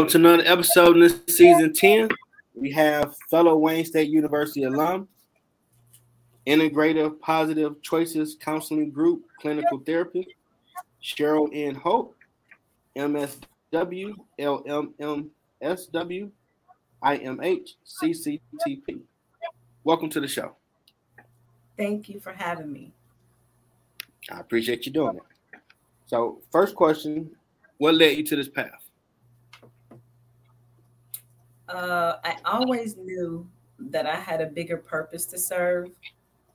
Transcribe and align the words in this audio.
Welcome 0.00 0.22
to 0.22 0.28
another 0.28 0.50
episode 0.50 0.96
in 0.96 1.02
this 1.02 1.20
season 1.28 1.74
10. 1.74 2.08
We 2.54 2.70
have 2.70 3.14
fellow 3.30 3.54
Wayne 3.58 3.84
State 3.84 4.08
University 4.08 4.62
alum, 4.62 5.06
integrative 6.46 7.20
positive 7.20 7.82
choices 7.82 8.34
counseling 8.40 8.90
group 8.92 9.24
clinical 9.42 9.78
therapist, 9.84 10.30
Cheryl 11.02 11.50
N. 11.52 11.74
Holt, 11.74 12.14
MSW, 12.96 14.14
LLMSW, 14.38 16.30
IMH, 17.04 17.68
CCTP. 18.02 19.00
Welcome 19.84 20.08
to 20.08 20.20
the 20.20 20.28
show. 20.28 20.56
Thank 21.76 22.08
you 22.08 22.20
for 22.20 22.32
having 22.32 22.72
me. 22.72 22.90
I 24.32 24.40
appreciate 24.40 24.86
you 24.86 24.92
doing 24.92 25.16
it. 25.16 25.60
So, 26.06 26.40
first 26.50 26.74
question 26.74 27.32
What 27.76 27.96
led 27.96 28.16
you 28.16 28.24
to 28.24 28.36
this 28.36 28.48
path? 28.48 28.79
Uh, 31.72 32.16
I 32.24 32.36
always 32.44 32.96
knew 32.96 33.46
that 33.78 34.06
I 34.06 34.16
had 34.16 34.40
a 34.40 34.46
bigger 34.46 34.76
purpose 34.76 35.24
to 35.26 35.38
serve, 35.38 35.90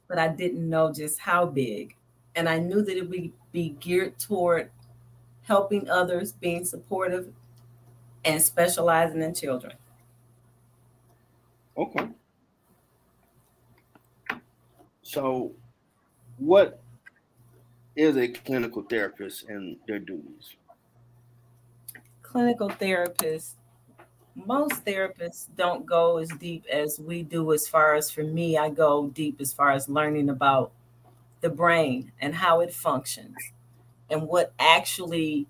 but 0.07 0.19
I 0.19 0.27
didn't 0.27 0.69
know 0.69 0.91
just 0.91 1.19
how 1.19 1.45
big. 1.45 1.95
And 2.35 2.49
I 2.49 2.59
knew 2.59 2.81
that 2.81 2.97
it 2.97 3.09
would 3.09 3.31
be 3.53 3.69
geared 3.79 4.19
toward 4.19 4.69
helping 5.43 5.89
others, 5.89 6.33
being 6.33 6.65
supportive, 6.65 7.31
and 8.25 8.41
specializing 8.41 9.21
in 9.21 9.33
children. 9.33 9.73
Okay. 11.77 12.09
So, 15.01 15.53
what 16.37 16.81
is 17.95 18.17
a 18.17 18.27
clinical 18.27 18.81
therapist 18.81 19.47
and 19.47 19.77
their 19.87 19.99
duties? 19.99 20.55
Clinical 22.21 22.69
therapist 22.69 23.55
most 24.35 24.83
therapists 24.83 25.47
don't 25.55 25.85
go 25.85 26.17
as 26.17 26.29
deep 26.39 26.65
as 26.71 26.99
we 26.99 27.23
do 27.23 27.53
as 27.53 27.67
far 27.67 27.95
as 27.95 28.11
for 28.11 28.23
me 28.23 28.57
i 28.57 28.69
go 28.69 29.07
deep 29.07 29.39
as 29.39 29.53
far 29.53 29.71
as 29.71 29.87
learning 29.87 30.29
about 30.29 30.71
the 31.41 31.49
brain 31.49 32.11
and 32.19 32.35
how 32.35 32.59
it 32.59 32.73
functions 32.73 33.35
and 34.09 34.23
what 34.23 34.53
actually 34.59 35.47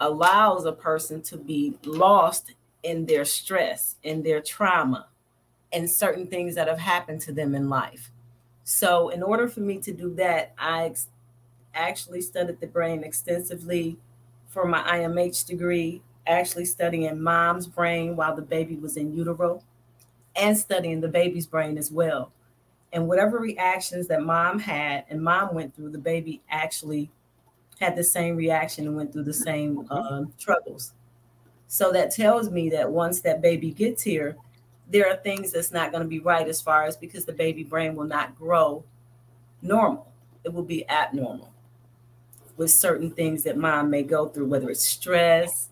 allows 0.00 0.64
a 0.64 0.72
person 0.72 1.22
to 1.22 1.36
be 1.36 1.76
lost 1.84 2.54
in 2.82 3.06
their 3.06 3.24
stress 3.24 3.96
in 4.02 4.22
their 4.22 4.40
trauma 4.40 5.06
and 5.72 5.90
certain 5.90 6.26
things 6.26 6.54
that 6.54 6.68
have 6.68 6.78
happened 6.78 7.20
to 7.20 7.32
them 7.32 7.54
in 7.54 7.68
life. 7.68 8.10
So 8.64 9.10
in 9.10 9.22
order 9.22 9.48
for 9.48 9.60
me 9.60 9.78
to 9.78 9.92
do 9.92 10.14
that 10.14 10.54
i 10.58 10.92
actually 11.74 12.20
studied 12.20 12.60
the 12.60 12.66
brain 12.66 13.04
extensively 13.04 13.98
for 14.48 14.66
my 14.66 14.82
imh 14.98 15.46
degree 15.46 16.02
actually 16.28 16.64
studying 16.64 17.20
mom's 17.20 17.66
brain 17.66 18.16
while 18.16 18.36
the 18.36 18.42
baby 18.42 18.76
was 18.76 18.96
in 18.96 19.12
utero 19.12 19.62
and 20.36 20.56
studying 20.56 21.00
the 21.00 21.08
baby's 21.08 21.46
brain 21.46 21.78
as 21.78 21.90
well. 21.90 22.32
And 22.92 23.08
whatever 23.08 23.38
reactions 23.38 24.08
that 24.08 24.22
mom 24.22 24.58
had 24.58 25.04
and 25.10 25.22
mom 25.22 25.54
went 25.54 25.74
through, 25.74 25.90
the 25.90 25.98
baby 25.98 26.40
actually 26.50 27.10
had 27.80 27.96
the 27.96 28.04
same 28.04 28.36
reaction 28.36 28.86
and 28.86 28.96
went 28.96 29.12
through 29.12 29.24
the 29.24 29.32
same 29.32 29.86
uh, 29.90 30.24
troubles. 30.38 30.92
So 31.66 31.92
that 31.92 32.10
tells 32.10 32.50
me 32.50 32.70
that 32.70 32.90
once 32.90 33.20
that 33.20 33.42
baby 33.42 33.70
gets 33.70 34.02
here, 34.02 34.36
there 34.90 35.08
are 35.08 35.16
things 35.16 35.52
that's 35.52 35.70
not 35.70 35.92
going 35.92 36.02
to 36.02 36.08
be 36.08 36.20
right 36.20 36.48
as 36.48 36.62
far 36.62 36.84
as 36.84 36.96
because 36.96 37.24
the 37.26 37.32
baby 37.32 37.62
brain 37.62 37.94
will 37.94 38.06
not 38.06 38.38
grow 38.38 38.84
normal. 39.60 40.10
It 40.44 40.52
will 40.52 40.62
be 40.62 40.88
abnormal 40.88 41.52
with 42.56 42.70
certain 42.70 43.10
things 43.10 43.42
that 43.44 43.56
mom 43.56 43.90
may 43.90 44.02
go 44.02 44.28
through, 44.28 44.46
whether 44.46 44.70
it's 44.70 44.86
stress, 44.86 45.68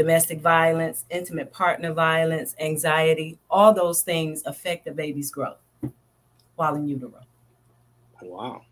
domestic 0.00 0.40
violence, 0.40 1.04
intimate 1.10 1.52
partner 1.52 1.92
violence, 1.92 2.56
anxiety, 2.58 3.38
all 3.50 3.74
those 3.74 4.00
things 4.00 4.42
affect 4.46 4.86
the 4.86 4.90
baby's 4.90 5.30
growth 5.30 5.58
while 6.56 6.74
in 6.74 6.88
utero. 6.88 7.20
Wow. 8.22 8.62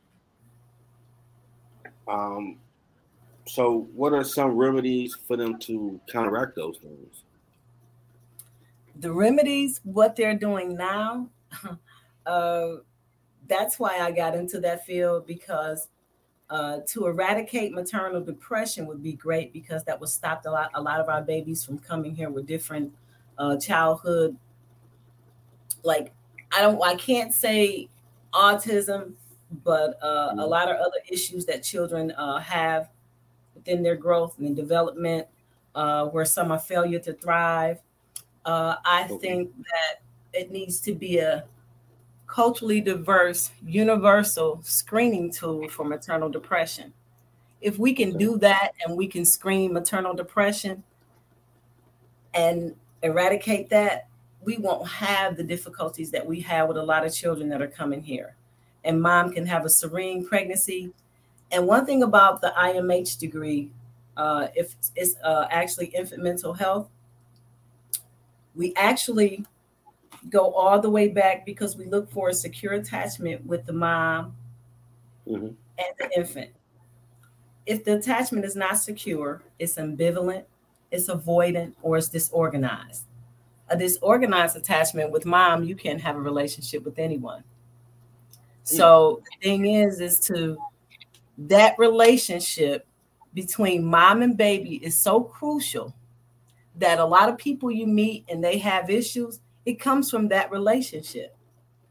Um, 2.09 2.57
so, 3.47 3.89
what 3.95 4.15
are 4.15 4.25
some 4.25 4.53
remedies 4.53 5.19
for 5.27 5.37
them 5.37 5.59
to 5.59 6.01
counteract 6.11 6.57
those 6.57 6.79
things? 6.79 7.25
The 9.01 9.13
remedies, 9.13 9.83
what 9.85 10.17
they're 10.17 10.35
doing 10.35 10.79
now, 10.79 11.29
uh, 12.27 12.69
that's 13.47 13.79
why 13.79 13.99
I 13.99 14.13
got 14.13 14.35
into 14.35 14.61
that 14.61 14.87
field 14.87 15.27
because 15.27 15.89
uh, 16.51 16.79
to 16.87 17.07
eradicate 17.07 17.73
maternal 17.73 18.21
depression 18.21 18.87
would 18.87 19.03
be 19.03 19.13
great 19.13 19.53
because 19.53 19.85
that 19.85 20.01
would 20.01 20.09
stop 20.09 20.45
a 20.47 20.51
lot, 20.51 20.71
a 20.75 20.81
lot 20.81 21.01
of 21.01 21.09
our 21.09 21.23
babies 21.23 21.65
from 21.65 21.79
coming 21.79 22.15
here 22.15 22.31
with 22.31 22.47
different 22.47 22.93
uh, 23.37 23.57
childhood. 23.57 24.37
Like 25.85 26.13
I 26.53 26.63
don't, 26.63 26.83
I 26.83 26.95
can't 26.97 27.33
say 27.35 27.89
autism, 28.33 29.13
but 29.65 30.03
uh, 30.03 30.35
a 30.39 30.47
lot 30.47 30.71
of 30.71 30.77
other 30.77 30.99
issues 31.09 31.45
that 31.47 31.63
children 31.63 32.13
uh, 32.13 32.39
have 32.39 32.89
within 33.55 33.83
their 33.83 33.97
growth 33.97 34.39
and 34.39 34.57
development, 34.57 35.27
uh, 35.75 36.07
where 36.07 36.25
some 36.25 36.51
are 36.51 36.59
failure 36.59 36.99
to 37.01 37.13
thrive. 37.13 37.81
Uh, 38.45 38.77
I 38.85 39.05
think 39.21 39.53
that 39.57 40.03
it 40.33 40.51
needs 40.51 40.81
to 40.81 40.95
be 40.95 41.19
a 41.19 41.45
culturally 42.29 42.81
diverse, 42.81 43.51
universal 43.67 44.61
screening 44.63 45.33
tool 45.33 45.67
for 45.69 45.85
maternal 45.85 46.29
depression. 46.29 46.93
If 47.61 47.79
we 47.79 47.93
can 47.95 48.17
do 48.17 48.39
that 48.39 48.75
and 48.85 48.97
we 48.97 49.09
can 49.09 49.25
screen 49.25 49.73
maternal 49.73 50.15
depression 50.15 50.85
and 52.35 52.77
eradicate 53.03 53.71
that, 53.71 54.07
we 54.43 54.59
won't 54.59 54.87
have 54.87 55.37
the 55.37 55.43
difficulties 55.43 56.11
that 56.13 56.25
we 56.25 56.41
have 56.43 56.69
with 56.69 56.77
a 56.77 56.83
lot 56.83 57.05
of 57.05 57.13
children 57.13 57.49
that 57.49 57.61
are 57.61 57.67
coming 57.67 58.03
here. 58.03 58.37
And 58.85 59.03
mom 59.03 59.33
can 59.33 59.47
have 59.47 59.65
a 59.65 59.71
serene 59.71 60.25
pregnancy. 60.25 60.93
And 61.51 61.67
one 61.67 61.87
thing 61.87 62.03
about 62.03 62.41
the 62.41 62.53
IMH 62.57 63.19
degree, 63.19 63.71
uh, 64.17 64.49
if 64.55 64.75
it's 64.95 65.17
uh, 65.25 65.47
actually 65.51 65.87
infant 65.87 66.23
mental 66.23 66.53
health, 66.53 66.89
we 68.55 68.75
actually 68.77 69.45
go 70.31 70.53
all 70.53 70.81
the 70.81 70.91
way 70.91 71.09
back 71.09 71.47
because 71.47 71.77
we 71.77 71.87
look 71.87 72.11
for 72.11 72.29
a 72.31 72.35
secure 72.35 72.75
attachment 72.75 73.45
with 73.47 73.65
the 73.67 73.73
mom 73.73 74.35
mm-hmm. 75.27 75.47
and 75.47 75.95
the 75.99 76.11
infant. 76.17 76.51
If 77.67 77.85
the 77.85 77.97
attachment 77.97 78.45
is 78.45 78.57
not 78.57 78.79
secure, 78.79 79.43
it's 79.59 79.77
ambivalent, 79.77 80.45
it's 80.91 81.09
avoidant, 81.09 81.75
or 81.83 81.99
it's 81.99 82.09
disorganized. 82.09 83.05
A 83.69 83.77
disorganized 83.77 84.57
attachment 84.57 85.11
with 85.11 85.27
mom, 85.27 85.65
you 85.65 85.77
can't 85.77 86.01
have 86.01 86.17
a 86.17 86.21
relationship 86.21 86.85
with 86.85 86.99
anyone. 86.99 87.45
So 88.63 89.23
the 89.25 89.49
thing 89.49 89.67
is, 89.67 90.01
is 90.01 90.21
to 90.21 90.59
that 91.39 91.79
relationship 91.79 92.87
between 93.35 93.85
mom 93.85 94.23
and 94.23 94.37
baby 94.37 94.77
is 94.77 94.99
so 94.99 95.21
crucial 95.21 95.95
that 96.77 96.99
a 96.99 97.05
lot 97.05 97.29
of 97.29 97.39
people 97.39 97.71
you 97.71 97.87
meet 97.87 98.25
and 98.29 98.43
they 98.43 98.59
have 98.59 98.91
issues, 98.91 99.41
it 99.69 99.79
comes 99.79 100.11
from 100.11 100.29
that 100.29 100.51
relationship 100.51 101.37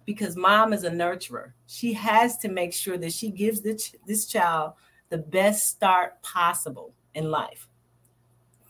because 0.03 0.35
mom 0.35 0.73
is 0.73 0.83
a 0.83 0.89
nurturer. 0.89 1.51
She 1.67 1.93
has 1.93 2.35
to 2.39 2.49
make 2.49 2.73
sure 2.73 2.97
that 2.97 3.13
she 3.13 3.29
gives 3.29 3.61
this, 3.61 3.93
this 4.07 4.25
child 4.25 4.73
the 5.09 5.19
best 5.19 5.67
start 5.67 6.19
possible 6.23 6.91
in 7.13 7.29
life. 7.29 7.67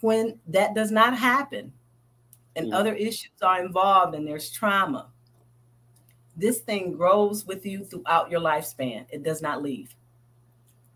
When 0.02 0.38
that 0.50 0.76
does 0.76 0.92
not 0.92 1.18
happen 1.18 1.72
and 2.58 2.68
mm. 2.68 2.76
other 2.76 2.94
issues 2.94 3.32
are 3.42 3.64
involved 3.64 4.14
and 4.14 4.28
there's 4.28 4.52
trauma, 4.52 5.08
this 6.36 6.60
thing 6.60 6.92
grows 6.92 7.46
with 7.46 7.66
you 7.66 7.86
throughout 7.86 8.30
your 8.30 8.42
lifespan. 8.42 9.06
It 9.10 9.24
does 9.24 9.42
not 9.42 9.64
leave. 9.64 9.96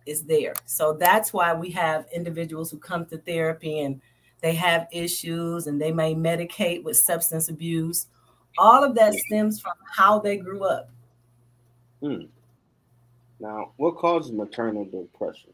It's 0.05 0.19
there. 0.19 0.55
So 0.65 0.97
that's 0.99 1.31
why 1.31 1.53
we 1.53 1.69
have 1.69 2.07
individuals 2.13 2.71
who 2.71 2.77
come 2.77 3.05
to 3.05 3.17
therapy 3.19 3.79
and 3.79 4.01
they 4.41 4.53
have 4.55 4.87
issues 4.91 5.67
and 5.67 5.79
they 5.79 5.91
may 5.91 6.15
medicate 6.15 6.83
with 6.83 6.97
substance 6.97 7.49
abuse. 7.49 8.07
All 8.57 8.83
of 8.83 8.95
that 8.95 9.13
stems 9.13 9.59
from 9.61 9.73
how 9.85 10.19
they 10.19 10.37
grew 10.37 10.65
up. 10.65 10.89
Hmm. 12.01 12.23
Now, 13.39 13.71
what 13.77 13.97
causes 13.97 14.31
maternal 14.31 14.85
depression? 14.85 15.51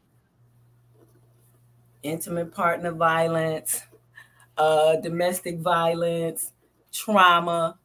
Intimate 2.02 2.52
partner 2.52 2.92
violence, 2.92 3.82
uh, 4.56 4.96
domestic 4.96 5.58
violence, 5.58 6.52
trauma, 6.92 7.78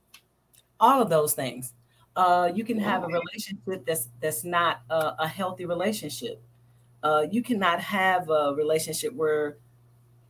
all 0.80 1.02
of 1.02 1.10
those 1.10 1.34
things. 1.34 1.74
Uh, 2.16 2.52
you 2.54 2.64
can 2.64 2.78
have 2.78 3.04
a 3.04 3.08
relationship 3.08 3.86
that's 3.86 4.10
that's 4.22 4.44
not 4.44 4.82
a, 4.90 5.16
a 5.20 5.28
healthy 5.28 5.66
relationship. 5.66 6.42
Uh, 7.02 7.26
you 7.30 7.42
cannot 7.42 7.80
have 7.80 8.30
a 8.30 8.54
relationship 8.56 9.14
where 9.14 9.58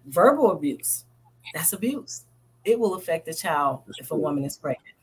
verbal 0.05 0.51
abuse. 0.51 1.05
That's 1.53 1.73
abuse. 1.73 2.25
It 2.65 2.79
will 2.79 2.95
affect 2.95 3.25
the 3.25 3.33
child 3.33 3.81
if 3.97 4.11
a 4.11 4.15
woman 4.15 4.43
is 4.43 4.57
pregnant. 4.57 4.95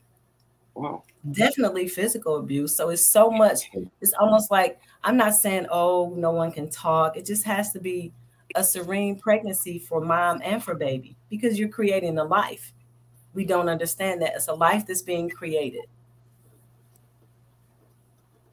Wow. 0.73 1.03
Definitely 1.31 1.87
physical 1.87 2.37
abuse. 2.37 2.75
So 2.75 2.89
it's 2.89 3.05
so 3.05 3.29
much 3.29 3.69
it's 4.01 4.13
almost 4.19 4.49
like 4.49 4.79
i'm 5.03 5.17
not 5.17 5.35
saying 5.35 5.67
oh 5.69 6.13
no 6.15 6.31
one 6.31 6.51
can 6.51 6.69
talk. 6.69 7.17
It 7.17 7.25
just 7.25 7.43
has 7.45 7.71
to 7.73 7.79
be 7.79 8.11
a 8.55 8.63
serene 8.63 9.17
pregnancy 9.17 9.79
for 9.79 10.01
mom 10.01 10.41
and 10.43 10.63
for 10.63 10.75
baby 10.75 11.15
because 11.29 11.59
you're 11.59 11.69
creating 11.69 12.17
a 12.17 12.23
life. 12.23 12.73
We 13.33 13.45
don't 13.45 13.69
understand 13.69 14.21
that. 14.21 14.33
It's 14.35 14.47
a 14.47 14.53
life 14.53 14.85
that's 14.85 15.01
being 15.01 15.29
created. 15.29 15.85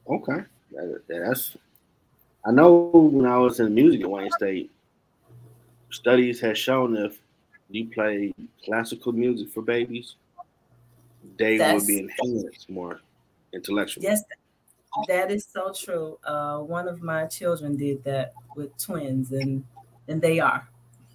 Okay, 0.09 0.43
that's. 1.07 1.57
I 2.45 2.51
know 2.51 2.89
when 2.93 3.25
I 3.25 3.37
was 3.37 3.59
in 3.59 3.75
music 3.75 4.01
at 4.01 4.09
Wayne 4.09 4.31
State, 4.31 4.71
studies 5.91 6.39
have 6.41 6.57
shown 6.57 6.95
if 6.95 7.19
you 7.69 7.87
play 7.87 8.33
classical 8.65 9.11
music 9.11 9.49
for 9.49 9.61
babies, 9.61 10.15
they 11.37 11.57
that's, 11.57 11.81
will 11.81 11.87
be 11.87 11.99
enhanced 11.99 12.69
more 12.69 13.01
intellectually. 13.53 14.05
Yes, 14.05 14.23
that 15.07 15.31
is 15.31 15.47
so 15.51 15.71
true. 15.71 16.17
Uh, 16.23 16.59
one 16.59 16.87
of 16.87 17.01
my 17.01 17.25
children 17.25 17.75
did 17.75 18.03
that 18.03 18.33
with 18.55 18.75
twins, 18.77 19.31
and 19.31 19.63
and 20.07 20.21
they 20.21 20.39
are. 20.39 20.67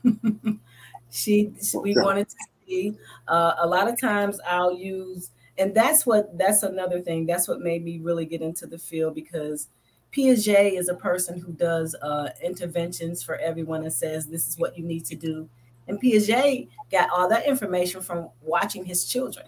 she, 1.10 1.52
we 1.74 1.94
wanted 1.96 2.28
to 2.28 2.36
see. 2.66 2.96
Uh, 3.26 3.54
a 3.58 3.66
lot 3.66 3.88
of 3.88 4.00
times, 4.00 4.38
I'll 4.46 4.76
use, 4.76 5.30
and 5.58 5.74
that's 5.74 6.06
what 6.06 6.36
that's 6.38 6.62
another 6.62 7.00
thing. 7.00 7.26
That's 7.26 7.48
what 7.48 7.60
made 7.60 7.84
me 7.84 7.98
really 7.98 8.26
get 8.26 8.42
into 8.42 8.66
the 8.66 8.78
field 8.78 9.14
because 9.14 9.68
Piaget 10.14 10.78
is 10.78 10.88
a 10.88 10.94
person 10.94 11.40
who 11.40 11.52
does 11.52 11.94
uh, 11.96 12.30
interventions 12.42 13.22
for 13.22 13.36
everyone 13.36 13.82
and 13.82 13.92
says 13.92 14.26
this 14.26 14.48
is 14.48 14.58
what 14.58 14.78
you 14.78 14.84
need 14.84 15.04
to 15.06 15.16
do. 15.16 15.48
And 15.88 16.00
Piaget 16.00 16.68
got 16.90 17.10
all 17.10 17.28
that 17.28 17.46
information 17.46 18.00
from 18.00 18.28
watching 18.42 18.84
his 18.84 19.04
children. 19.04 19.46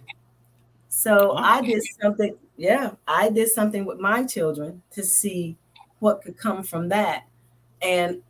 So 0.88 1.32
oh. 1.32 1.36
I 1.36 1.60
did 1.60 1.82
something, 2.02 2.36
yeah, 2.56 2.92
I 3.06 3.30
did 3.30 3.50
something 3.50 3.84
with 3.84 3.98
my 3.98 4.24
children 4.24 4.82
to 4.92 5.04
see 5.04 5.56
what 6.00 6.22
could 6.22 6.36
come 6.36 6.62
from 6.62 6.88
that. 6.88 7.26
And 7.80 8.22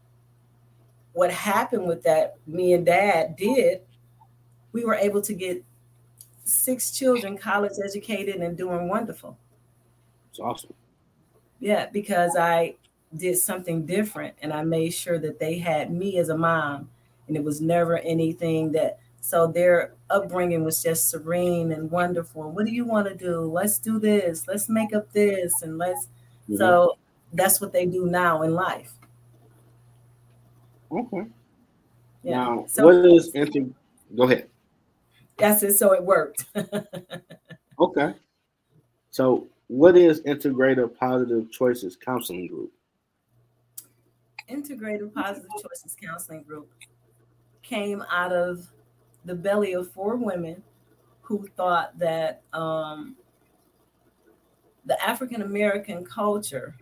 what 1.13 1.33
happened 1.33 1.87
with 1.87 2.03
that, 2.03 2.37
me 2.47 2.75
and 2.75 2.85
dad 2.85 3.37
did, 3.37 3.81
we 4.73 4.85
were 4.85 4.95
able 4.95 5.23
to 5.23 5.33
get 5.33 5.65
six 6.45 6.91
children 6.91 7.39
college 7.39 7.73
educated 7.83 8.37
and 8.37 8.57
doing 8.57 8.89
wonderful. 8.89 9.39
It's 10.31 10.39
awesome. 10.39 10.75
Yeah, 11.61 11.87
because 11.87 12.37
I 12.37 12.77
did 13.17 13.39
something 13.39 13.87
different 13.87 14.35
and 14.43 14.53
I 14.53 14.63
made 14.63 14.91
sure 14.91 15.19
that 15.19 15.39
they 15.39 15.59
had 15.59 15.91
me 15.91 16.19
as 16.19 16.29
a 16.29 16.37
mom 16.37 16.91
and 17.29 17.37
it 17.37 17.45
was 17.45 17.61
never 17.61 17.99
anything 17.99 18.73
that 18.73 18.99
so 19.21 19.49
their 19.49 19.93
upbringing 20.09 20.63
was 20.63 20.83
just 20.83 21.11
serene 21.11 21.73
and 21.73 21.91
wonderful. 21.91 22.45
And 22.45 22.55
what 22.55 22.65
do 22.65 22.73
you 22.73 22.85
want 22.85 23.09
to 23.09 23.15
do? 23.15 23.41
Let's 23.41 23.79
do 23.79 23.99
this. 23.99 24.47
Let's 24.47 24.69
make 24.69 24.95
up 24.95 25.13
this 25.13 25.63
and 25.63 25.79
let's 25.79 26.07
mm-hmm. 26.45 26.57
so 26.57 26.97
that's 27.33 27.61
what 27.61 27.73
they 27.73 27.87
do 27.87 28.07
now 28.07 28.43
in 28.43 28.55
life. 28.55 28.93
Okay. 30.93 31.27
Yeah. 32.23 32.37
Now, 32.37 32.65
so, 32.69 32.85
what 32.85 33.05
is 33.05 33.31
inter- 33.35 33.71
go 34.17 34.25
ahead. 34.25 34.49
That's 35.37 35.63
it. 35.63 35.75
So 35.75 35.93
it 35.93 36.03
worked. 36.03 36.45
okay. 37.81 38.15
So 39.11 39.49
what 39.69 39.97
is 39.97 40.21
Integrative 40.23 40.97
Positive 40.97 41.51
Choices 41.51 41.97
Counseling 41.97 42.47
Group? 42.47 42.73
Integrative 44.49 45.13
Positive 45.13 45.51
Choices 45.61 45.97
Counseling 46.01 46.43
Group 46.43 46.71
came 47.63 48.05
out 48.11 48.33
of 48.33 48.69
the 49.25 49.35
belly 49.35 49.73
of 49.73 49.91
four 49.91 50.17
women 50.17 50.63
who 51.23 51.49
thought 51.57 51.99
that 51.99 52.43
um, 52.53 53.17
the 54.85 55.03
African 55.03 55.43
American 55.43 56.05
culture 56.05 56.77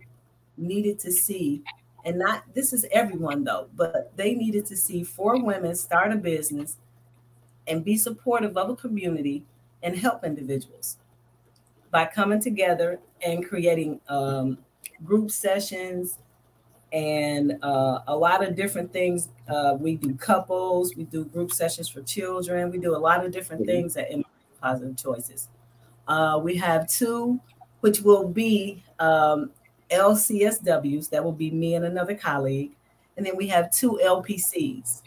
needed 0.57 0.99
to 0.99 1.11
see, 1.11 1.63
and 2.05 2.19
not 2.19 2.43
this 2.53 2.71
is 2.71 2.85
everyone 2.91 3.43
though, 3.43 3.67
but 3.75 4.15
they 4.15 4.35
needed 4.35 4.67
to 4.67 4.77
see 4.77 5.03
four 5.03 5.43
women 5.43 5.75
start 5.75 6.11
a 6.11 6.15
business 6.15 6.77
and 7.67 7.83
be 7.83 7.97
supportive 7.97 8.55
of 8.55 8.69
a 8.69 8.75
community 8.75 9.43
and 9.81 9.97
help 9.97 10.23
individuals 10.23 10.97
by 11.95 12.05
coming 12.05 12.41
together 12.41 12.99
and 13.25 13.47
creating 13.47 14.01
um, 14.09 14.57
group 15.05 15.31
sessions 15.31 16.19
and 16.91 17.53
uh, 17.63 17.99
a 18.07 18.17
lot 18.17 18.45
of 18.45 18.53
different 18.53 18.91
things. 18.91 19.29
Uh, 19.47 19.77
we 19.79 19.95
do 19.95 20.13
couples, 20.15 20.93
we 20.97 21.05
do 21.05 21.23
group 21.23 21.53
sessions 21.53 21.87
for 21.87 22.01
children, 22.01 22.69
we 22.69 22.79
do 22.79 22.93
a 22.93 22.99
lot 22.99 23.25
of 23.25 23.31
different 23.31 23.61
mm-hmm. 23.61 23.71
things 23.71 23.95
at 23.95 24.11
Positive 24.61 24.97
Choices. 24.97 25.47
Uh, 26.05 26.37
we 26.43 26.57
have 26.57 26.85
two, 26.89 27.39
which 27.79 28.01
will 28.01 28.27
be 28.27 28.83
um, 28.99 29.51
LCSWs, 29.89 31.09
that 31.11 31.23
will 31.23 31.31
be 31.31 31.49
me 31.49 31.75
and 31.75 31.85
another 31.85 32.13
colleague. 32.13 32.71
And 33.15 33.25
then 33.25 33.37
we 33.37 33.47
have 33.47 33.71
two 33.71 34.01
LPCs. 34.03 35.01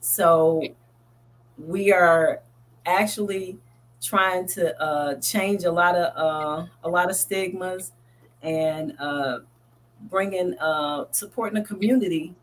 So 0.00 0.62
we 1.58 1.92
are 1.92 2.40
actually 2.86 3.58
trying 4.02 4.46
to 4.46 4.80
uh, 4.80 5.14
change 5.20 5.64
a 5.64 5.72
lot 5.72 5.94
of 5.94 6.16
uh, 6.16 6.66
a 6.84 6.88
lot 6.88 7.10
of 7.10 7.16
stigmas 7.16 7.92
and 8.42 8.94
uh, 8.98 9.40
bringing 10.02 10.58
uh, 10.58 11.04
supporting 11.10 11.60
the 11.60 11.66
community 11.66 12.34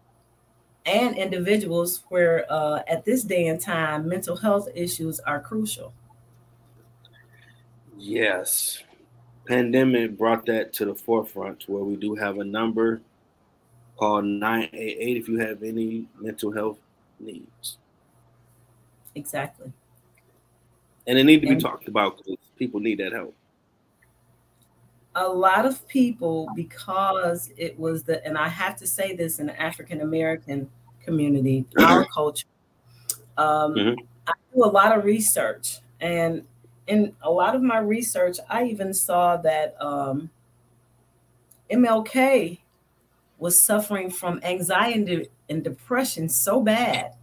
and 0.85 1.17
individuals 1.17 2.03
where 2.09 2.45
uh, 2.51 2.81
at 2.87 3.03
this 3.03 3.23
day 3.23 3.47
and 3.47 3.59
time 3.59 4.07
mental 4.07 4.35
health 4.35 4.69
issues 4.75 5.19
are 5.21 5.39
crucial. 5.39 5.93
Yes. 7.97 8.83
Pandemic 9.47 10.17
brought 10.17 10.45
that 10.45 10.73
to 10.73 10.85
the 10.85 10.93
forefront 10.93 11.67
where 11.67 11.83
we 11.83 11.95
do 11.95 12.15
have 12.15 12.37
a 12.37 12.43
number 12.43 13.01
called 13.97 14.25
988 14.25 15.17
if 15.17 15.27
you 15.27 15.39
have 15.39 15.63
any 15.63 16.05
mental 16.19 16.51
health 16.51 16.77
needs. 17.19 17.77
Exactly 19.15 19.73
and 21.07 21.17
it 21.17 21.23
need 21.23 21.41
to 21.41 21.47
be 21.47 21.55
talked 21.55 21.87
about 21.87 22.17
because 22.17 22.37
people 22.57 22.79
need 22.79 22.99
that 22.99 23.13
help 23.13 23.33
a 25.15 25.27
lot 25.27 25.65
of 25.65 25.87
people 25.87 26.47
because 26.55 27.51
it 27.57 27.77
was 27.79 28.03
the 28.03 28.23
and 28.25 28.37
i 28.37 28.47
have 28.47 28.75
to 28.75 28.85
say 28.85 29.15
this 29.15 29.39
in 29.39 29.47
the 29.47 29.61
african 29.61 30.01
american 30.01 30.69
community 31.03 31.65
our 31.79 32.05
culture 32.13 32.45
um, 33.37 33.73
mm-hmm. 33.73 34.01
i 34.27 34.33
do 34.53 34.63
a 34.63 34.65
lot 34.65 34.95
of 34.95 35.03
research 35.03 35.79
and 36.01 36.45
in 36.85 37.13
a 37.23 37.31
lot 37.31 37.55
of 37.55 37.61
my 37.61 37.79
research 37.79 38.37
i 38.49 38.63
even 38.63 38.93
saw 38.93 39.37
that 39.37 39.75
um, 39.81 40.29
mlk 41.71 42.59
was 43.39 43.59
suffering 43.59 44.09
from 44.09 44.39
anxiety 44.43 45.27
and 45.49 45.63
depression 45.63 46.27
so 46.29 46.61
bad 46.61 47.13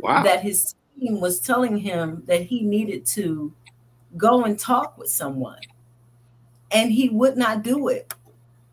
wow. 0.00 0.22
that 0.22 0.42
his 0.42 0.74
was 1.08 1.40
telling 1.40 1.78
him 1.78 2.22
that 2.26 2.42
he 2.42 2.62
needed 2.62 3.06
to 3.06 3.52
go 4.16 4.44
and 4.44 4.58
talk 4.58 4.98
with 4.98 5.08
someone 5.08 5.60
and 6.72 6.92
he 6.92 7.08
would 7.08 7.36
not 7.36 7.62
do 7.62 7.88
it 7.88 8.12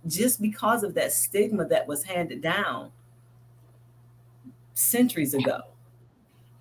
just 0.08 0.42
because 0.42 0.84
of 0.84 0.94
that 0.94 1.12
stigma 1.12 1.66
that 1.66 1.88
was 1.88 2.04
handed 2.04 2.42
down 2.42 2.92
centuries 4.74 5.34
ago. 5.34 5.62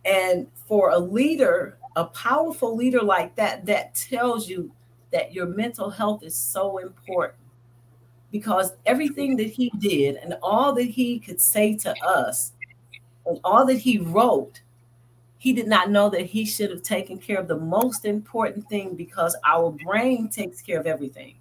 And 0.04 0.46
for 0.66 0.90
a 0.90 0.98
leader, 0.98 1.78
a 1.96 2.04
powerful 2.04 2.76
leader 2.76 3.02
like 3.02 3.34
that, 3.36 3.66
that 3.66 3.94
tells 3.94 4.48
you 4.48 4.70
that 5.12 5.32
your 5.32 5.46
mental 5.46 5.90
health 5.90 6.22
is 6.22 6.34
so 6.34 6.78
important 6.78 7.38
because 8.30 8.72
everything 8.84 9.36
that 9.36 9.48
he 9.48 9.70
did 9.78 10.16
and 10.16 10.36
all 10.42 10.72
that 10.74 10.84
he 10.84 11.18
could 11.18 11.40
say 11.40 11.76
to 11.76 11.94
us 12.04 12.52
and 13.26 13.38
all 13.44 13.66
that 13.66 13.78
he 13.78 13.98
wrote, 13.98 14.60
he 15.38 15.52
did 15.52 15.66
not 15.66 15.90
know 15.90 16.08
that 16.10 16.26
he 16.26 16.44
should 16.44 16.70
have 16.70 16.82
taken 16.82 17.18
care 17.18 17.38
of 17.38 17.48
the 17.48 17.56
most 17.56 18.04
important 18.04 18.68
thing 18.68 18.94
because 18.94 19.36
our 19.44 19.70
brain 19.70 20.28
takes 20.28 20.62
care 20.62 20.80
of 20.80 20.86
everything. 20.86 21.36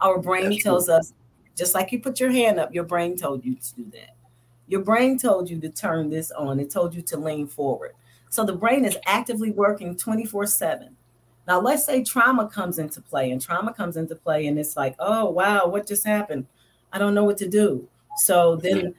Our 0.00 0.18
brain 0.18 0.50
That's 0.50 0.62
tells 0.62 0.86
true. 0.86 0.94
us, 0.94 1.12
just 1.56 1.74
like 1.74 1.92
you 1.92 2.00
put 2.00 2.20
your 2.20 2.30
hand 2.30 2.58
up, 2.58 2.74
your 2.74 2.84
brain 2.84 3.16
told 3.16 3.44
you 3.44 3.54
to 3.54 3.74
do 3.74 3.84
that. 3.92 4.16
Your 4.66 4.82
brain 4.82 5.18
told 5.18 5.50
you 5.50 5.60
to 5.60 5.68
turn 5.68 6.10
this 6.10 6.30
on, 6.30 6.60
it 6.60 6.70
told 6.70 6.94
you 6.94 7.02
to 7.02 7.16
lean 7.16 7.46
forward. 7.46 7.92
So 8.28 8.44
the 8.44 8.54
brain 8.54 8.84
is 8.84 8.96
actively 9.06 9.50
working 9.50 9.96
24 9.96 10.46
7. 10.46 10.96
Now, 11.48 11.60
let's 11.60 11.84
say 11.84 12.04
trauma 12.04 12.46
comes 12.46 12.78
into 12.78 13.00
play, 13.00 13.32
and 13.32 13.40
trauma 13.40 13.74
comes 13.74 13.96
into 13.96 14.14
play, 14.14 14.46
and 14.46 14.58
it's 14.58 14.76
like, 14.76 14.94
oh, 15.00 15.28
wow, 15.30 15.66
what 15.66 15.86
just 15.86 16.06
happened? 16.06 16.46
I 16.92 16.98
don't 16.98 17.14
know 17.14 17.24
what 17.24 17.38
to 17.38 17.48
do. 17.48 17.88
So 18.18 18.56
then 18.56 18.94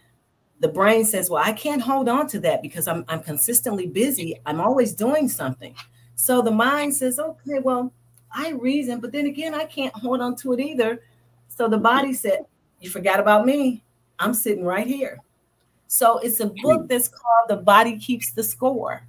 the 0.61 0.67
brain 0.67 1.03
says, 1.03 1.29
well, 1.29 1.43
I 1.43 1.53
can't 1.53 1.81
hold 1.81 2.07
on 2.07 2.27
to 2.27 2.39
that 2.41 2.61
because 2.61 2.87
I'm, 2.87 3.03
I'm 3.07 3.21
consistently 3.21 3.87
busy. 3.87 4.39
I'm 4.45 4.61
always 4.61 4.93
doing 4.93 5.27
something. 5.27 5.75
So 6.15 6.41
the 6.43 6.51
mind 6.51 6.95
says, 6.95 7.17
okay, 7.17 7.59
well, 7.59 7.91
I 8.31 8.51
reason, 8.51 8.99
but 8.99 9.11
then 9.11 9.25
again, 9.25 9.55
I 9.55 9.65
can't 9.65 9.93
hold 9.93 10.21
on 10.21 10.35
to 10.37 10.53
it 10.53 10.59
either. 10.59 11.01
So 11.49 11.67
the 11.67 11.79
body 11.79 12.13
said, 12.13 12.45
You 12.79 12.89
forgot 12.89 13.19
about 13.19 13.45
me. 13.45 13.83
I'm 14.19 14.33
sitting 14.33 14.63
right 14.63 14.87
here. 14.87 15.19
So 15.87 16.19
it's 16.19 16.39
a 16.39 16.47
hmm. 16.47 16.61
book 16.61 16.87
that's 16.87 17.07
called 17.07 17.49
The 17.49 17.57
Body 17.57 17.97
Keeps 17.97 18.31
the 18.31 18.43
Score. 18.43 19.05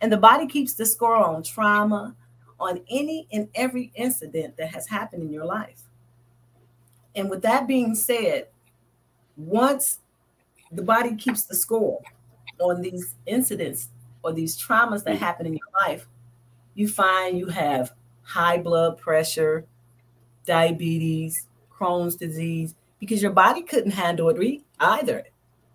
And 0.00 0.12
the 0.12 0.18
body 0.18 0.46
keeps 0.46 0.74
the 0.74 0.84
score 0.84 1.16
on 1.16 1.42
trauma, 1.42 2.14
on 2.60 2.80
any 2.90 3.26
and 3.32 3.48
every 3.54 3.92
incident 3.94 4.56
that 4.58 4.74
has 4.74 4.86
happened 4.86 5.22
in 5.22 5.32
your 5.32 5.46
life. 5.46 5.82
And 7.14 7.30
with 7.30 7.40
that 7.42 7.66
being 7.66 7.94
said, 7.94 8.48
once 9.36 10.00
the 10.72 10.82
body 10.82 11.14
keeps 11.14 11.44
the 11.44 11.54
score 11.54 12.00
on 12.60 12.80
these 12.80 13.14
incidents 13.26 13.88
or 14.22 14.32
these 14.32 14.56
traumas 14.56 15.04
that 15.04 15.18
happen 15.18 15.46
in 15.46 15.54
your 15.54 15.86
life. 15.86 16.06
You 16.74 16.88
find 16.88 17.38
you 17.38 17.46
have 17.46 17.92
high 18.22 18.58
blood 18.58 18.98
pressure, 18.98 19.64
diabetes, 20.44 21.46
Crohn's 21.72 22.16
disease, 22.16 22.74
because 22.98 23.22
your 23.22 23.32
body 23.32 23.62
couldn't 23.62 23.92
handle 23.92 24.28
it 24.30 24.62
either. 24.80 25.24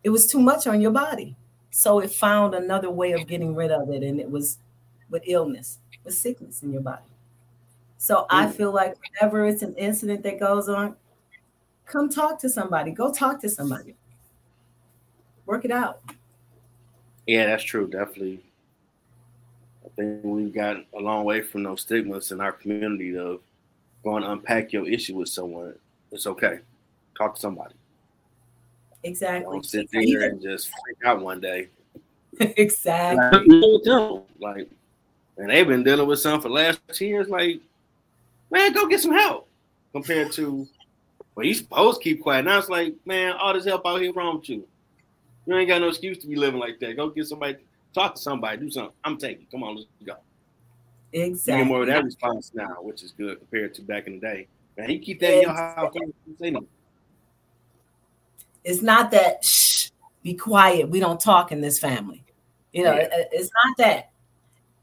It 0.03 0.10
was 0.10 0.27
too 0.27 0.39
much 0.39 0.67
on 0.67 0.81
your 0.81 0.91
body. 0.91 1.36
So 1.69 2.00
it 2.00 2.12
found 2.12 2.53
another 2.53 2.89
way 2.89 3.13
of 3.13 3.27
getting 3.27 3.55
rid 3.55 3.71
of 3.71 3.89
it, 3.89 4.03
and 4.03 4.19
it 4.19 4.29
was 4.29 4.57
with 5.10 5.24
illness, 5.25 5.79
with 6.03 6.13
sickness 6.13 6.62
in 6.62 6.74
your 6.74 6.81
body. 6.81 7.03
So 7.98 8.25
I 8.29 8.48
mm. 8.48 8.53
feel 8.53 8.71
like 8.71 8.95
whenever 9.00 9.45
it's 9.45 9.62
an 9.62 9.75
incident 9.75 10.24
that 10.24 10.39
goes 10.39 10.67
on, 10.67 10.95
come 11.86 12.10
talk 12.10 12.39
to 12.39 12.50
somebody. 12.50 12.91
Go 12.91 13.13
talk 13.13 13.39
to 13.41 13.50
somebody. 13.50 13.95
Work 15.51 15.65
it 15.65 15.72
out. 15.72 16.00
Yeah, 17.27 17.48
that's 17.48 17.65
true. 17.65 17.86
Definitely. 17.86 18.39
I 19.86 19.89
think 19.98 20.24
we've 20.24 20.53
got 20.53 20.77
a 20.98 21.00
long 21.01 21.25
way 21.25 21.41
from 21.41 21.63
those 21.63 21.81
stigmas 21.81 22.31
in 22.31 22.39
our 22.39 22.53
community 22.53 23.17
of 23.17 23.41
going 24.01 24.24
to 24.24 24.31
unpack 24.31 24.72
your 24.72 24.88
issue 24.88 25.17
with 25.17 25.27
someone. 25.27 25.75
It's 26.13 26.25
okay. 26.25 26.60
Talk 27.17 27.36
to 27.36 27.41
somebody. 27.41 27.75
Exactly. 29.03 29.51
Don't 29.51 29.65
sit 29.65 29.89
there 29.91 30.29
and 30.29 30.41
just 30.41 30.70
freak 30.70 31.00
out 31.03 31.20
one 31.20 31.41
day. 31.41 31.67
exactly. 32.39 33.81
Like, 34.39 34.70
and 35.38 35.50
they've 35.50 35.67
been 35.67 35.84
dealing 35.84 36.08
with 36.08 36.22
something 36.22 36.43
for 36.43 36.48
the 36.48 36.53
last 36.53 36.79
two 36.93 37.08
years. 37.08 37.27
Like, 37.27 37.60
man, 38.50 38.72
go 38.72 38.88
get 38.88 39.01
some 39.01 39.12
help. 39.12 39.50
Compared 39.91 40.31
to, 40.31 40.65
well, 41.36 41.46
you 41.46 41.53
supposed 41.53 42.00
to 42.00 42.03
keep 42.05 42.22
quiet. 42.22 42.46
Now 42.46 42.58
it's 42.58 42.70
like, 42.70 42.96
man, 43.05 43.34
all 43.34 43.53
this 43.53 43.65
help 43.65 43.86
out 43.86 44.00
here 44.00 44.13
wrong 44.13 44.38
with 44.38 44.48
you. 44.48 44.65
You 45.45 45.57
ain't 45.57 45.67
got 45.67 45.81
no 45.81 45.88
excuse 45.88 46.17
to 46.19 46.27
be 46.27 46.36
living 46.36 46.60
like 46.60 46.79
that. 46.79 46.95
Go 46.95 47.10
get 47.10 47.27
somebody, 47.27 47.57
talk 47.93 48.15
to 48.15 48.21
somebody, 48.21 48.57
do 48.57 48.69
something. 48.69 48.93
I'm 49.03 49.17
taking. 49.17 49.48
Come 49.51 49.63
on, 49.63 49.75
let's 49.75 49.88
go. 50.05 50.15
Exactly. 51.13 51.53
You 51.53 51.65
get 51.65 51.67
more 51.67 51.81
of 51.81 51.88
that 51.88 52.03
response 52.03 52.51
now, 52.53 52.77
which 52.81 53.03
is 53.03 53.12
good 53.12 53.39
compared 53.39 53.74
to 53.75 53.81
back 53.81 54.07
in 54.07 54.13
the 54.13 54.19
day. 54.19 54.48
Man, 54.77 54.89
you 54.89 55.00
keep 55.00 55.19
that 55.19 55.39
exactly. 55.39 56.01
in 56.43 56.53
your 56.53 56.62
house. 56.62 56.67
It's 58.63 58.81
not 58.81 59.12
that 59.12 59.43
shh, 59.43 59.89
be 60.24 60.33
quiet. 60.36 60.89
We 60.89 61.00
don't 61.00 61.19
talk 61.19 61.51
in 61.51 61.62
this 61.62 61.79
family. 61.79 62.24
You 62.71 62.83
know, 62.83 62.95
yeah. 62.95 63.07
it's 63.31 63.50
not 63.65 63.77
that. 63.77 64.12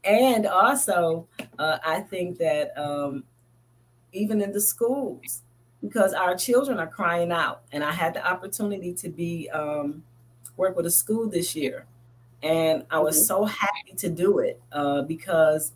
And 0.03 0.45
also, 0.45 1.27
uh, 1.57 1.79
I 1.83 2.01
think 2.01 2.37
that 2.37 2.77
um, 2.77 3.23
even 4.11 4.41
in 4.41 4.51
the 4.51 4.61
schools, 4.61 5.41
because 5.81 6.13
our 6.13 6.35
children 6.35 6.77
are 6.77 6.87
crying 6.87 7.31
out, 7.31 7.61
and 7.71 7.83
I 7.83 7.91
had 7.91 8.13
the 8.13 8.25
opportunity 8.25 8.93
to 8.93 9.09
be 9.09 9.49
um, 9.49 10.03
work 10.59 10.75
with 10.75 10.85
a 10.85 10.91
school 10.91 11.27
this 11.27 11.55
year, 11.55 11.85
and 12.43 12.85
I 12.91 12.99
was 12.99 13.15
mm-hmm. 13.17 13.25
so 13.25 13.45
happy 13.45 13.93
to 13.97 14.09
do 14.09 14.39
it 14.39 14.61
uh, 14.71 15.01
because 15.01 15.73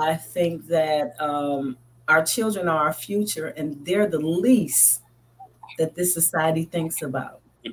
I 0.00 0.14
think 0.14 0.66
that 0.68 1.20
um, 1.20 1.76
our 2.08 2.24
children 2.24 2.68
are 2.68 2.86
our 2.86 2.92
future, 2.92 3.48
and 3.48 3.84
they're 3.84 4.08
the 4.08 4.18
least 4.18 5.02
that 5.78 5.94
this 5.94 6.14
society 6.14 6.64
thinks 6.64 7.02
about. 7.02 7.40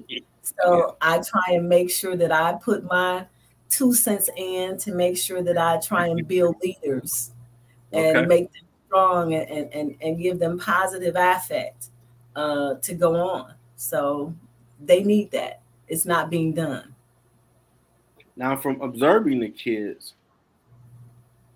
So 0.59 0.97
I 1.01 1.19
try 1.19 1.55
and 1.55 1.69
make 1.69 1.89
sure 1.89 2.17
that 2.17 2.31
I 2.31 2.53
put 2.53 2.83
my 2.83 3.25
two 3.69 3.93
cents 3.93 4.29
in 4.35 4.77
to 4.79 4.93
make 4.93 5.17
sure 5.17 5.41
that 5.41 5.57
I 5.57 5.79
try 5.79 6.07
and 6.07 6.27
build 6.27 6.57
leaders 6.63 7.31
and 7.91 8.17
okay. 8.17 8.25
make 8.27 8.51
them 8.51 8.63
strong 8.87 9.33
and, 9.33 9.73
and, 9.73 9.95
and 10.01 10.19
give 10.19 10.39
them 10.39 10.59
positive 10.59 11.15
affect 11.17 11.87
uh, 12.35 12.75
to 12.81 12.93
go 12.93 13.15
on. 13.15 13.53
So 13.77 14.33
they 14.83 15.03
need 15.03 15.31
that. 15.31 15.61
It's 15.93 16.07
not 16.07 16.31
being 16.31 16.53
done. 16.53 16.95
Now, 18.35 18.55
from 18.55 18.81
observing 18.81 19.41
the 19.41 19.49
kids, 19.49 20.15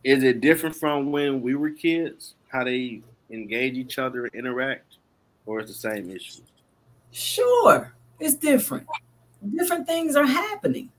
is 0.03 0.23
it 0.23 0.41
different 0.41 0.75
from 0.75 1.11
when 1.11 1.41
we 1.41 1.55
were 1.55 1.71
kids? 1.71 2.35
How 2.49 2.63
they 2.63 3.01
engage 3.31 3.73
each 3.73 3.97
other 3.97 4.25
and 4.25 4.35
interact, 4.35 4.97
or 5.47 5.59
is 5.59 5.69
the 5.69 5.73
same 5.73 6.11
issue? 6.11 6.43
Sure, 7.11 7.91
it's 8.19 8.35
different. 8.35 8.85
Different 9.55 9.87
things 9.87 10.15
are 10.15 10.27
happening. 10.27 10.91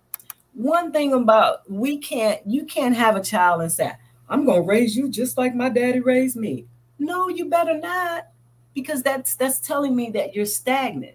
One 0.54 0.90
thing 0.90 1.12
about 1.12 1.70
we 1.70 1.98
can't, 1.98 2.44
you 2.44 2.64
can't 2.64 2.96
have 2.96 3.14
a 3.14 3.22
child 3.22 3.62
and 3.62 3.70
say, 3.70 3.92
I'm 4.28 4.44
gonna 4.46 4.62
raise 4.62 4.96
you 4.96 5.08
just 5.08 5.38
like 5.38 5.54
my 5.54 5.68
daddy 5.68 6.00
raised 6.00 6.36
me. 6.36 6.66
No, 6.98 7.28
you 7.28 7.44
better 7.44 7.78
not, 7.78 8.26
because 8.74 9.04
that's 9.04 9.36
that's 9.36 9.60
telling 9.60 9.94
me 9.94 10.10
that 10.10 10.34
you're 10.34 10.44
stagnant. 10.44 11.14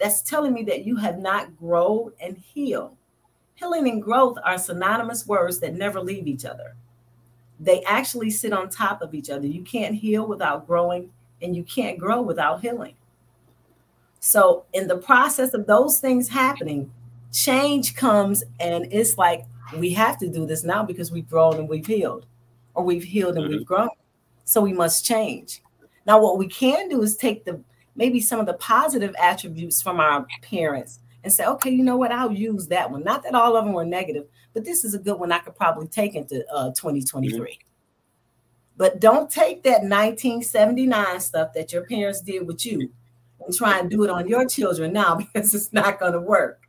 That's 0.00 0.22
telling 0.22 0.54
me 0.54 0.62
that 0.64 0.84
you 0.84 0.96
have 0.96 1.18
not 1.18 1.56
grown 1.58 2.12
and 2.20 2.38
healed. 2.38 2.96
Healing 3.54 3.88
and 3.88 4.02
growth 4.02 4.38
are 4.42 4.56
synonymous 4.56 5.26
words 5.26 5.60
that 5.60 5.74
never 5.74 6.00
leave 6.00 6.26
each 6.26 6.46
other. 6.46 6.74
They 7.58 7.82
actually 7.84 8.30
sit 8.30 8.54
on 8.54 8.70
top 8.70 9.02
of 9.02 9.14
each 9.14 9.28
other. 9.28 9.46
You 9.46 9.62
can't 9.62 9.94
heal 9.94 10.26
without 10.26 10.66
growing, 10.66 11.10
and 11.42 11.54
you 11.54 11.62
can't 11.62 11.98
grow 11.98 12.22
without 12.22 12.62
healing. 12.62 12.94
So, 14.20 14.64
in 14.72 14.88
the 14.88 14.96
process 14.96 15.52
of 15.52 15.66
those 15.66 16.00
things 16.00 16.28
happening, 16.28 16.90
change 17.32 17.94
comes, 17.94 18.42
and 18.58 18.86
it's 18.90 19.18
like 19.18 19.44
we 19.76 19.90
have 19.92 20.18
to 20.18 20.28
do 20.28 20.46
this 20.46 20.64
now 20.64 20.82
because 20.82 21.12
we've 21.12 21.28
grown 21.28 21.56
and 21.56 21.68
we've 21.68 21.86
healed, 21.86 22.24
or 22.74 22.82
we've 22.82 23.04
healed 23.04 23.36
and 23.36 23.44
mm-hmm. 23.44 23.58
we've 23.58 23.66
grown. 23.66 23.90
So, 24.44 24.62
we 24.62 24.72
must 24.72 25.04
change. 25.04 25.62
Now, 26.06 26.18
what 26.22 26.38
we 26.38 26.48
can 26.48 26.88
do 26.88 27.02
is 27.02 27.14
take 27.14 27.44
the 27.44 27.60
maybe 27.96 28.20
some 28.20 28.40
of 28.40 28.46
the 28.46 28.54
positive 28.54 29.14
attributes 29.18 29.82
from 29.82 30.00
our 30.00 30.26
parents 30.42 31.00
and 31.22 31.32
say, 31.32 31.44
okay, 31.44 31.70
you 31.70 31.82
know 31.84 31.96
what? 31.96 32.12
I'll 32.12 32.32
use 32.32 32.66
that 32.68 32.90
one. 32.90 33.04
Not 33.04 33.22
that 33.24 33.34
all 33.34 33.56
of 33.56 33.64
them 33.64 33.74
were 33.74 33.84
negative, 33.84 34.26
but 34.54 34.64
this 34.64 34.84
is 34.84 34.94
a 34.94 34.98
good 34.98 35.18
one 35.18 35.32
I 35.32 35.38
could 35.38 35.54
probably 35.54 35.86
take 35.88 36.14
into 36.14 36.44
uh, 36.52 36.70
2023. 36.70 37.38
Mm-hmm. 37.38 37.50
But 38.76 39.00
don't 39.00 39.30
take 39.30 39.62
that 39.64 39.82
1979 39.82 41.20
stuff 41.20 41.52
that 41.54 41.72
your 41.72 41.84
parents 41.84 42.22
did 42.22 42.46
with 42.46 42.64
you 42.64 42.90
and 43.44 43.54
try 43.54 43.78
and 43.78 43.90
do 43.90 44.04
it 44.04 44.10
on 44.10 44.26
your 44.26 44.46
children 44.46 44.92
now 44.92 45.14
because 45.34 45.54
it's 45.54 45.72
not 45.72 46.00
going 46.00 46.14
to 46.14 46.20
work. 46.20 46.62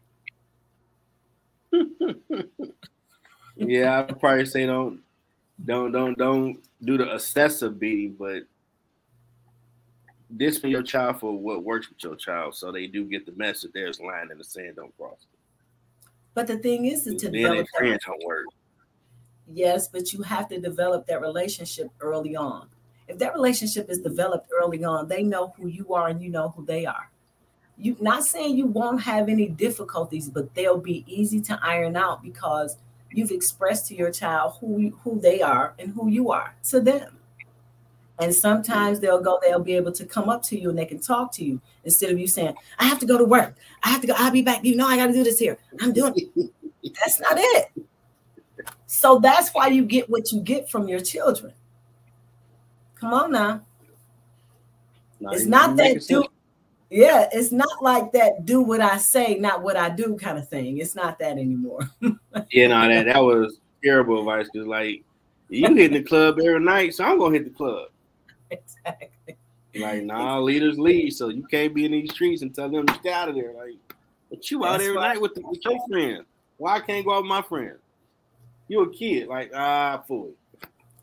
yeah, 3.55 3.99
I'd 3.99 4.19
probably 4.19 4.45
say 4.45 4.65
don't, 4.65 4.99
don't, 5.63 5.93
don't, 5.93 6.17
don't 6.17 6.57
do 6.83 6.97
the 6.97 7.13
excessive 7.13 7.79
beating, 7.79 8.17
but 8.19 8.43
discipline 10.37 10.71
your 10.71 10.83
child 10.83 11.19
for 11.19 11.37
what 11.37 11.63
works 11.63 11.89
with 11.89 12.03
your 12.03 12.15
child, 12.15 12.55
so 12.55 12.71
they 12.71 12.87
do 12.87 13.05
get 13.05 13.25
the 13.25 13.33
message. 13.33 13.71
There's 13.73 13.99
a 13.99 14.03
line 14.03 14.29
in 14.31 14.37
the 14.37 14.43
sand, 14.43 14.75
don't 14.77 14.95
cross 14.97 15.17
it. 15.21 16.09
But 16.33 16.47
the 16.47 16.57
thing 16.57 16.85
is 16.85 17.03
to 17.03 17.13
develop 17.29 17.67
friends 17.77 18.03
don't 18.05 18.23
work. 18.25 18.45
Yes, 19.53 19.87
but 19.89 20.13
you 20.13 20.21
have 20.21 20.47
to 20.49 20.59
develop 20.59 21.05
that 21.07 21.19
relationship 21.19 21.89
early 21.99 22.35
on 22.35 22.69
if 23.11 23.17
that 23.19 23.33
relationship 23.33 23.89
is 23.89 23.99
developed 23.99 24.49
early 24.57 24.83
on, 24.83 25.07
they 25.07 25.21
know 25.21 25.53
who 25.57 25.67
you 25.67 25.93
are 25.93 26.07
and 26.07 26.21
you 26.21 26.29
know 26.29 26.49
who 26.55 26.65
they 26.65 26.85
are. 26.85 27.09
You 27.77 27.97
not 27.99 28.23
saying 28.23 28.57
you 28.57 28.67
won't 28.67 29.01
have 29.01 29.27
any 29.27 29.47
difficulties, 29.47 30.29
but 30.29 30.53
they'll 30.55 30.77
be 30.77 31.03
easy 31.07 31.41
to 31.41 31.59
iron 31.61 31.97
out 31.97 32.23
because 32.23 32.77
you've 33.11 33.31
expressed 33.31 33.87
to 33.87 33.95
your 33.95 34.11
child 34.11 34.53
who 34.61 34.91
who 35.03 35.19
they 35.19 35.41
are 35.41 35.73
and 35.77 35.93
who 35.93 36.07
you 36.07 36.31
are 36.31 36.55
to 36.69 36.79
them. 36.79 37.17
And 38.21 38.33
sometimes 38.33 38.99
they'll 38.99 39.21
go, 39.21 39.39
they'll 39.41 39.59
be 39.59 39.75
able 39.75 39.91
to 39.93 40.05
come 40.05 40.29
up 40.29 40.43
to 40.43 40.59
you 40.59 40.69
and 40.69 40.77
they 40.77 40.85
can 40.85 40.99
talk 40.99 41.31
to 41.33 41.43
you 41.43 41.59
instead 41.83 42.11
of 42.11 42.19
you 42.19 42.27
saying, 42.27 42.55
I 42.77 42.85
have 42.85 42.99
to 42.99 43.05
go 43.05 43.17
to 43.17 43.25
work. 43.25 43.55
I 43.83 43.89
have 43.89 44.01
to 44.01 44.07
go, 44.07 44.13
I'll 44.15 44.31
be 44.31 44.43
back. 44.43 44.63
You 44.63 44.75
know, 44.75 44.87
I 44.87 44.95
got 44.95 45.07
to 45.07 45.13
do 45.13 45.23
this 45.23 45.39
here. 45.39 45.57
I'm 45.79 45.91
doing 45.91 46.13
it. 46.15 46.51
That's 46.99 47.19
not 47.19 47.33
it. 47.35 47.71
So 48.85 49.19
that's 49.19 49.49
why 49.51 49.67
you 49.67 49.85
get 49.85 50.09
what 50.09 50.31
you 50.33 50.41
get 50.41 50.69
from 50.69 50.89
your 50.89 50.99
children. 50.99 51.53
Come 52.95 53.13
on 53.13 53.31
now. 53.31 53.61
it's 55.21 55.45
not 55.45 55.77
that 55.77 56.05
do. 56.07 56.25
Yeah, 56.89 57.29
it's 57.31 57.53
not 57.53 57.81
like 57.81 58.11
that. 58.11 58.45
Do 58.45 58.61
what 58.61 58.81
I 58.81 58.97
say, 58.97 59.35
not 59.35 59.63
what 59.63 59.77
I 59.77 59.89
do, 59.89 60.17
kind 60.17 60.37
of 60.37 60.49
thing. 60.49 60.79
It's 60.79 60.93
not 60.93 61.17
that 61.19 61.37
anymore. 61.37 61.89
yeah, 62.51 62.67
no, 62.67 62.87
that 62.89 63.05
that 63.05 63.23
was 63.23 63.59
terrible 63.81 64.19
advice. 64.19 64.49
Cause 64.53 64.67
like 64.67 65.03
you 65.47 65.73
hit 65.73 65.93
the 65.93 66.03
club 66.03 66.37
every 66.39 66.59
night, 66.59 66.93
so 66.93 67.05
I'm 67.05 67.17
gonna 67.17 67.35
hit 67.35 67.45
the 67.45 67.51
club. 67.51 67.87
Exactly. 68.51 69.37
Like, 69.73 70.03
nah, 70.03 70.37
leaders 70.39 70.77
lead, 70.77 71.11
so 71.11 71.29
you 71.29 71.43
can't 71.47 71.73
be 71.73 71.85
in 71.85 71.93
these 71.93 72.11
streets 72.11 72.41
and 72.41 72.53
tell 72.53 72.69
them 72.69 72.85
to 72.85 72.99
get 73.01 73.13
out 73.13 73.29
of 73.29 73.35
there. 73.35 73.53
Like, 73.53 73.77
but 74.29 74.51
you 74.51 74.65
out 74.65 74.73
That's 74.73 74.83
every 74.83 74.95
night 74.95 75.21
with, 75.21 75.33
the, 75.33 75.41
with 75.41 75.63
your 75.63 75.79
friends. 75.87 76.25
Why 76.57 76.75
I 76.75 76.79
can't 76.81 77.05
go 77.05 77.13
out 77.13 77.23
with 77.23 77.29
my 77.29 77.41
friends? 77.41 77.79
You 78.67 78.81
a 78.81 78.89
kid, 78.93 79.27
like 79.27 79.51
ah, 79.55 80.03
fool. 80.07 80.31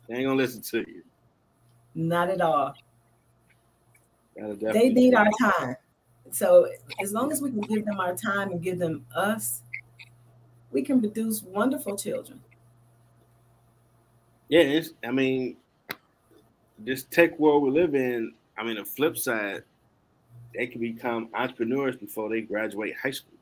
They 0.07 0.15
ain't 0.15 0.25
gonna 0.25 0.35
listen 0.35 0.61
to 0.61 0.79
you. 0.79 1.03
Not 1.95 2.29
at 2.29 2.41
all. 2.41 2.75
They 4.35 4.89
need 4.89 5.15
our 5.15 5.27
time. 5.39 5.75
So 6.31 6.69
as 7.01 7.11
long 7.11 7.31
as 7.31 7.41
we 7.41 7.49
can 7.49 7.61
give 7.61 7.85
them 7.85 7.99
our 7.99 8.15
time 8.15 8.51
and 8.51 8.61
give 8.61 8.79
them 8.79 9.05
us, 9.15 9.61
we 10.71 10.81
can 10.81 10.99
produce 10.99 11.43
wonderful 11.43 11.97
children. 11.97 12.39
Yeah, 14.47 14.61
it's, 14.61 14.93
I 15.03 15.11
mean, 15.11 15.57
this 16.83 17.03
tech 17.03 17.37
world 17.39 17.63
we 17.63 17.71
live 17.71 17.95
in, 17.95 18.33
I 18.57 18.63
mean, 18.63 18.75
the 18.75 18.85
flip 18.85 19.17
side, 19.17 19.63
they 20.55 20.67
can 20.67 20.81
become 20.81 21.29
entrepreneurs 21.33 21.95
before 21.95 22.29
they 22.29 22.41
graduate 22.41 22.95
high 23.01 23.11
school. 23.11 23.37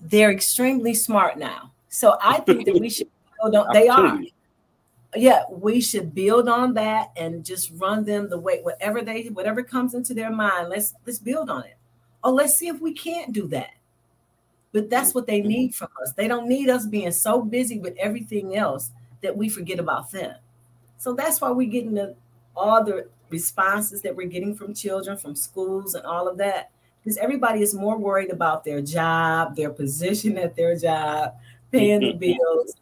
they're 0.00 0.30
extremely 0.30 0.94
smart 0.94 1.38
now. 1.38 1.72
So 1.88 2.18
I 2.22 2.38
think 2.40 2.66
that 2.66 2.78
we 2.78 2.90
should 2.90 3.08
build 3.42 3.54
on. 3.54 3.72
They 3.72 3.88
are. 3.88 4.20
Yeah, 5.14 5.44
we 5.50 5.80
should 5.80 6.14
build 6.14 6.48
on 6.48 6.74
that 6.74 7.10
and 7.16 7.44
just 7.44 7.72
run 7.76 8.04
them 8.04 8.28
the 8.28 8.38
way 8.38 8.60
whatever 8.62 9.00
they 9.02 9.24
whatever 9.28 9.62
comes 9.62 9.94
into 9.94 10.12
their 10.12 10.30
mind. 10.30 10.68
Let's 10.68 10.94
let's 11.06 11.18
build 11.18 11.48
on 11.48 11.64
it. 11.64 11.76
Or 12.22 12.32
let's 12.32 12.56
see 12.56 12.68
if 12.68 12.80
we 12.80 12.92
can't 12.92 13.32
do 13.32 13.46
that. 13.48 13.70
But 14.72 14.90
that's 14.90 15.14
what 15.14 15.26
they 15.26 15.40
need 15.40 15.74
from 15.74 15.88
us. 16.02 16.12
They 16.12 16.28
don't 16.28 16.48
need 16.48 16.68
us 16.68 16.86
being 16.86 17.12
so 17.12 17.40
busy 17.40 17.78
with 17.78 17.96
everything 17.98 18.56
else 18.56 18.90
that 19.22 19.34
we 19.34 19.48
forget 19.48 19.78
about 19.78 20.10
them. 20.10 20.34
So 20.98 21.14
that's 21.14 21.40
why 21.40 21.50
we're 21.50 21.70
getting 21.70 21.94
the, 21.94 22.14
all 22.56 22.82
the 22.84 23.08
responses 23.30 24.02
that 24.02 24.14
we're 24.14 24.28
getting 24.28 24.54
from 24.54 24.74
children, 24.74 25.16
from 25.16 25.34
schools, 25.34 25.94
and 25.94 26.04
all 26.06 26.28
of 26.28 26.38
that. 26.38 26.70
Because 27.02 27.18
everybody 27.18 27.62
is 27.62 27.74
more 27.74 27.96
worried 27.96 28.30
about 28.30 28.64
their 28.64 28.80
job, 28.80 29.54
their 29.54 29.70
position 29.70 30.36
at 30.38 30.56
their 30.56 30.76
job, 30.76 31.34
paying 31.70 32.00
the 32.00 32.12
bills. 32.38 32.74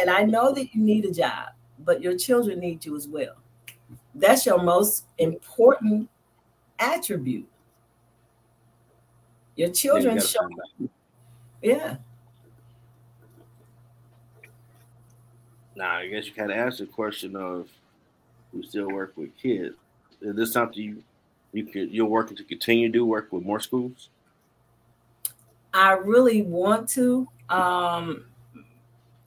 And 0.00 0.08
I 0.08 0.22
know 0.22 0.52
that 0.52 0.74
you 0.74 0.80
need 0.80 1.04
a 1.04 1.10
job, 1.12 1.48
but 1.84 2.00
your 2.00 2.16
children 2.16 2.60
need 2.60 2.84
you 2.84 2.96
as 2.96 3.08
well. 3.08 3.36
That's 4.14 4.46
your 4.46 4.62
most 4.62 5.04
important 5.18 6.08
attribute. 6.78 7.48
Your 9.56 9.70
children 9.70 10.20
show. 10.20 10.48
Yeah. 11.62 11.96
Now, 15.74 15.96
I 15.96 16.08
guess 16.08 16.26
you 16.26 16.32
kind 16.32 16.50
of 16.50 16.56
asked 16.56 16.78
the 16.78 16.86
question 16.86 17.36
of 17.36 17.68
you 18.56 18.62
still 18.62 18.88
work 18.88 19.12
with 19.16 19.36
kids. 19.36 19.76
Is 20.20 20.36
this 20.36 20.52
something 20.52 20.82
you 20.82 21.02
you 21.52 21.64
could 21.64 21.90
you're 21.90 22.06
working 22.06 22.36
to 22.36 22.44
continue 22.44 22.88
to 22.88 22.92
do 22.92 23.06
work 23.06 23.32
with 23.32 23.44
more 23.44 23.60
schools? 23.60 24.10
I 25.72 25.92
really 25.92 26.42
want 26.42 26.88
to. 26.90 27.28
Um, 27.48 28.24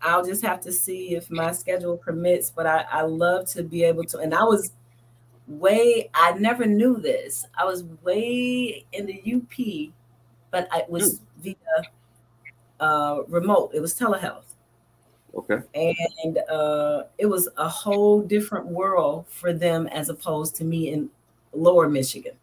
I'll 0.01 0.25
just 0.25 0.41
have 0.43 0.61
to 0.61 0.71
see 0.71 1.15
if 1.15 1.29
my 1.29 1.51
schedule 1.51 1.97
permits, 1.97 2.49
but 2.49 2.65
I, 2.65 2.85
I 2.91 3.01
love 3.01 3.47
to 3.51 3.63
be 3.63 3.83
able 3.83 4.03
to. 4.05 4.19
And 4.19 4.33
I 4.33 4.43
was 4.43 4.71
way, 5.47 6.09
I 6.13 6.33
never 6.33 6.65
knew 6.65 6.99
this. 6.99 7.45
I 7.57 7.65
was 7.65 7.83
way 8.03 8.85
in 8.93 9.05
the 9.05 9.21
UP, 9.35 9.93
but 10.51 10.67
I 10.71 10.85
was 10.87 11.19
mm. 11.19 11.19
via 11.41 11.55
uh, 12.79 13.23
remote, 13.27 13.71
it 13.73 13.81
was 13.81 13.93
telehealth. 13.93 14.48
Okay. 15.35 15.59
And 15.75 16.39
uh, 16.49 17.03
it 17.17 17.25
was 17.25 17.49
a 17.57 17.69
whole 17.69 18.21
different 18.21 18.67
world 18.67 19.25
for 19.29 19.53
them 19.53 19.87
as 19.87 20.09
opposed 20.09 20.55
to 20.57 20.63
me 20.63 20.91
in 20.91 21.09
lower 21.53 21.87
Michigan. 21.89 22.33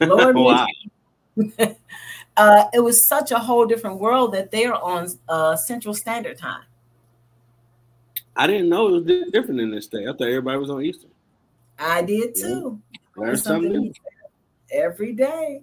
Lower 0.00 0.32
Michigan. 1.36 1.76
uh, 2.36 2.64
it 2.72 2.80
was 2.80 3.04
such 3.04 3.30
a 3.30 3.38
whole 3.38 3.66
different 3.66 4.00
world 4.00 4.32
that 4.34 4.50
they're 4.50 4.74
on 4.74 5.08
uh, 5.28 5.56
Central 5.56 5.94
Standard 5.94 6.38
Time. 6.38 6.64
I 8.36 8.46
didn't 8.46 8.68
know 8.68 8.88
it 8.88 9.04
was 9.04 9.30
different 9.32 9.60
in 9.60 9.70
this 9.70 9.86
state. 9.86 10.08
I 10.08 10.12
thought 10.12 10.22
everybody 10.28 10.58
was 10.58 10.70
on 10.70 10.82
Eastern. 10.82 11.10
I 11.78 12.02
did 12.02 12.34
too. 12.34 12.80
Yeah. 12.92 12.98
Learn 13.16 13.36
something, 13.36 13.72
something 13.72 13.94
every 14.70 15.12
day. 15.12 15.62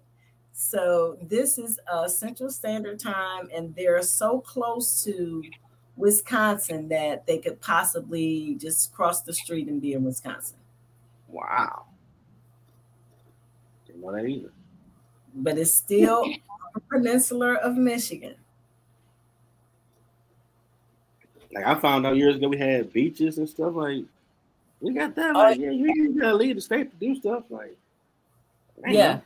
So 0.52 1.18
this 1.22 1.58
is 1.58 1.80
uh, 1.92 2.08
Central 2.08 2.50
Standard 2.50 3.00
Time, 3.00 3.50
and 3.54 3.76
they're 3.76 4.02
so 4.02 4.40
close 4.40 5.04
to 5.04 5.44
Wisconsin 5.98 6.90
that 6.90 7.26
they 7.26 7.38
could 7.38 7.60
possibly 7.62 8.56
just 8.56 8.94
cross 8.94 9.22
the 9.22 9.34
street 9.34 9.68
and 9.68 9.82
be 9.82 9.94
in 9.94 10.04
Wisconsin. 10.04 10.58
Wow. 11.28 11.86
Didn't 13.86 14.02
know 14.02 14.12
that 14.12 14.26
either. 14.26 14.52
But 15.34 15.58
it's 15.58 15.74
still 15.74 16.26
a 16.76 16.80
peninsula 16.80 17.56
of 17.56 17.76
Michigan. 17.76 18.36
Like 21.54 21.66
I 21.66 21.76
found 21.76 22.06
out 22.06 22.18
years 22.18 22.36
ago, 22.36 22.50
we 22.50 22.58
had 22.58 22.92
beaches 22.92 23.38
and 23.38 23.48
stuff. 23.48 23.76
Like 23.76 24.04
we 24.82 24.94
got 24.94 25.16
that. 25.16 25.36
Like, 25.36 25.58
oh, 25.58 25.62
yeah, 25.62 25.72
you 25.72 26.20
gotta 26.20 26.36
leave 26.36 26.56
the 26.56 26.62
state 26.62 26.92
to 26.92 26.98
do 26.98 27.16
stuff. 27.16 27.44
Like 27.50 27.78
yeah, 28.88 29.20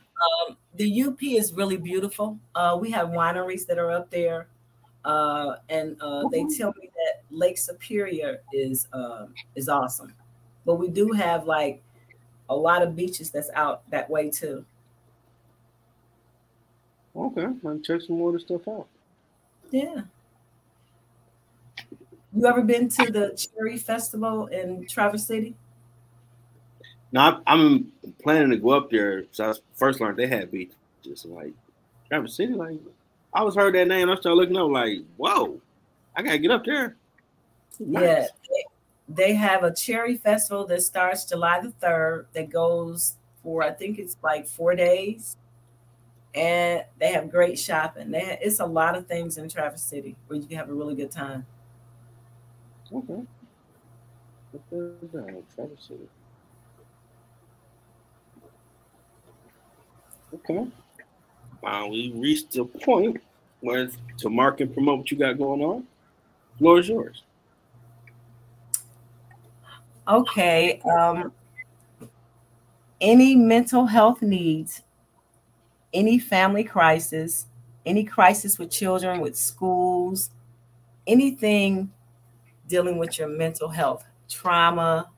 um, 0.48 0.56
the 0.76 1.02
UP 1.02 1.22
is 1.22 1.52
really 1.52 1.76
beautiful. 1.76 2.38
Uh, 2.54 2.78
we 2.80 2.90
have 2.92 3.08
wineries 3.08 3.66
that 3.66 3.78
are 3.78 3.90
up 3.90 4.10
there. 4.10 4.46
Uh, 5.04 5.56
and 5.68 5.96
uh, 6.00 6.28
they 6.28 6.44
tell 6.44 6.74
me 6.78 6.90
that 6.94 7.22
Lake 7.30 7.56
Superior 7.56 8.42
is 8.52 8.86
uh, 8.92 9.26
is 9.54 9.68
awesome, 9.68 10.12
but 10.66 10.74
we 10.74 10.88
do 10.88 11.12
have 11.12 11.46
like 11.46 11.82
a 12.50 12.54
lot 12.54 12.82
of 12.82 12.94
beaches 12.94 13.30
that's 13.30 13.50
out 13.54 13.88
that 13.90 14.10
way 14.10 14.30
too. 14.30 14.64
Okay, 17.16 17.46
I'll 17.66 17.78
check 17.78 18.02
some 18.02 18.18
more 18.18 18.28
of 18.28 18.34
the 18.34 18.40
stuff 18.40 18.68
out. 18.68 18.86
Yeah. 19.70 20.02
You 22.32 22.46
ever 22.46 22.62
been 22.62 22.88
to 22.90 23.10
the 23.10 23.36
Cherry 23.36 23.76
Festival 23.76 24.46
in 24.46 24.86
Traverse 24.86 25.26
City? 25.26 25.56
No, 27.12 27.40
I'm 27.46 27.92
planning 28.22 28.50
to 28.50 28.56
go 28.56 28.70
up 28.70 28.90
there. 28.90 29.24
So 29.32 29.50
I 29.50 29.54
first 29.74 30.00
learned 30.00 30.16
they 30.16 30.28
had 30.28 30.50
beaches. 30.50 31.24
Like 31.24 31.52
Traverse 32.08 32.36
City, 32.36 32.52
like 32.52 32.78
I 33.32 33.42
was 33.42 33.54
heard 33.54 33.74
that 33.74 33.88
name. 33.88 34.10
I 34.10 34.16
started 34.16 34.36
looking 34.36 34.56
up, 34.56 34.70
like, 34.70 34.98
whoa, 35.16 35.60
I 36.16 36.22
gotta 36.22 36.38
get 36.38 36.50
up 36.50 36.64
there. 36.64 36.96
Nice. 37.78 38.02
Yeah, 38.02 38.26
they, 39.08 39.34
have 39.34 39.62
a 39.62 39.72
cherry 39.72 40.16
festival 40.16 40.66
that 40.66 40.82
starts 40.82 41.24
July 41.24 41.60
the 41.60 41.70
third. 41.70 42.26
That 42.32 42.50
goes 42.50 43.16
for 43.42 43.62
I 43.62 43.70
think 43.70 43.98
it's 43.98 44.16
like 44.22 44.46
four 44.46 44.74
days, 44.74 45.36
and 46.34 46.84
they 46.98 47.12
have 47.12 47.30
great 47.30 47.58
shopping. 47.58 48.10
They 48.10 48.20
have, 48.20 48.38
it's 48.42 48.60
a 48.60 48.66
lot 48.66 48.96
of 48.96 49.06
things 49.06 49.38
in 49.38 49.48
Traverse 49.48 49.82
City 49.82 50.16
where 50.26 50.38
you 50.38 50.46
can 50.46 50.58
have 50.58 50.68
a 50.68 50.74
really 50.74 50.94
good 50.94 51.10
time. 51.10 51.46
Okay. 52.92 53.22
Traverse 54.68 55.88
City. 55.88 56.08
Okay. 60.34 60.66
We 61.62 62.12
reached 62.14 62.52
the 62.52 62.64
point 62.64 63.20
where 63.60 63.90
to 64.18 64.30
mark 64.30 64.60
and 64.60 64.72
promote 64.72 65.00
what 65.00 65.10
you 65.10 65.18
got 65.18 65.38
going 65.38 65.62
on. 65.62 65.86
Floor 66.58 66.78
is 66.78 66.88
yours. 66.88 67.22
Okay. 70.08 70.80
Um, 70.80 71.32
any 73.00 73.34
mental 73.34 73.86
health 73.86 74.22
needs, 74.22 74.82
any 75.92 76.18
family 76.18 76.64
crisis, 76.64 77.46
any 77.86 78.04
crisis 78.04 78.58
with 78.58 78.70
children, 78.70 79.20
with 79.20 79.36
schools, 79.36 80.30
anything 81.06 81.90
dealing 82.68 82.98
with 82.98 83.18
your 83.18 83.28
mental 83.28 83.68
health, 83.68 84.04
trauma, 84.28 85.10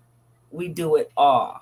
we 0.50 0.68
do 0.68 0.96
it 0.96 1.11
all. 1.16 1.61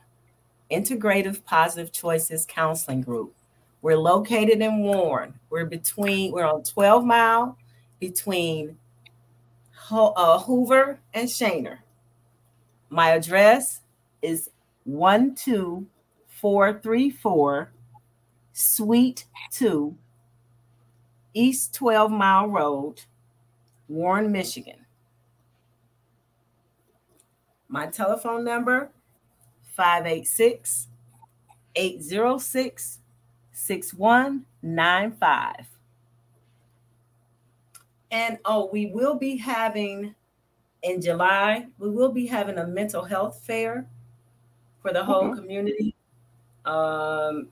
Integrative 0.71 1.45
Positive 1.45 1.91
Choices 1.91 2.47
Counseling 2.47 3.01
Group. 3.01 3.35
We're 3.83 3.97
located 3.97 4.61
in 4.61 4.83
Warren. 4.83 5.35
We're 5.49 5.65
between, 5.65 6.33
we're 6.33 6.45
on 6.45 6.63
12 6.63 7.05
mile 7.05 7.57
between 7.99 8.77
Ho- 9.75 10.13
uh, 10.17 10.39
Hoover 10.41 11.01
and 11.15 11.29
Schoenherr. 11.29 11.79
My 12.91 13.11
address 13.11 13.81
is 14.23 14.51
12434 14.85 17.73
Suite 18.53 19.25
2, 19.53 19.97
East 21.33 21.73
12 21.75 22.11
Mile 22.11 22.49
Road, 22.49 23.03
Warren, 23.89 24.31
Michigan. 24.33 24.85
My 27.69 27.87
telephone 27.87 28.45
number 28.45 28.91
586 29.77 30.89
806 31.77 33.00
6195. 33.61 35.67
And 38.11 38.39
oh, 38.45 38.69
we 38.73 38.87
will 38.87 39.15
be 39.15 39.37
having 39.37 40.17
in 40.83 41.01
July, 41.03 41.67
we 41.79 41.91
will 41.91 42.11
be 42.11 42.27
having 42.27 42.59
a 42.59 42.67
mental 42.67 43.05
health 43.05 43.43
fair 43.47 43.87
for 44.81 44.93
the 44.93 45.05
whole 45.05 45.25
mm-hmm. 45.25 45.41
community. 45.41 45.95
Um, 46.65 47.49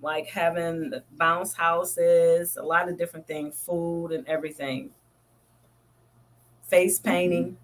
like 0.00 0.26
having 0.26 0.94
bounce 1.12 1.54
houses, 1.54 2.56
a 2.56 2.62
lot 2.62 2.88
of 2.88 2.98
different 2.98 3.28
things, 3.28 3.62
food 3.64 4.10
and 4.10 4.26
everything. 4.26 4.90
Face 6.64 6.98
mm-hmm. 6.98 7.08
painting. 7.08 7.56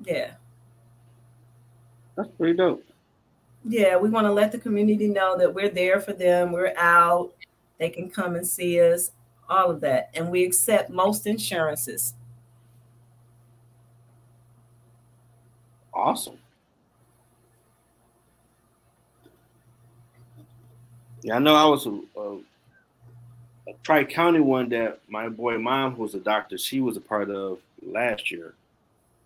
Mm-hmm. 0.00 0.02
Yeah. 0.06 0.30
That's 2.16 2.30
pretty 2.38 2.54
dope 2.54 2.82
yeah, 3.64 3.96
we 3.96 4.10
want 4.10 4.26
to 4.26 4.32
let 4.32 4.52
the 4.52 4.58
community 4.58 5.08
know 5.08 5.36
that 5.38 5.52
we're 5.54 5.68
there 5.68 6.00
for 6.00 6.12
them. 6.12 6.52
We're 6.52 6.74
out. 6.76 7.32
They 7.78 7.90
can 7.90 8.10
come 8.10 8.34
and 8.34 8.46
see 8.46 8.80
us, 8.80 9.12
all 9.48 9.70
of 9.70 9.80
that. 9.80 10.10
And 10.14 10.30
we 10.30 10.44
accept 10.44 10.90
most 10.90 11.26
insurances. 11.26 12.14
Awesome. 15.94 16.38
Yeah, 21.22 21.36
I 21.36 21.38
know 21.38 21.54
I 21.54 21.64
was 21.66 21.86
a, 21.86 22.00
a 22.18 22.38
Tri 23.84 24.04
County 24.04 24.40
one 24.40 24.68
that 24.70 25.00
my 25.08 25.28
boy 25.28 25.58
mom, 25.58 25.94
who 25.94 26.02
was 26.02 26.14
a 26.14 26.20
doctor, 26.20 26.58
she 26.58 26.80
was 26.80 26.96
a 26.96 27.00
part 27.00 27.30
of 27.30 27.58
last 27.80 28.30
year. 28.32 28.54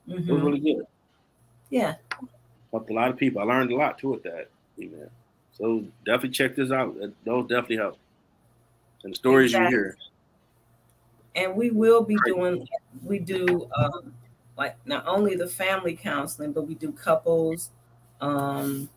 Mm-hmm. 0.07 0.13
It 0.13 0.17
was 0.17 0.27
mm-hmm. 0.27 0.47
really 0.47 0.61
good. 0.61 0.87
Yeah. 1.71 1.95
Helped 2.77 2.91
a 2.91 2.93
lot 2.93 3.09
of 3.09 3.17
people. 3.17 3.41
I 3.41 3.45
learned 3.45 3.73
a 3.73 3.75
lot 3.75 3.99
too 3.99 4.11
with 4.11 4.23
that 4.25 4.51
event. 4.77 5.11
So 5.53 5.83
definitely 6.05 6.29
check 6.29 6.55
this 6.57 6.71
out. 6.71 6.95
Those 7.25 7.49
definitely 7.49 7.79
help. 7.79 7.97
And 9.03 9.15
the 9.15 9.17
stories 9.17 9.53
exactly. 9.53 9.75
you 9.75 9.83
hear. 9.83 9.97
And 11.37 11.57
we 11.57 11.71
will 11.71 12.03
be 12.03 12.19
doing, 12.27 12.69
we 13.03 13.19
do 13.19 13.67
um, 13.75 14.13
like 14.59 14.77
not 14.85 15.07
only 15.07 15.37
the 15.37 15.47
family 15.47 15.97
counseling, 15.97 16.53
but 16.53 16.69
we 16.69 16.75
do 16.75 16.93
couples. 16.93 17.71
Um, 18.21 18.91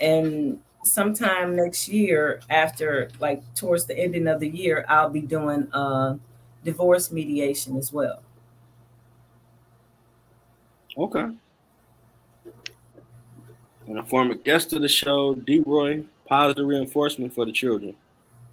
and 0.00 0.60
sometime 0.84 1.56
next 1.56 1.88
year, 1.88 2.38
after 2.48 3.10
like 3.18 3.42
towards 3.56 3.86
the 3.86 3.98
ending 3.98 4.28
of 4.28 4.38
the 4.38 4.48
year, 4.48 4.84
I'll 4.88 5.10
be 5.10 5.20
doing 5.20 5.66
uh, 5.72 6.14
divorce 6.62 7.10
mediation 7.10 7.76
as 7.76 7.92
well. 7.92 8.22
Okay. 10.96 11.26
And 13.86 13.98
a 13.98 14.02
former 14.02 14.34
guest 14.34 14.72
of 14.72 14.82
the 14.82 14.88
show, 14.88 15.34
D. 15.34 15.62
Roy, 15.64 16.04
positive 16.26 16.66
reinforcement 16.66 17.32
for 17.34 17.44
the 17.44 17.52
children. 17.52 17.94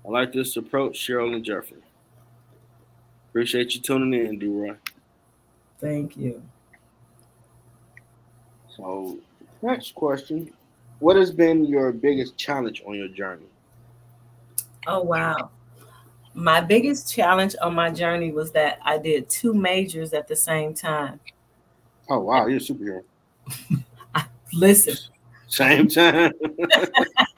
I 0.06 0.10
like 0.10 0.32
this 0.34 0.56
approach, 0.58 1.00
Cheryl 1.00 1.34
and 1.34 1.43
Jeffrey. 1.43 1.78
Appreciate 3.30 3.74
you 3.74 3.82
tuning 3.82 4.26
in, 4.26 4.38
D. 4.38 4.48
Roy. 4.48 4.76
Thank 5.80 6.15
you. 6.15 6.41
So, 8.76 9.19
next 9.62 9.93
question 9.96 10.52
What 11.00 11.15
has 11.15 11.32
been 11.32 11.65
your 11.65 11.91
biggest 11.91 12.38
challenge 12.38 12.84
on 12.86 12.96
your 12.96 13.08
journey? 13.08 13.46
Oh, 14.88 15.02
wow. 15.02 15.50
My 16.34 16.62
biggest 16.62 17.13
challenge 17.13 17.56
on 17.62 17.74
my 17.74 17.89
journey 17.89 18.32
was 18.32 18.52
that 18.52 18.80
I 18.84 18.98
did 18.98 19.30
two 19.30 19.54
majors 19.54 20.13
at 20.13 20.28
the 20.28 20.36
same 20.36 20.74
time. 20.74 21.19
Oh, 22.10 22.19
wow. 22.19 22.48
You're 22.48 22.58
a 22.58 22.62
superhero. 22.62 23.04
Listen, 24.54 24.96
same 25.54 25.88
time. 25.88 26.32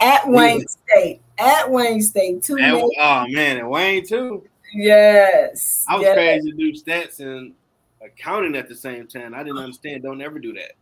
at 0.00 0.28
Wayne 0.28 0.64
State. 0.68 1.20
At 1.38 1.70
Wayne 1.70 2.02
State. 2.02 2.42
Two 2.42 2.58
at, 2.58 2.72
oh 2.72 3.26
man, 3.28 3.58
at 3.58 3.68
Wayne 3.68 4.06
too. 4.06 4.46
Yes. 4.72 5.84
I 5.88 5.96
was 5.96 6.02
yes. 6.04 6.14
crazy 6.14 6.50
to 6.52 6.56
do 6.56 6.72
stats 6.72 7.20
and 7.20 7.54
accounting 8.00 8.54
at 8.54 8.68
the 8.68 8.76
same 8.76 9.08
time. 9.08 9.34
I 9.34 9.38
didn't 9.42 9.58
understand. 9.58 10.04
Don't 10.04 10.22
ever 10.22 10.38
do 10.38 10.52
that. 10.54 10.72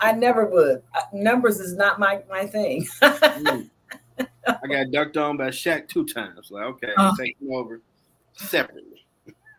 I 0.00 0.12
never 0.12 0.46
would. 0.46 0.82
Uh, 0.94 1.00
numbers 1.12 1.60
is 1.60 1.74
not 1.74 2.00
my 2.00 2.22
my 2.28 2.46
thing. 2.46 2.84
mm. 3.02 3.70
I 4.18 4.66
got 4.66 4.90
ducked 4.90 5.16
on 5.16 5.36
by 5.36 5.48
Shaq 5.48 5.88
two 5.88 6.04
times. 6.04 6.50
Like, 6.50 6.64
okay, 6.64 6.92
oh. 6.96 7.14
taking 7.16 7.52
over 7.52 7.80
separately. 8.34 9.04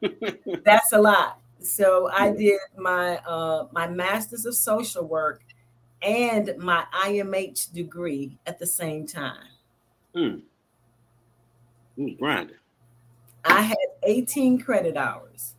That's 0.65 0.92
a 0.92 1.00
lot. 1.00 1.39
So 1.62 2.10
I 2.13 2.32
did 2.32 2.60
my 2.78 3.18
uh 3.20 3.68
my 3.72 3.88
master's 3.88 4.46
of 4.46 4.56
social 4.56 5.06
work 5.06 5.42
and 6.02 6.56
my 6.58 6.86
IMH 6.94 7.74
degree 7.74 8.38
at 8.46 8.60
the 8.60 8.66
same 8.66 9.06
time. 9.06 9.48
Hmm. 10.14 10.38
grinding. 12.18 12.56
I 13.46 13.62
had 13.62 13.78
18 14.04 14.60
credit 14.60 14.98
hours. 14.98 15.56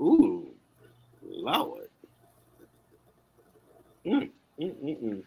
Ooh, 0.00 0.48
Lord. 1.22 1.88
Mm, 4.04 4.30
mm, 4.60 4.74
mm, 4.82 5.02
mm. 5.02 5.22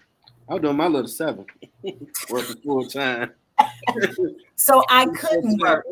I 0.47 0.53
was 0.53 0.61
doing 0.61 0.77
my 0.77 0.87
little 0.87 1.07
seven, 1.07 1.45
working 2.29 2.55
full 2.63 2.85
time. 2.87 3.31
so 4.55 4.83
I 4.89 5.05
couldn't 5.15 5.59
work. 5.59 5.85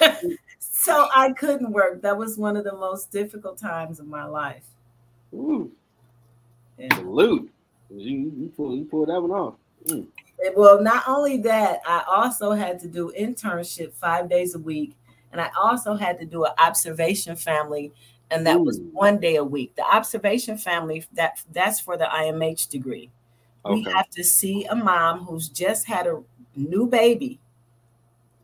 so 0.58 1.08
I 1.14 1.32
couldn't 1.32 1.72
work. 1.72 2.02
That 2.02 2.18
was 2.18 2.36
one 2.36 2.56
of 2.56 2.64
the 2.64 2.74
most 2.74 3.10
difficult 3.10 3.58
times 3.58 4.00
of 4.00 4.06
my 4.06 4.24
life. 4.24 4.64
Ooh. 5.32 5.70
Salute. 6.92 7.50
You, 7.90 8.32
you, 8.36 8.52
pulled, 8.56 8.78
you 8.78 8.84
pull 8.84 9.06
that 9.06 9.20
one 9.20 9.30
off. 9.30 9.54
Mm. 9.86 10.06
Well, 10.56 10.82
not 10.82 11.04
only 11.06 11.38
that, 11.38 11.80
I 11.86 12.04
also 12.08 12.52
had 12.52 12.80
to 12.80 12.88
do 12.88 13.12
internship 13.18 13.92
five 13.94 14.28
days 14.28 14.54
a 14.54 14.58
week, 14.58 14.94
and 15.32 15.40
I 15.40 15.50
also 15.60 15.94
had 15.94 16.18
to 16.20 16.26
do 16.26 16.44
an 16.44 16.52
observation 16.58 17.36
family, 17.36 17.92
and 18.30 18.46
that 18.46 18.56
Ooh. 18.56 18.64
was 18.64 18.80
one 18.92 19.18
day 19.18 19.36
a 19.36 19.44
week. 19.44 19.74
The 19.76 19.84
observation 19.84 20.58
family 20.58 21.06
that 21.12 21.40
that's 21.52 21.80
for 21.80 21.96
the 21.96 22.04
IMH 22.04 22.68
degree. 22.68 23.10
Okay. 23.64 23.74
We 23.74 23.82
have 23.92 24.10
to 24.10 24.24
see 24.24 24.64
a 24.66 24.74
mom 24.74 25.20
who's 25.20 25.48
just 25.48 25.86
had 25.86 26.06
a 26.06 26.22
new 26.56 26.86
baby, 26.86 27.38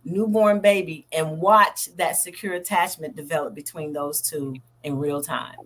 newborn 0.04 0.60
baby, 0.60 1.06
and 1.12 1.40
watch 1.40 1.94
that 1.96 2.16
secure 2.16 2.54
attachment 2.54 3.16
develop 3.16 3.54
between 3.54 3.92
those 3.92 4.22
two 4.22 4.56
in 4.82 4.96
real 4.96 5.22
time 5.22 5.56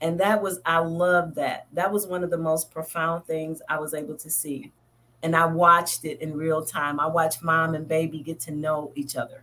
and 0.00 0.18
that 0.20 0.40
was 0.40 0.60
i 0.66 0.78
loved 0.78 1.34
that. 1.36 1.66
That 1.72 1.92
was 1.92 2.06
one 2.06 2.24
of 2.24 2.30
the 2.30 2.38
most 2.38 2.70
profound 2.70 3.24
things 3.26 3.62
i 3.68 3.78
was 3.78 3.94
able 3.94 4.16
to 4.16 4.30
see. 4.30 4.72
And 5.22 5.36
i 5.36 5.46
watched 5.46 6.04
it 6.04 6.20
in 6.20 6.36
real 6.36 6.64
time. 6.64 7.00
I 7.00 7.06
watched 7.06 7.42
mom 7.42 7.74
and 7.74 7.86
baby 7.86 8.20
get 8.20 8.40
to 8.40 8.52
know 8.52 8.92
each 8.94 9.16
other. 9.16 9.42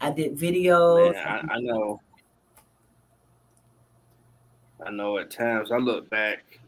I 0.00 0.10
did 0.10 0.38
videos. 0.38 1.12
Man, 1.12 1.50
I, 1.50 1.54
I 1.54 1.60
know. 1.60 2.00
I 4.86 4.90
know 4.90 5.18
at 5.18 5.30
times. 5.30 5.72
I 5.72 5.76
look 5.76 6.08
back 6.08 6.60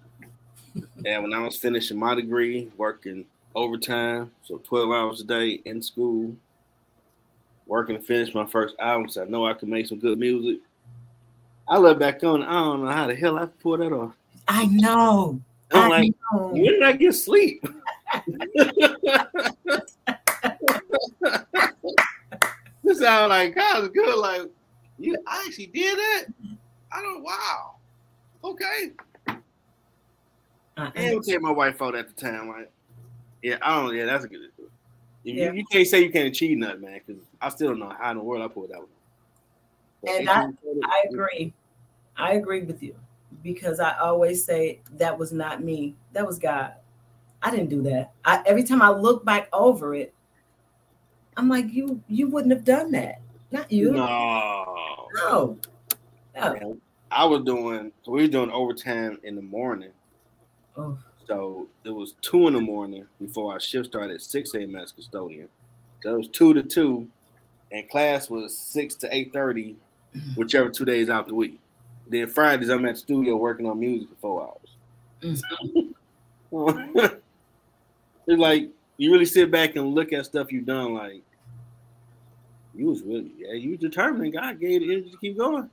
and 1.04 1.22
when 1.22 1.32
i 1.32 1.38
was 1.38 1.56
finishing 1.56 1.98
my 1.98 2.14
degree 2.14 2.70
working 2.76 3.24
overtime 3.54 4.30
so 4.42 4.58
12 4.58 4.90
hours 4.90 5.20
a 5.20 5.24
day 5.24 5.60
in 5.64 5.82
school 5.82 6.34
working 7.66 7.96
to 7.96 8.02
finish 8.02 8.34
my 8.34 8.46
first 8.46 8.74
album 8.78 9.08
so 9.08 9.22
i 9.22 9.26
know 9.26 9.46
i 9.46 9.52
could 9.52 9.68
make 9.68 9.86
some 9.86 9.98
good 9.98 10.18
music 10.18 10.60
I 11.70 11.78
look 11.78 12.00
back 12.00 12.24
on, 12.24 12.42
I 12.42 12.52
don't 12.52 12.84
know 12.84 12.90
how 12.90 13.06
the 13.06 13.14
hell 13.14 13.38
I 13.38 13.46
pulled 13.46 13.78
that 13.78 13.92
off. 13.92 14.12
I 14.48 14.66
know. 14.66 15.40
I'm 15.70 15.84
I 15.84 15.88
like, 15.88 16.12
know. 16.32 16.48
when 16.48 16.64
did 16.64 16.82
I 16.82 16.92
get 16.92 17.14
sleep? 17.14 17.64
this 22.82 22.98
sound 22.98 23.28
like 23.28 23.54
kind 23.54 23.84
of 23.84 23.94
good. 23.94 24.18
Like, 24.18 24.42
you 24.98 25.16
I 25.28 25.44
actually 25.46 25.66
did 25.66 25.96
that? 25.96 26.24
I 26.90 27.02
don't, 27.02 27.22
wow. 27.22 27.76
Okay. 28.42 28.90
Uh-uh. 29.28 30.90
And 30.96 31.22
tell 31.22 31.38
my 31.38 31.52
wife 31.52 31.80
out 31.80 31.94
at 31.94 32.08
the 32.08 32.20
time, 32.20 32.48
like, 32.48 32.68
yeah, 33.42 33.58
I 33.62 33.80
don't, 33.80 33.94
yeah, 33.94 34.06
that's 34.06 34.24
a 34.24 34.28
good. 34.28 34.40
Yeah. 35.22 35.52
You, 35.52 35.58
you, 35.58 35.64
can't 35.70 35.86
say 35.86 36.02
you 36.02 36.10
can't 36.10 36.26
achieve 36.26 36.58
nothing, 36.58 36.80
man, 36.80 37.00
because 37.06 37.22
I 37.40 37.48
still 37.50 37.68
don't 37.68 37.78
know 37.78 37.94
how 37.96 38.10
in 38.10 38.16
the 38.16 38.24
world 38.24 38.42
I 38.42 38.48
pulled 38.52 38.70
that 38.70 38.78
one. 38.78 38.88
But 40.02 40.10
and 40.10 40.28
I, 40.28 40.48
I 40.84 41.04
agree. 41.08 41.52
I 42.20 42.34
agree 42.34 42.62
with 42.62 42.82
you 42.82 42.94
because 43.42 43.80
I 43.80 43.96
always 43.98 44.44
say 44.44 44.80
that 44.98 45.18
was 45.18 45.32
not 45.32 45.62
me. 45.62 45.94
That 46.12 46.26
was 46.26 46.38
God. 46.38 46.74
I 47.42 47.50
didn't 47.50 47.70
do 47.70 47.82
that. 47.82 48.12
I, 48.24 48.42
every 48.46 48.62
time 48.62 48.82
I 48.82 48.90
look 48.90 49.24
back 49.24 49.48
over 49.52 49.94
it, 49.94 50.14
I'm 51.36 51.48
like, 51.48 51.72
you 51.72 52.02
you 52.08 52.28
wouldn't 52.28 52.52
have 52.52 52.64
done 52.64 52.90
that. 52.92 53.20
Not 53.50 53.72
you. 53.72 53.92
No. 53.92 55.08
No. 55.14 55.58
no. 56.36 56.78
I 57.10 57.24
was 57.24 57.42
doing 57.44 57.92
we 58.06 58.22
were 58.22 58.28
doing 58.28 58.50
overtime 58.50 59.18
in 59.22 59.36
the 59.36 59.42
morning. 59.42 59.90
Oh. 60.76 60.98
So 61.26 61.68
it 61.84 61.90
was 61.90 62.14
two 62.22 62.48
in 62.48 62.54
the 62.54 62.60
morning 62.60 63.06
before 63.20 63.52
our 63.52 63.60
shift 63.60 63.86
started 63.86 64.14
at 64.14 64.22
6 64.22 64.54
a.m. 64.54 64.74
as 64.76 64.92
custodian. 64.92 65.48
So 66.02 66.14
it 66.14 66.18
was 66.18 66.28
two 66.28 66.54
to 66.54 66.62
two, 66.62 67.08
and 67.70 67.88
class 67.88 68.30
was 68.30 68.56
six 68.56 68.94
to 68.96 69.14
eight 69.14 69.32
thirty, 69.32 69.76
whichever 70.34 70.70
two 70.70 70.84
days 70.84 71.10
out 71.10 71.28
the 71.28 71.34
week. 71.34 71.60
Then 72.10 72.26
Fridays 72.26 72.68
I'm 72.68 72.84
at 72.86 72.94
the 72.94 73.00
studio 73.00 73.36
working 73.36 73.66
on 73.66 73.78
music 73.78 74.08
for 74.10 74.16
four 74.16 74.42
hours. 74.42 75.42
Mm-hmm. 76.52 77.04
it's 78.26 78.40
like 78.40 78.68
you 78.96 79.12
really 79.12 79.24
sit 79.24 79.50
back 79.50 79.76
and 79.76 79.94
look 79.94 80.12
at 80.12 80.26
stuff 80.26 80.50
you've 80.50 80.66
done. 80.66 80.94
Like 80.94 81.22
you 82.74 82.86
was 82.86 83.02
really, 83.02 83.30
yeah, 83.38 83.52
you 83.52 83.76
determined. 83.76 84.32
God 84.32 84.58
gave 84.58 84.80
the 84.80 84.92
energy 84.92 85.10
to 85.10 85.16
keep 85.18 85.38
going. 85.38 85.70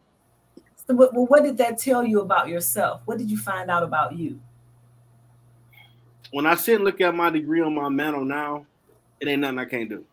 So, 0.76 0.94
well, 0.94 1.10
what 1.26 1.44
did 1.44 1.58
that 1.58 1.80
tell 1.80 2.06
you 2.06 2.22
about 2.22 2.50
yourself? 2.50 3.02
What 3.06 3.18
did 3.18 3.32
you 3.32 3.38
find 3.38 3.72
out 3.72 3.82
about 3.82 4.16
you? 4.16 4.40
When 6.32 6.46
I 6.46 6.54
sit 6.54 6.76
and 6.76 6.84
look 6.84 7.02
at 7.02 7.16
my 7.16 7.32
degree 7.32 7.62
on 7.62 7.74
my 7.74 7.90
mantle 7.90 8.24
now, 8.24 8.68
it 9.20 9.28
ain't 9.28 9.42
nothing 9.42 9.60
I 9.60 9.66
can't 9.66 9.90
do. 9.90 10.06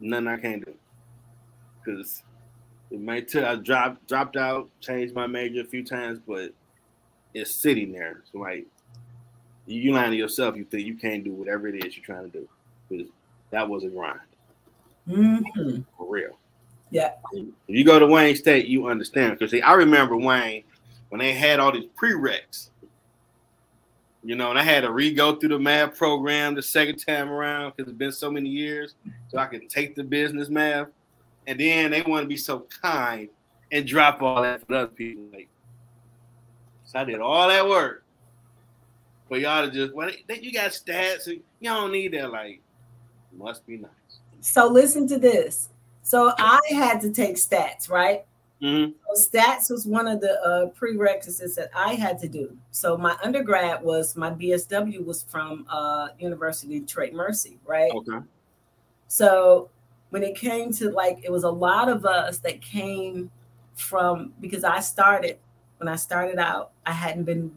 Nothing 0.00 0.28
I 0.28 0.36
can't 0.38 0.64
do. 0.64 0.74
Because 1.84 2.22
it 2.90 3.00
might 3.00 3.28
tell 3.28 3.44
I 3.44 3.56
dropped 3.56 4.06
dropped 4.08 4.36
out, 4.36 4.68
changed 4.80 5.14
my 5.14 5.26
major 5.26 5.60
a 5.62 5.64
few 5.64 5.84
times, 5.84 6.20
but 6.26 6.52
it's 7.34 7.54
sitting 7.54 7.92
there. 7.92 8.22
So 8.32 8.38
like 8.38 8.66
you 9.66 9.92
lying 9.92 10.12
to 10.12 10.16
yourself, 10.16 10.56
you 10.56 10.64
think 10.64 10.86
you 10.86 10.94
can't 10.94 11.24
do 11.24 11.32
whatever 11.32 11.68
it 11.68 11.84
is 11.84 11.96
you're 11.96 12.04
trying 12.04 12.30
to 12.30 12.38
do. 12.38 12.48
Because 12.88 13.08
that 13.50 13.68
was 13.68 13.84
a 13.84 13.88
grind. 13.88 14.20
Mm-hmm. 15.08 15.80
For 15.96 16.08
real. 16.08 16.38
Yeah. 16.90 17.12
If 17.32 17.46
you 17.66 17.84
go 17.84 17.98
to 17.98 18.06
Wayne 18.06 18.36
State, 18.36 18.66
you 18.66 18.86
understand. 18.86 19.32
Because 19.32 19.50
see, 19.50 19.62
I 19.62 19.74
remember 19.74 20.16
Wayne 20.16 20.62
when 21.08 21.18
they 21.20 21.32
had 21.32 21.60
all 21.60 21.72
these 21.72 21.88
prereqs. 22.00 22.70
You 24.24 24.34
know, 24.34 24.50
and 24.50 24.58
I 24.58 24.62
had 24.62 24.80
to 24.80 24.90
re-go 24.90 25.36
through 25.36 25.50
the 25.50 25.58
math 25.58 25.96
program 25.96 26.56
the 26.56 26.62
second 26.62 26.96
time 26.96 27.30
around 27.30 27.74
because 27.76 27.88
it's 27.88 27.98
been 27.98 28.10
so 28.10 28.28
many 28.28 28.48
years, 28.48 28.96
so 29.28 29.38
I 29.38 29.46
could 29.46 29.68
take 29.68 29.94
the 29.94 30.02
business 30.02 30.48
math. 30.48 30.88
And 31.46 31.60
then 31.60 31.90
they 31.90 32.02
want 32.02 32.24
to 32.24 32.28
be 32.28 32.36
so 32.36 32.66
kind 32.82 33.28
and 33.70 33.86
drop 33.86 34.22
all 34.22 34.42
that 34.42 34.66
for 34.66 34.74
other 34.74 34.86
people. 34.88 35.24
Like, 35.32 35.48
so 36.84 36.98
I 36.98 37.04
did 37.04 37.20
all 37.20 37.48
that 37.48 37.68
work 37.68 38.04
for 39.28 39.38
y'all 39.38 39.66
to 39.66 39.72
just 39.72 39.94
well, 39.94 40.10
they, 40.28 40.40
you 40.40 40.52
got 40.52 40.70
stats 40.70 41.26
and 41.26 41.40
y'all 41.60 41.82
don't 41.82 41.92
need 41.92 42.12
that. 42.12 42.30
Like, 42.30 42.60
must 43.36 43.66
be 43.66 43.78
nice. 43.78 43.90
So 44.40 44.68
listen 44.68 45.06
to 45.08 45.18
this. 45.18 45.70
So 46.02 46.32
I 46.38 46.60
had 46.70 47.00
to 47.00 47.10
take 47.10 47.36
stats, 47.36 47.90
right? 47.90 48.24
Mm-hmm. 48.62 48.92
So 49.14 49.28
stats 49.28 49.70
was 49.70 49.86
one 49.86 50.06
of 50.06 50.20
the 50.20 50.40
uh, 50.40 50.66
prerequisites 50.66 51.56
that 51.56 51.70
I 51.76 51.94
had 51.94 52.18
to 52.20 52.28
do. 52.28 52.56
So 52.70 52.96
my 52.96 53.16
undergrad 53.22 53.82
was 53.82 54.16
my 54.16 54.30
BSW 54.30 55.04
was 55.04 55.24
from 55.24 55.66
uh, 55.68 56.08
University 56.18 56.76
of 56.76 56.86
Detroit 56.86 57.12
Mercy, 57.12 57.58
right? 57.66 57.90
Okay. 57.92 58.24
So 59.08 59.68
when 60.10 60.22
it 60.22 60.36
came 60.36 60.72
to 60.74 60.90
like, 60.90 61.20
it 61.24 61.32
was 61.32 61.44
a 61.44 61.50
lot 61.50 61.88
of 61.88 62.06
us 62.06 62.38
that 62.38 62.60
came 62.60 63.30
from 63.74 64.32
because 64.40 64.64
I 64.64 64.80
started 64.80 65.38
when 65.78 65.88
I 65.88 65.96
started 65.96 66.38
out, 66.38 66.72
I 66.84 66.92
hadn't 66.92 67.24
been, 67.24 67.52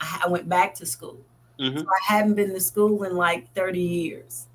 I 0.00 0.26
went 0.28 0.48
back 0.48 0.74
to 0.76 0.86
school. 0.86 1.18
Mm-hmm. 1.58 1.78
So 1.78 1.86
I 1.86 2.12
hadn't 2.12 2.34
been 2.34 2.52
to 2.52 2.60
school 2.60 3.04
in 3.04 3.16
like 3.16 3.52
30 3.54 3.80
years. 3.80 4.48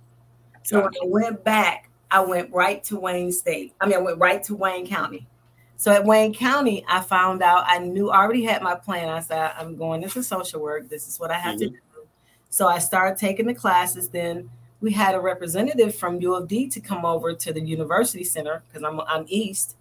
So 0.63 0.81
when 0.81 0.93
I 1.01 1.05
went 1.05 1.43
back, 1.43 1.89
I 2.11 2.19
went 2.21 2.51
right 2.53 2.83
to 2.85 2.99
Wayne 2.99 3.31
State. 3.31 3.73
I 3.79 3.85
mean, 3.85 3.95
I 3.95 4.01
went 4.01 4.17
right 4.17 4.43
to 4.43 4.55
Wayne 4.55 4.85
County. 4.85 5.27
So 5.77 5.91
at 5.91 6.03
Wayne 6.03 6.33
County, 6.33 6.83
I 6.87 7.01
found 7.01 7.41
out 7.41 7.65
I 7.67 7.79
knew 7.79 8.09
I 8.09 8.17
already 8.17 8.43
had 8.43 8.61
my 8.61 8.75
plan. 8.75 9.09
I 9.09 9.19
said, 9.19 9.51
I'm 9.57 9.75
going 9.75 10.03
into 10.03 10.23
social 10.23 10.59
work. 10.59 10.89
This 10.89 11.07
is 11.07 11.19
what 11.19 11.31
I 11.31 11.35
have 11.35 11.55
mm-hmm. 11.55 11.73
to 11.73 11.79
do. 11.79 12.07
So 12.49 12.67
I 12.67 12.79
started 12.79 13.17
taking 13.17 13.45
the 13.45 13.53
classes. 13.53 14.09
Then 14.09 14.49
we 14.81 14.91
had 14.91 15.15
a 15.15 15.19
representative 15.19 15.95
from 15.95 16.21
U 16.21 16.35
of 16.35 16.47
D 16.47 16.67
to 16.69 16.79
come 16.79 17.05
over 17.05 17.33
to 17.33 17.53
the 17.53 17.61
university 17.61 18.23
center 18.23 18.63
because 18.67 18.83
I'm 18.83 18.99
I'm 19.01 19.25
east. 19.27 19.75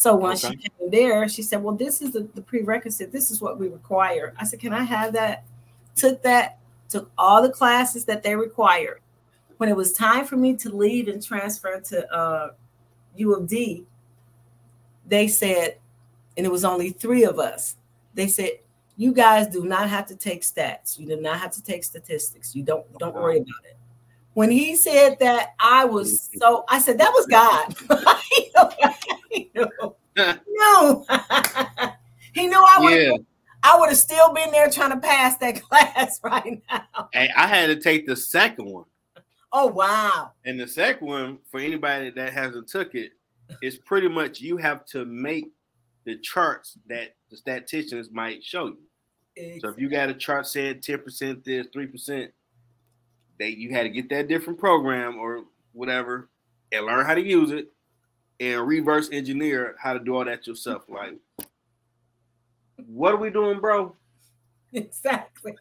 So 0.00 0.14
once 0.16 0.44
okay. 0.44 0.56
she 0.56 0.68
came 0.68 0.90
there, 0.90 1.28
she 1.28 1.42
said, 1.42 1.62
Well, 1.62 1.74
this 1.74 2.00
is 2.00 2.12
the, 2.12 2.26
the 2.34 2.40
prerequisite. 2.40 3.12
This 3.12 3.30
is 3.30 3.40
what 3.40 3.58
we 3.58 3.68
require. 3.68 4.32
I 4.38 4.44
said, 4.44 4.60
Can 4.60 4.72
I 4.72 4.82
have 4.82 5.12
that? 5.12 5.44
Took 5.94 6.22
that, 6.22 6.58
took 6.88 7.10
all 7.18 7.42
the 7.42 7.50
classes 7.50 8.06
that 8.06 8.22
they 8.22 8.34
required. 8.34 9.00
When 9.58 9.68
it 9.68 9.76
was 9.76 9.92
time 9.92 10.24
for 10.24 10.36
me 10.36 10.56
to 10.56 10.74
leave 10.74 11.08
and 11.08 11.22
transfer 11.22 11.78
to 11.80 12.14
uh, 12.14 12.50
U 13.16 13.34
of 13.34 13.46
D, 13.46 13.84
they 15.06 15.28
said, 15.28 15.76
and 16.36 16.46
it 16.46 16.50
was 16.50 16.64
only 16.64 16.90
three 16.90 17.24
of 17.24 17.38
us, 17.38 17.76
they 18.14 18.26
said, 18.26 18.52
you 18.96 19.12
guys 19.12 19.48
do 19.48 19.64
not 19.64 19.90
have 19.90 20.06
to 20.06 20.16
take 20.16 20.42
stats. 20.42 20.98
You 20.98 21.06
do 21.06 21.20
not 21.20 21.38
have 21.40 21.50
to 21.52 21.62
take 21.62 21.84
statistics. 21.84 22.54
You 22.54 22.62
don't 22.62 22.86
don't 22.98 23.14
worry 23.14 23.38
about 23.38 23.64
it. 23.64 23.76
When 24.40 24.50
he 24.50 24.74
said 24.74 25.18
that, 25.18 25.50
I 25.60 25.84
was 25.84 26.30
mm-hmm. 26.30 26.38
so 26.38 26.64
I 26.70 26.78
said 26.78 26.96
that 26.96 27.12
was 27.12 27.26
God. 27.26 27.74
no, 30.56 31.04
he 32.32 32.46
knew 32.46 32.64
I 32.66 32.78
would. 32.80 33.02
Yeah. 33.02 33.18
I 33.62 33.78
would 33.78 33.90
have 33.90 33.98
still 33.98 34.32
been 34.32 34.50
there 34.50 34.70
trying 34.70 34.92
to 34.92 34.96
pass 34.96 35.36
that 35.36 35.60
class 35.68 36.20
right 36.24 36.62
now. 36.70 37.10
Hey, 37.12 37.28
I 37.36 37.46
had 37.48 37.66
to 37.66 37.76
take 37.76 38.06
the 38.06 38.16
second 38.16 38.64
one. 38.64 38.86
Oh 39.52 39.66
wow! 39.66 40.30
And 40.46 40.58
the 40.58 40.66
second 40.66 41.06
one, 41.06 41.38
for 41.50 41.60
anybody 41.60 42.08
that 42.08 42.32
hasn't 42.32 42.66
took 42.66 42.94
it, 42.94 43.12
it's 43.60 43.76
pretty 43.76 44.08
much 44.08 44.40
you 44.40 44.56
have 44.56 44.86
to 44.86 45.04
make 45.04 45.50
the 46.06 46.16
charts 46.16 46.78
that 46.86 47.14
the 47.30 47.36
statisticians 47.36 48.10
might 48.10 48.42
show 48.42 48.68
you. 48.68 48.78
Exactly. 49.36 49.60
So 49.60 49.68
if 49.68 49.78
you 49.78 49.90
got 49.90 50.08
a 50.08 50.14
chart 50.14 50.46
saying 50.46 50.76
10% 50.76 51.44
this, 51.44 51.66
3%, 51.76 52.28
they 53.40 53.48
you 53.48 53.70
had 53.70 53.82
to 53.82 53.88
get 53.88 54.08
that 54.10 54.28
different 54.28 54.58
program 54.58 55.18
or 55.18 55.44
whatever 55.72 56.28
and 56.72 56.86
learn 56.86 57.06
how 57.06 57.14
to 57.14 57.22
use 57.22 57.50
it 57.50 57.72
and 58.38 58.66
reverse 58.66 59.08
engineer 59.10 59.74
how 59.78 59.92
to 59.92 59.98
do 59.98 60.16
all 60.16 60.24
that 60.24 60.46
yourself. 60.46 60.82
Like, 60.88 61.18
what 62.86 63.12
are 63.12 63.18
we 63.18 63.30
doing, 63.30 63.60
bro? 63.60 63.96
Exactly. 64.72 65.52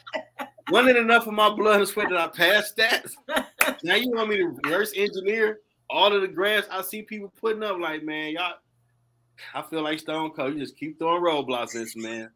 Wasn't 0.70 0.88
it 0.88 0.96
enough 0.96 1.26
of 1.26 1.34
my 1.34 1.50
blood 1.50 1.80
and 1.80 1.86
sweat 1.86 2.08
that 2.08 2.18
I 2.18 2.28
passed 2.28 2.74
that? 2.76 3.04
now 3.84 3.96
you 3.96 4.10
want 4.12 4.30
me 4.30 4.38
to 4.38 4.46
reverse 4.46 4.94
engineer 4.96 5.58
all 5.88 6.14
of 6.14 6.22
the 6.22 6.28
graphs 6.28 6.68
I 6.70 6.82
see 6.82 7.02
people 7.02 7.32
putting 7.40 7.62
up, 7.62 7.78
like, 7.78 8.02
man, 8.02 8.32
y'all, 8.32 8.54
I 9.54 9.62
feel 9.62 9.82
like 9.82 9.98
Stone 9.98 10.30
Cold. 10.30 10.54
You 10.54 10.60
just 10.60 10.76
keep 10.76 10.98
throwing 10.98 11.22
roadblocks 11.22 11.74
in 11.74 11.82
this, 11.82 11.96
man. 11.96 12.30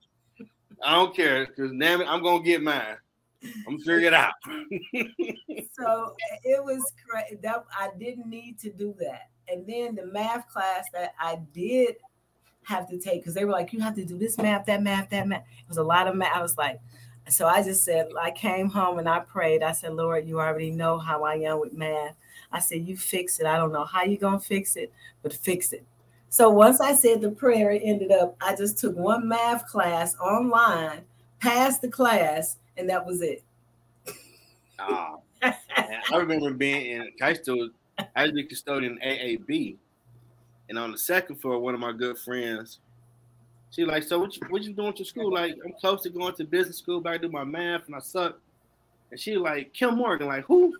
I 0.84 0.94
don't 0.94 1.14
care, 1.14 1.46
because 1.46 1.72
damn 1.78 2.00
it, 2.00 2.06
I'm 2.08 2.22
gonna 2.22 2.42
get 2.42 2.62
mine. 2.62 2.96
I'm 3.66 3.78
figure 3.78 4.08
it 4.08 4.14
out. 4.14 4.32
so 4.44 6.14
it 6.44 6.62
was 6.62 6.92
crazy. 7.08 7.38
That 7.42 7.64
I 7.78 7.90
didn't 7.98 8.28
need 8.28 8.58
to 8.60 8.70
do 8.70 8.94
that. 9.00 9.30
And 9.48 9.66
then 9.66 9.94
the 9.94 10.06
math 10.06 10.48
class 10.48 10.86
that 10.92 11.14
I 11.18 11.40
did 11.52 11.96
have 12.64 12.88
to 12.88 12.98
take, 12.98 13.22
because 13.22 13.34
they 13.34 13.44
were 13.44 13.52
like, 13.52 13.72
you 13.72 13.80
have 13.80 13.94
to 13.94 14.04
do 14.04 14.18
this 14.18 14.38
math, 14.38 14.66
that 14.66 14.82
math, 14.82 15.10
that 15.10 15.26
math. 15.26 15.42
It 15.42 15.68
was 15.68 15.78
a 15.78 15.82
lot 15.82 16.06
of 16.06 16.14
math. 16.16 16.36
I 16.36 16.42
was 16.42 16.58
like, 16.58 16.80
so 17.28 17.46
I 17.46 17.62
just 17.62 17.84
said, 17.84 18.08
I 18.20 18.30
came 18.30 18.68
home 18.68 18.98
and 18.98 19.08
I 19.08 19.20
prayed. 19.20 19.62
I 19.62 19.72
said, 19.72 19.94
Lord, 19.94 20.26
you 20.26 20.40
already 20.40 20.70
know 20.70 20.98
how 20.98 21.24
I 21.24 21.36
am 21.36 21.60
with 21.60 21.72
math. 21.72 22.14
I 22.52 22.58
said, 22.58 22.86
You 22.86 22.96
fix 22.96 23.38
it. 23.40 23.46
I 23.46 23.56
don't 23.56 23.72
know 23.72 23.84
how 23.84 24.02
you're 24.02 24.18
to 24.18 24.38
fix 24.38 24.76
it, 24.76 24.92
but 25.22 25.32
fix 25.32 25.72
it. 25.72 25.84
So 26.28 26.48
once 26.48 26.80
I 26.80 26.94
said 26.94 27.20
the 27.20 27.30
prayer, 27.30 27.70
it 27.72 27.82
ended 27.84 28.12
up, 28.12 28.36
I 28.40 28.54
just 28.54 28.78
took 28.78 28.96
one 28.96 29.28
math 29.28 29.66
class 29.66 30.16
online, 30.18 31.02
passed 31.40 31.82
the 31.82 31.88
class, 31.88 32.56
and 32.80 32.90
that 32.90 33.06
was 33.06 33.22
it. 33.22 33.44
Oh, 34.78 35.20
I 35.42 36.16
remember 36.16 36.50
being 36.52 36.86
in, 36.86 37.12
I 37.20 37.32
was 37.32 38.32
a 38.36 38.42
custodian 38.42 38.98
AAB. 39.04 39.76
And 40.68 40.78
on 40.78 40.92
the 40.92 40.98
second 40.98 41.36
floor, 41.36 41.58
one 41.58 41.74
of 41.74 41.80
my 41.80 41.92
good 41.92 42.16
friends, 42.18 42.78
she 43.70 43.84
like, 43.84 44.02
so 44.02 44.18
what 44.18 44.36
you, 44.36 44.42
what 44.48 44.62
you 44.62 44.72
doing 44.72 44.92
to 44.94 45.04
school? 45.04 45.32
Like, 45.32 45.54
I'm 45.64 45.72
close 45.80 46.02
to 46.02 46.10
going 46.10 46.34
to 46.34 46.44
business 46.44 46.78
school, 46.78 47.00
but 47.00 47.12
I 47.12 47.18
do 47.18 47.28
my 47.28 47.44
math 47.44 47.86
and 47.86 47.94
I 47.94 48.00
suck. 48.00 48.38
And 49.10 49.20
she 49.20 49.36
like, 49.36 49.72
Kim 49.72 49.96
Morgan, 49.96 50.28
like, 50.28 50.44
who? 50.44 50.76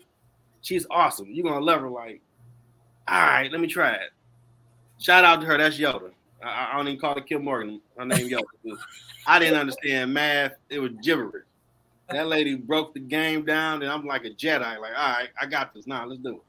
She's 0.63 0.87
awesome. 0.91 1.29
You're 1.31 1.47
gonna 1.47 1.65
love 1.65 1.81
her. 1.81 1.89
Like, 1.89 2.21
all 3.09 3.21
right, 3.21 3.51
let 3.51 3.61
me 3.61 3.67
try 3.67 3.93
it. 3.93 4.11
Shout 4.99 5.25
out 5.25 5.41
to 5.41 5.47
her. 5.47 5.59
That's 5.59 5.79
Yoda. 5.79 6.11
I, 6.43 6.71
I 6.73 6.77
don't 6.77 6.89
even 6.89 7.01
call 7.01 7.15
her 7.15 7.21
Kim 7.21 7.45
Morgan. 7.45 7.81
Her 7.97 8.05
name 8.05 8.29
Yoda. 8.29 8.45
I 9.27 9.39
didn't 9.39 9.59
understand 9.59 10.13
math. 10.13 10.53
It 10.69 10.79
was 10.79 10.93
gibberish. 11.03 11.45
That 12.11 12.27
lady 12.27 12.57
broke 12.57 12.95
the 12.95 13.01
game 13.01 13.45
down, 13.45 13.83
and 13.83 13.91
I'm 13.91 14.05
like 14.05 14.25
a 14.25 14.31
Jedi. 14.31 14.61
Like, 14.61 14.93
all 14.97 15.13
right, 15.13 15.29
I 15.41 15.47
got 15.47 15.73
this. 15.75 15.87
Now 15.87 16.05
let's 16.07 16.21
do 16.21 16.37
it. 16.37 16.43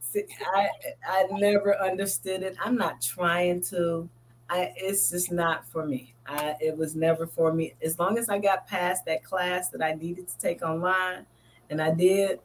See, 0.00 0.24
I 0.54 0.68
I 1.08 1.26
never 1.32 1.76
understood 1.80 2.42
it. 2.42 2.56
I'm 2.64 2.76
not 2.76 3.02
trying 3.02 3.60
to. 3.62 4.08
I 4.48 4.72
it's 4.76 5.10
just 5.10 5.32
not 5.32 5.66
for 5.66 5.84
me. 5.84 6.14
I 6.26 6.54
it 6.60 6.76
was 6.76 6.94
never 6.94 7.26
for 7.26 7.52
me. 7.52 7.74
As 7.82 7.98
long 7.98 8.18
as 8.18 8.28
I 8.28 8.38
got 8.38 8.66
past 8.66 9.04
that 9.06 9.24
class 9.24 9.70
that 9.70 9.82
I 9.82 9.94
needed 9.94 10.28
to 10.28 10.38
take 10.38 10.62
online, 10.62 11.26
and 11.70 11.82
I 11.82 11.92
did, 11.92 12.40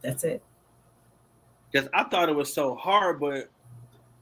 that's 0.00 0.24
it. 0.24 0.42
Because 1.70 1.88
I 1.92 2.04
thought 2.04 2.28
it 2.28 2.34
was 2.34 2.52
so 2.52 2.74
hard, 2.74 3.20
but 3.20 3.50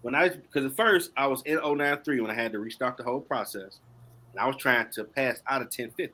when 0.02 0.14
I 0.14 0.30
because 0.30 0.64
at 0.64 0.76
first 0.76 1.12
I 1.16 1.26
was 1.28 1.42
in 1.42 1.56
093 1.56 2.20
when 2.20 2.30
I 2.30 2.34
had 2.34 2.52
to 2.52 2.58
restart 2.58 2.96
the 2.96 3.04
whole 3.04 3.20
process, 3.20 3.78
and 4.32 4.40
I 4.40 4.46
was 4.46 4.56
trying 4.56 4.90
to 4.92 5.04
pass 5.04 5.40
out 5.46 5.60
of 5.60 5.66
1050. 5.66 6.12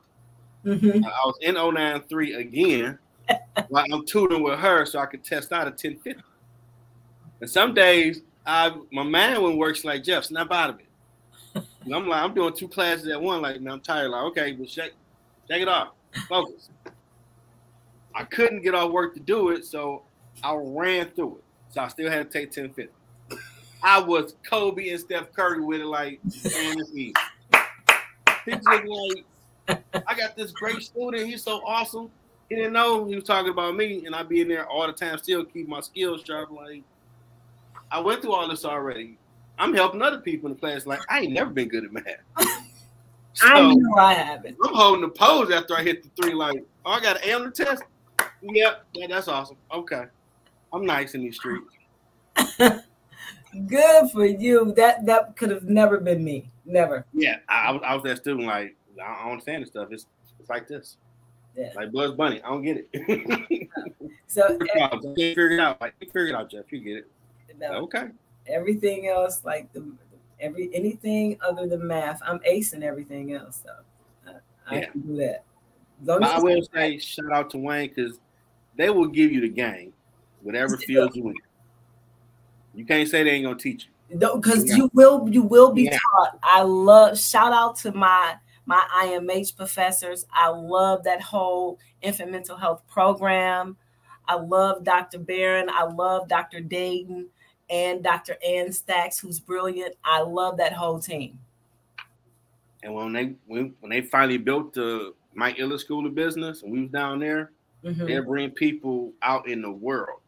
Mm-hmm. 0.65 1.05
I 1.05 1.09
was 1.25 1.37
in 1.41 1.55
093 1.55 2.33
again 2.33 2.97
while 3.69 3.85
I'm 3.91 4.05
tutoring 4.05 4.41
with 4.41 4.59
her 4.59 4.85
so 4.85 4.99
I 4.99 5.05
could 5.05 5.23
test 5.23 5.51
out 5.51 5.67
of 5.67 5.73
1050. 5.73 6.21
And 7.41 7.49
some 7.49 7.73
days 7.73 8.21
I 8.45 8.75
my 8.91 9.03
mind 9.03 9.41
wouldn't 9.41 9.59
work 9.59 9.83
like 9.83 10.03
Jeff, 10.03 10.25
snap 10.25 10.51
out 10.51 10.71
of 10.71 10.79
it. 10.79 10.85
And 11.85 11.95
I'm 11.95 12.07
like, 12.07 12.21
I'm 12.21 12.33
doing 12.33 12.53
two 12.53 12.67
classes 12.67 13.07
at 13.07 13.21
one, 13.21 13.41
like 13.41 13.61
man, 13.61 13.73
I'm 13.73 13.79
tired. 13.79 14.09
Like, 14.09 14.23
okay, 14.25 14.51
but 14.53 14.69
shake, 14.69 14.93
shake 15.49 15.61
it 15.61 15.67
off, 15.67 15.89
focus. 16.27 16.69
I 18.13 18.23
couldn't 18.23 18.61
get 18.61 18.73
off 18.73 18.91
work 18.91 19.13
to 19.15 19.19
do 19.19 19.49
it, 19.49 19.65
so 19.65 20.03
I 20.43 20.55
ran 20.55 21.09
through 21.11 21.37
it. 21.37 21.43
So 21.73 21.81
I 21.81 21.87
still 21.89 22.09
had 22.09 22.31
to 22.31 22.39
take 22.39 22.51
10 22.51 22.73
50. 22.73 22.91
I 23.83 23.99
was 23.99 24.35
Kobe 24.49 24.89
and 24.89 24.99
Steph 24.99 25.31
Curry 25.33 25.61
with 25.61 25.81
it 25.81 25.85
like 25.85 26.23
man, 26.23 26.79
it's 26.79 26.91
easy. 26.91 27.13
People 28.45 28.61
like 28.73 29.25
I 29.67 30.15
got 30.15 30.35
this 30.35 30.51
great 30.51 30.81
student, 30.81 31.27
he's 31.27 31.43
so 31.43 31.61
awesome. 31.65 32.09
He 32.49 32.55
didn't 32.55 32.73
know 32.73 33.05
he 33.05 33.15
was 33.15 33.23
talking 33.23 33.51
about 33.51 33.75
me, 33.75 34.05
and 34.05 34.15
I'd 34.15 34.29
be 34.29 34.41
in 34.41 34.47
there 34.47 34.67
all 34.67 34.85
the 34.85 34.93
time, 34.93 35.17
still 35.17 35.43
keep 35.43 35.67
my 35.67 35.81
skills 35.81 36.23
sharp. 36.25 36.51
Like 36.51 36.83
I 37.91 37.99
went 37.99 38.21
through 38.21 38.33
all 38.33 38.47
this 38.47 38.65
already. 38.65 39.17
I'm 39.57 39.73
helping 39.73 40.01
other 40.01 40.19
people 40.19 40.49
in 40.49 40.55
the 40.55 40.59
class. 40.59 40.85
Like 40.85 41.01
I 41.09 41.21
ain't 41.21 41.33
never 41.33 41.49
been 41.49 41.69
good 41.69 41.85
at 41.85 41.91
math. 41.91 42.05
So, 43.35 43.47
I 43.47 43.73
know 43.73 43.95
I 43.97 44.13
haven't. 44.13 44.55
I'm 44.63 44.73
holding 44.73 45.01
the 45.01 45.09
pose 45.09 45.51
after 45.51 45.75
I 45.75 45.83
hit 45.83 46.03
the 46.03 46.09
three. 46.15 46.33
Like, 46.33 46.63
oh, 46.85 46.91
I 46.91 47.01
got 47.01 47.21
an 47.21 47.29
A 47.29 47.33
on 47.33 47.43
the 47.43 47.51
test. 47.51 47.83
Yep, 48.41 48.85
yeah, 48.93 49.07
that's 49.07 49.27
awesome. 49.27 49.57
Okay, 49.73 50.05
I'm 50.71 50.85
nice 50.85 51.15
in 51.15 51.21
these 51.21 51.35
streets. 51.35 51.67
Good 53.67 54.11
for 54.11 54.25
you. 54.25 54.71
That 54.77 55.05
that 55.05 55.35
could 55.35 55.49
have 55.49 55.65
never 55.65 55.99
been 55.99 56.23
me. 56.23 56.49
Never. 56.63 57.05
Yeah, 57.13 57.39
I, 57.49 57.67
I 57.67 57.71
was, 57.71 57.81
I 57.85 57.93
was 57.95 58.03
that 58.03 58.17
student. 58.19 58.47
Like 58.47 58.77
I 59.03 59.23
don't 59.23 59.31
understand 59.33 59.63
this 59.63 59.69
stuff. 59.69 59.89
It's 59.91 60.05
it's 60.39 60.49
like 60.49 60.67
this. 60.67 60.97
Yeah. 61.55 61.69
Like 61.75 61.91
Bugs 61.91 62.15
Bunny, 62.15 62.41
I 62.41 62.49
don't 62.49 62.63
get 62.63 62.87
it. 62.91 63.69
So 64.27 64.57
figure 65.15 65.51
it 65.51 65.59
out. 65.59 65.79
Can't 65.79 65.97
figure 65.99 66.27
it 66.27 66.35
out, 66.35 66.49
Jeff. 66.49 66.71
You 66.71 66.79
get 66.79 66.97
it? 66.97 67.07
no, 67.57 67.67
Okay. 67.83 68.07
everything 68.47 69.07
else, 69.07 69.45
like 69.45 69.71
the 69.71 69.85
every 70.39 70.69
anything 70.73 71.37
other 71.41 71.67
than 71.67 71.87
math, 71.87 72.21
I'm 72.25 72.39
acing 72.39 72.83
everything 72.83 73.33
else. 73.33 73.61
So 73.63 73.71
I, 74.27 74.31
I 74.75 74.79
Yeah. 74.79 74.89
can 74.91 75.01
do 75.01 75.15
that. 75.17 75.43
As 76.01 76.07
long 76.07 76.19
But 76.19 76.29
I 76.31 76.39
will 76.39 76.61
say 76.73 76.97
shout 76.97 77.31
out 77.31 77.49
to 77.51 77.57
Wayne 77.57 77.89
because 77.95 78.19
they 78.75 78.89
will 78.89 79.07
give 79.07 79.31
you 79.31 79.41
the 79.41 79.49
game, 79.49 79.93
whatever 80.41 80.75
field 80.77 81.15
you 81.15 81.29
in. 81.29 81.35
You 82.73 82.85
can't 82.85 83.07
say 83.07 83.23
they 83.23 83.31
ain't 83.31 83.45
gonna 83.45 83.57
teach 83.57 83.87
you. 84.09 84.17
No, 84.17 84.37
because 84.37 84.67
Yeah. 84.67 84.75
you 84.75 84.89
will 84.93 85.29
you 85.29 85.43
will 85.43 85.71
be 85.71 85.83
Yeah. 85.83 85.97
taught. 86.11 86.39
I 86.43 86.61
love 86.63 87.17
shout 87.17 87.53
out 87.53 87.77
to 87.77 87.91
my 87.93 88.35
my 88.65 88.83
IMH 89.03 89.55
professors. 89.55 90.25
I 90.31 90.49
love 90.49 91.03
that 91.03 91.21
whole 91.21 91.79
infant 92.01 92.31
mental 92.31 92.57
health 92.57 92.81
program. 92.87 93.77
I 94.27 94.35
love 94.35 94.83
Dr. 94.83 95.19
Barron. 95.19 95.69
I 95.69 95.83
love 95.83 96.27
Dr. 96.27 96.59
Dayton 96.61 97.27
and 97.69 98.03
Dr. 98.03 98.37
Ann 98.45 98.71
Stacks, 98.71 99.19
who's 99.19 99.39
brilliant. 99.39 99.95
I 100.03 100.21
love 100.21 100.57
that 100.57 100.73
whole 100.73 100.99
team. 100.99 101.39
And 102.83 102.93
when 102.93 103.13
they 103.13 103.35
when, 103.47 103.73
when 103.79 103.89
they 103.89 104.01
finally 104.01 104.37
built 104.37 104.73
the 104.73 105.13
Mike 105.33 105.57
Ilitch 105.57 105.79
School 105.81 106.05
of 106.05 106.15
Business 106.15 106.61
and 106.63 106.71
we 106.71 106.81
was 106.81 106.91
down 106.91 107.19
there, 107.19 107.51
Mhm. 107.83 108.07
they 108.07 108.19
bring 108.19 108.51
people 108.51 109.13
out 109.21 109.47
in 109.47 109.61
the 109.61 109.71
world. 109.71 110.21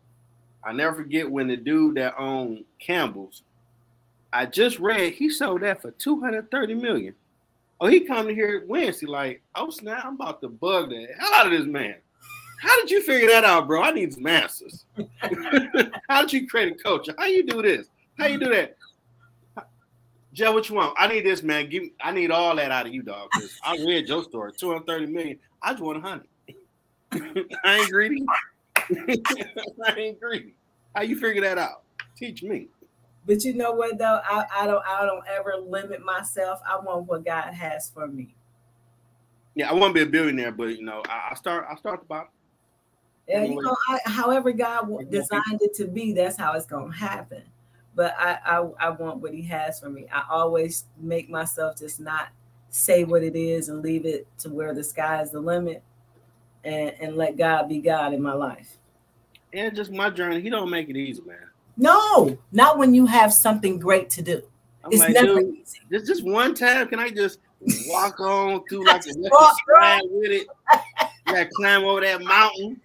I 0.63 0.73
never 0.73 0.95
forget 0.95 1.30
when 1.30 1.47
the 1.47 1.58
dude 1.58 1.95
that 1.95 2.15
owned 2.17 2.65
Campbell's, 2.80 3.43
I 4.34 4.45
just 4.45 4.80
read 4.80 5.13
he 5.13 5.30
sold 5.30 5.62
that 5.62 5.82
for 5.82 5.91
230 5.91 6.73
million. 6.76 7.15
Oh, 7.80 7.88
he 7.88 8.02
come 8.02 8.28
to 8.28 8.34
here 8.34 8.63
Wednesday, 8.68 9.06
like, 9.06 9.42
oh 9.56 9.70
snap, 9.70 10.04
I'm 10.04 10.16
about 10.16 10.42
to 10.42 10.50
bug 10.50 10.90
the 10.90 11.08
hell 11.20 11.34
out 11.36 11.46
of 11.46 11.52
this 11.52 11.68
man. 11.68 11.96
How 12.60 12.76
did 12.80 12.90
you 12.90 13.04
figure 13.04 13.30
that 13.30 13.44
out, 13.44 13.68
bro? 13.68 13.84
I 13.84 13.92
need 13.92 14.13
some 14.13 14.26
answers. 14.26 14.86
How 16.10 16.22
did 16.22 16.34
you 16.34 16.48
create 16.48 16.74
a 16.74 16.76
culture? 16.76 17.13
How 17.18 17.26
you 17.26 17.46
do 17.46 17.62
this? 17.62 17.88
How 18.18 18.26
you 18.26 18.40
do 18.40 18.50
that? 18.50 18.78
Joe, 20.34 20.54
what 20.54 20.70
you 20.70 20.76
want? 20.76 20.96
I 20.98 21.08
need 21.08 21.26
this, 21.26 21.44
man. 21.44 21.70
Give 21.70 21.84
me, 21.84 21.94
I 22.02 22.12
need 22.12 22.32
all 22.32 22.56
that 22.56 22.72
out 22.72 22.88
of 22.88 22.94
you, 22.94 23.04
dog. 23.04 23.30
I 23.63 23.76
read 23.78 24.08
your 24.08 24.24
story, 24.24 24.54
230 24.58 25.12
million. 25.12 25.40
I 25.62 25.72
just 25.74 25.84
want 25.84 25.98
a 25.98 26.02
100. 27.12 27.48
I 27.63 27.78
ain't 27.78 27.92
greedy. 27.92 28.24
I 29.86 29.96
ain't 29.96 30.20
greedy. 30.20 30.54
How 30.96 31.02
you 31.02 31.20
figure 31.20 31.42
that 31.42 31.58
out? 31.58 31.84
Teach 32.16 32.44
me. 32.44 32.70
But 33.28 33.44
you 33.44 33.54
know 33.54 33.74
what 33.74 33.98
though? 33.98 34.22
I, 34.24 34.46
I 34.56 34.66
don't 34.66 34.84
I 34.88 35.06
don't 35.06 35.24
ever 35.28 35.58
limit 35.58 36.04
myself. 36.04 36.60
I 36.68 36.80
want 36.80 37.08
what 37.08 37.26
God 37.26 37.54
has 37.54 37.90
for 37.90 38.08
me. 38.08 38.34
Yeah, 39.54 39.70
I 39.70 39.74
want 39.74 39.94
to 39.94 39.94
be 39.94 40.08
a 40.08 40.12
billionaire, 40.12 40.54
but 40.54 40.78
you 40.78 40.84
know, 40.84 41.04
I, 41.10 41.30
I 41.32 41.36
start. 41.36 41.68
I 41.70 41.76
start 41.76 42.00
the 42.00 42.06
bottom. 42.06 42.30
And 43.28 43.54
you 43.54 43.62
know, 43.62 43.76
I, 43.90 44.00
however 44.06 44.54
God 44.54 44.88
designed 45.12 45.62
it 45.62 45.74
to 45.76 45.86
be, 45.86 46.13
that's 46.13 46.38
how 46.38 46.54
it's 46.54 46.66
gonna 46.66 46.96
happen. 46.96 47.44
But 47.94 48.16
I, 48.18 48.38
I 48.46 48.58
I 48.80 48.90
want 48.92 49.18
what 49.18 49.34
He 49.34 49.42
has 49.44 49.80
for 49.82 49.90
me. 49.90 50.06
I 50.13 50.24
always 50.30 50.86
make 50.98 51.30
myself 51.30 51.78
just 51.78 52.00
not 52.00 52.30
say 52.70 53.04
what 53.04 53.24
it 53.24 53.36
is 53.36 53.68
and 53.68 53.82
leave 53.82 54.06
it 54.06 54.26
to 54.40 54.50
where 54.50 54.74
the 54.74 54.84
sky 54.84 55.22
is 55.22 55.32
the 55.32 55.42
limit, 55.42 55.84
and 56.63 56.94
and 57.02 57.18
let 57.18 57.36
God 57.36 57.68
be 57.68 57.80
God 57.80 58.13
in 58.13 58.22
my 58.22 58.34
life. 58.34 58.78
And 59.52 59.76
just 59.76 59.92
my 59.92 60.10
journey. 60.10 60.40
He 60.40 60.50
don't 60.50 60.70
make 60.70 60.88
it 60.88 60.96
easy, 60.96 61.22
man. 61.24 61.47
No, 61.78 62.38
not 62.52 62.78
when 62.78 62.94
you 62.94 63.06
have 63.06 63.32
something 63.34 63.80
great 63.80 64.10
to 64.12 64.22
do. 64.22 64.42
I'm 64.84 64.92
It's 64.92 65.02
like, 65.02 65.13
never 65.13 65.42
dude, 65.42 65.56
easy. 65.56 65.80
just 65.92 66.08
just 66.08 66.24
one 66.26 66.54
time, 66.56 66.88
can 66.88 67.00
I 67.00 67.10
just 67.10 67.40
walk 67.88 68.20
on 68.20 68.63
through 68.68 68.86
like 68.88 69.02
a 69.02 69.06
Just 69.06 69.20
lucky 69.20 69.32
walk, 69.32 69.56
slide 69.68 70.02
with 70.10 70.32
it? 70.32 70.48
Like 71.28 71.50
climb 71.52 71.84
over 71.84 72.02
that 72.02 72.22
mountain, 72.24 72.80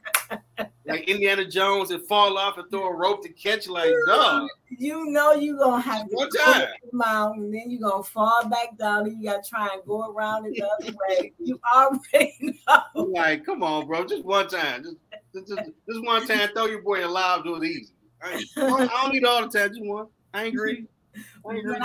like 0.87 1.09
Indiana 1.09 1.44
Jones, 1.46 1.90
and 1.92 2.02
fall 2.09 2.37
off 2.37 2.59
and 2.59 2.68
throw 2.70 2.88
a 2.88 2.92
rope 2.94 3.22
to 3.22 3.28
catch. 3.28 3.68
Like, 3.68 3.92
dog, 4.09 4.48
You 4.78 5.05
know 5.11 5.33
you're 5.35 5.57
gonna 5.59 5.81
have 5.81 6.09
to 6.09 6.14
One 6.16 6.28
go 6.28 6.52
time. 6.52 6.66
the 6.90 6.96
mountain, 6.96 7.52
then 7.52 7.70
you're 7.70 7.88
gonna 7.88 8.02
fall 8.02 8.48
back 8.48 8.76
down, 8.78 9.07
and 9.07 9.16
you 9.22 9.31
gotta 9.31 9.48
try 9.48 9.68
and 9.72 9.83
go 9.87 10.11
around 10.11 10.46
it 10.46 10.55
the 10.57 10.66
other 10.68 10.96
way. 11.09 11.33
You 11.38 11.61
already 11.74 12.59
know. 12.68 13.05
Like, 13.05 13.46
come 13.46 13.62
on, 13.62 13.87
bro, 13.87 14.05
just 14.07 14.24
one 14.24 14.48
time, 14.48 14.83
just 14.83 14.96
just, 15.33 15.48
just, 15.48 15.70
just 15.88 16.05
one 16.05 16.26
time. 16.26 16.48
Throw 16.52 16.66
your 16.66 16.83
boy 16.83 17.05
in 17.05 17.11
live, 17.11 17.44
do 17.44 17.62
it 17.62 17.64
easy. 17.64 17.92
I, 18.22 18.44
I 18.56 18.87
don't 18.87 19.12
need 19.12 19.24
all 19.24 19.46
the 19.46 19.58
time, 19.58 19.68
just 19.70 19.82
one. 19.82 20.06
I 20.32 20.44
ain't 20.44 20.56
greedy. 20.56 20.87
I 21.14 21.54
ain't 21.54 21.64
greedy. 21.64 21.85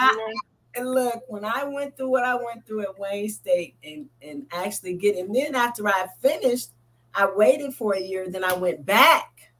And 0.76 0.92
look, 0.92 1.24
when 1.28 1.44
I 1.44 1.64
went 1.64 1.98
through 1.98 2.10
what 2.10 2.24
I 2.24 2.36
went 2.36 2.66
through 2.68 2.82
at 2.82 3.00
Wayne 3.00 3.30
State 3.30 3.76
and 3.84 4.08
and 4.22 4.46
actually 4.52 4.94
get 4.94 5.18
and 5.18 5.34
then 5.34 5.56
after 5.56 5.88
I 5.88 6.08
finished, 6.22 6.70
I 7.16 7.26
waited 7.26 7.74
for 7.74 7.96
a 7.96 8.00
year, 8.00 8.30
then 8.30 8.44
I 8.44 8.54
went 8.54 8.86
back. 8.86 9.52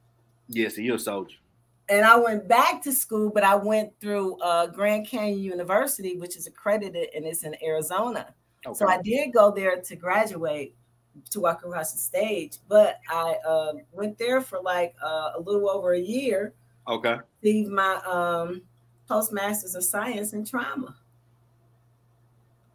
Yes, 0.46 0.78
you're 0.78 0.96
a 0.96 0.98
soldier. 0.98 1.36
And 1.90 2.04
I 2.04 2.16
went 2.16 2.46
back 2.46 2.82
to 2.82 2.92
school, 2.92 3.30
but 3.30 3.42
I 3.42 3.54
went 3.54 3.98
through 4.00 4.38
uh, 4.40 4.66
Grand 4.66 5.06
Canyon 5.06 5.40
University, 5.40 6.16
which 6.16 6.36
is 6.36 6.46
accredited 6.46 7.08
and 7.14 7.24
it's 7.24 7.44
in 7.44 7.56
Arizona. 7.64 8.34
Okay. 8.66 8.74
So 8.74 8.86
I 8.86 9.00
did 9.02 9.32
go 9.32 9.50
there 9.50 9.80
to 9.80 9.96
graduate 9.96 10.74
to 11.30 11.40
walk 11.40 11.64
across 11.64 11.92
the 11.92 11.98
stage, 11.98 12.58
but 12.68 13.00
I 13.10 13.36
uh, 13.46 13.72
went 13.92 14.18
there 14.18 14.40
for 14.40 14.60
like 14.60 14.94
uh, 15.02 15.32
a 15.36 15.40
little 15.40 15.68
over 15.68 15.94
a 15.94 16.00
year, 16.00 16.54
okay. 16.88 17.16
received 17.42 17.70
my 17.70 17.96
um, 18.06 18.62
postmasters 19.08 19.74
of 19.74 19.84
science 19.84 20.32
in 20.32 20.44
trauma, 20.44 20.96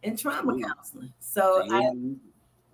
in 0.02 0.16
trauma 0.16 0.54
Ooh. 0.54 0.62
counseling. 0.62 1.12
So 1.20 1.64
you, 1.64 1.74
I 1.74 1.80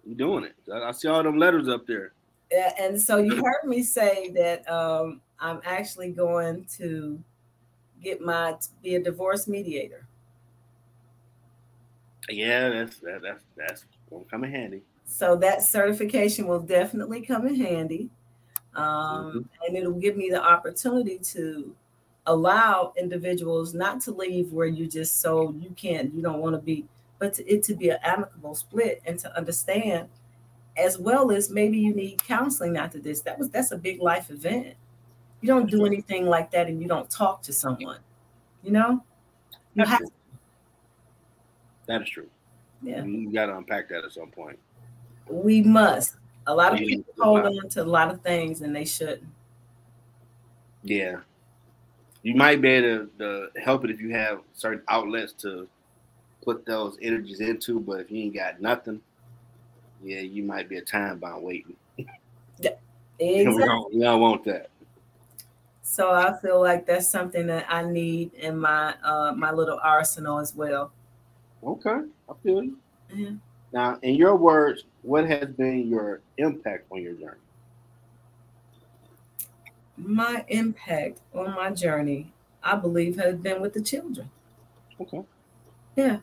you 0.09 0.15
doing 0.15 0.45
it? 0.45 0.55
I, 0.73 0.89
I 0.89 0.91
see 0.93 1.09
all 1.09 1.23
them 1.23 1.39
letters 1.39 1.69
up 1.69 1.87
there. 1.87 2.13
Yeah, 2.51 2.73
and 2.81 3.01
so 3.01 3.19
you 3.19 3.37
heard 3.37 3.65
me 3.65 3.83
say 3.83 4.31
that 4.31 4.69
um, 4.69 5.21
I'm 5.39 5.61
actually 5.65 6.11
going 6.11 6.67
to 6.79 7.23
get 8.03 8.21
my 8.21 8.57
be 8.83 8.97
a 8.97 9.03
divorce 9.03 9.47
mediator. 9.47 10.07
Yeah, 12.29 12.69
that's 12.71 12.99
that, 12.99 13.23
that's 13.23 13.45
that's 13.57 13.85
gonna 14.09 14.25
come 14.31 14.45
in 14.45 14.51
handy. 14.51 14.83
So 15.05 15.37
that 15.37 15.63
certification 15.63 16.47
will 16.47 16.61
definitely 16.61 17.23
come 17.23 17.47
in 17.47 17.57
handy. 17.57 18.11
Um, 18.75 19.49
And 19.67 19.77
it'll 19.77 19.93
give 19.93 20.17
me 20.17 20.31
the 20.31 20.43
opportunity 20.43 21.19
to 21.19 21.75
allow 22.27 22.93
individuals 22.97 23.75
not 23.75 24.01
to 24.03 24.13
leave 24.13 24.53
where 24.53 24.67
you 24.67 24.87
just 24.87 25.21
so 25.21 25.55
you 25.59 25.71
can't, 25.77 26.15
you 26.15 26.23
don't 26.23 26.39
want 26.39 26.55
to 26.55 26.61
be, 26.61 26.87
but 27.19 27.35
to, 27.35 27.47
it 27.53 27.63
to 27.65 27.75
be 27.75 27.89
an 27.91 27.99
amicable 28.03 28.55
split 28.55 29.03
and 29.07 29.19
to 29.19 29.37
understand 29.37 30.09
as 30.77 30.99
well 30.99 31.33
as 31.33 31.51
maybe 31.51 31.79
you 31.79 31.95
need 31.95 32.23
counseling 32.23 32.77
after 32.77 32.99
this. 32.99 33.21
That 33.23 33.39
was 33.39 33.51
that's 33.51 33.73
a 33.73 33.77
big 33.77 34.01
life 34.01 34.31
event. 34.31 34.75
You 35.41 35.49
don't 35.49 35.71
do 35.71 35.87
anything 35.87 36.27
like 36.27 36.51
that 36.53 36.69
and 36.69 36.81
you 36.81 36.87
don't 36.87 37.11
talk 37.11 37.43
to 37.43 37.53
someone, 37.53 37.99
you 38.63 38.71
know? 38.71 39.03
You 39.75 39.85
That's 39.85 39.91
have 39.91 39.99
true. 39.99 40.09
That 41.87 42.03
is 42.03 42.09
true. 42.09 42.29
yeah. 42.83 43.03
You 43.05 43.33
got 43.33 43.47
to 43.47 43.57
unpack 43.57 43.89
that 43.89 44.05
at 44.05 44.13
some 44.13 44.31
point. 44.31 44.59
We 45.29 45.63
must. 45.63 46.17
A 46.47 46.55
lot 46.55 46.75
of 46.75 46.85
people 46.87 47.15
hold 47.19 47.47
on 47.47 47.69
to 47.71 47.83
a 47.83 47.85
lot 47.85 48.11
of 48.13 48.23
things 48.23 48.61
and 48.63 48.75
they 48.75 48.85
shouldn't. 48.85 49.29
Yeah, 50.83 51.21
you 52.23 52.35
might 52.35 52.61
be 52.61 52.69
able 52.69 53.07
to, 53.19 53.51
to 53.55 53.61
help 53.61 53.85
it 53.85 53.91
if 53.91 54.01
you 54.01 54.11
have 54.11 54.43
certain 54.53 54.83
outlets 54.89 55.33
to 55.35 55.69
put 56.45 56.67
those 56.67 56.99
energies 57.03 57.41
into. 57.41 57.81
But 57.81 58.01
if 58.01 58.11
you 58.11 58.25
ain't 58.25 58.35
got 58.35 58.61
nothing, 58.61 59.03
yeah, 60.03 60.21
you 60.21 60.43
might 60.43 60.69
be 60.69 60.77
a 60.79 60.83
time 60.83 61.19
bomb 61.19 61.43
waiting. 61.43 61.77
We 63.35 63.43
Exactly. 63.43 63.65
don't, 63.65 63.95
we 63.95 64.01
don't 64.01 64.21
want 64.21 64.45
that. 64.45 64.71
So 65.83 66.11
I 66.13 66.39
feel 66.41 66.61
like 66.61 66.87
that's 66.87 67.11
something 67.11 67.47
that 67.49 67.67
I 67.69 67.83
need 67.85 68.33
in 68.35 68.59
my 68.59 68.97
uh 69.03 69.33
my 69.37 69.51
little 69.53 69.79
arsenal 69.83 70.39
as 70.39 70.55
well. 70.55 70.93
Okay, 71.63 72.01
I 72.29 72.35
feel 72.43 72.63
you. 72.63 72.79
Yeah. 73.13 73.33
Now, 73.73 73.99
in 74.03 74.15
your 74.15 74.37
words, 74.37 74.85
what 75.03 75.27
has 75.29 75.49
been 75.51 75.89
your 75.89 76.21
impact 76.39 76.87
on 76.91 77.03
your 77.03 77.15
journey? 77.15 77.37
My 79.97 80.45
impact 80.49 81.21
on 81.35 81.55
my 81.55 81.71
journey, 81.71 82.33
I 82.63 82.77
believe, 82.77 83.17
has 83.17 83.37
been 83.37 83.61
with 83.61 83.75
the 83.75 83.83
children. 83.83 84.31
Okay. 85.01 85.23
Yeah. 85.97 86.19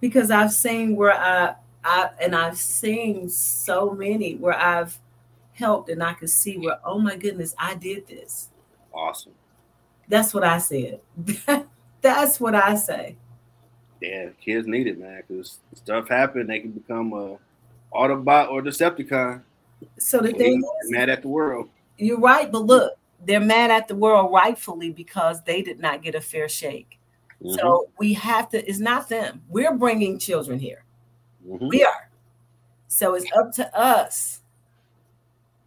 Because 0.00 0.30
I've 0.30 0.52
seen 0.52 0.96
where 0.96 1.12
I 1.12 1.54
I 1.84 2.10
and 2.20 2.34
I've 2.34 2.58
seen 2.58 3.28
so 3.28 3.90
many 3.90 4.34
where 4.36 4.58
I've 4.58 4.98
helped 5.52 5.90
and 5.90 6.02
I 6.02 6.14
could 6.14 6.30
see 6.30 6.58
where, 6.58 6.78
oh 6.84 6.98
my 6.98 7.16
goodness, 7.16 7.54
I 7.58 7.74
did 7.74 8.06
this. 8.06 8.50
Awesome. 8.92 9.32
That's 10.08 10.32
what 10.32 10.44
I 10.44 10.58
said. 10.58 11.00
That's 12.00 12.40
what 12.40 12.54
I 12.54 12.74
say. 12.74 13.16
Yeah, 14.00 14.28
kids 14.44 14.66
need 14.66 14.86
it, 14.86 14.98
man, 14.98 15.22
because 15.26 15.58
stuff 15.74 16.08
happen. 16.08 16.46
They 16.46 16.60
can 16.60 16.70
become 16.70 17.12
a 17.12 17.38
Autobot 17.92 18.50
or 18.50 18.62
Decepticon. 18.62 19.42
So 19.98 20.20
the 20.20 20.32
thing 20.32 20.62
is, 20.82 20.90
mad 20.90 21.08
at 21.08 21.22
the 21.22 21.28
world. 21.28 21.68
You're 21.96 22.20
right, 22.20 22.50
but 22.50 22.64
look, 22.64 22.94
they're 23.24 23.40
mad 23.40 23.70
at 23.70 23.88
the 23.88 23.96
world 23.96 24.32
rightfully 24.32 24.90
because 24.90 25.42
they 25.42 25.62
did 25.62 25.80
not 25.80 26.02
get 26.02 26.14
a 26.14 26.20
fair 26.20 26.48
shake. 26.48 26.98
Mhm, 27.42 27.56
So 27.56 27.88
we 27.98 28.14
have 28.14 28.48
to. 28.50 28.68
It's 28.68 28.78
not 28.78 29.08
them. 29.08 29.42
We're 29.48 29.74
bringing 29.76 30.18
children 30.18 30.58
here. 30.58 30.84
mhm. 31.46 31.68
We 31.68 31.84
are. 31.84 32.10
So 32.88 33.14
it's 33.14 33.30
up 33.32 33.52
to 33.54 33.78
us 33.78 34.40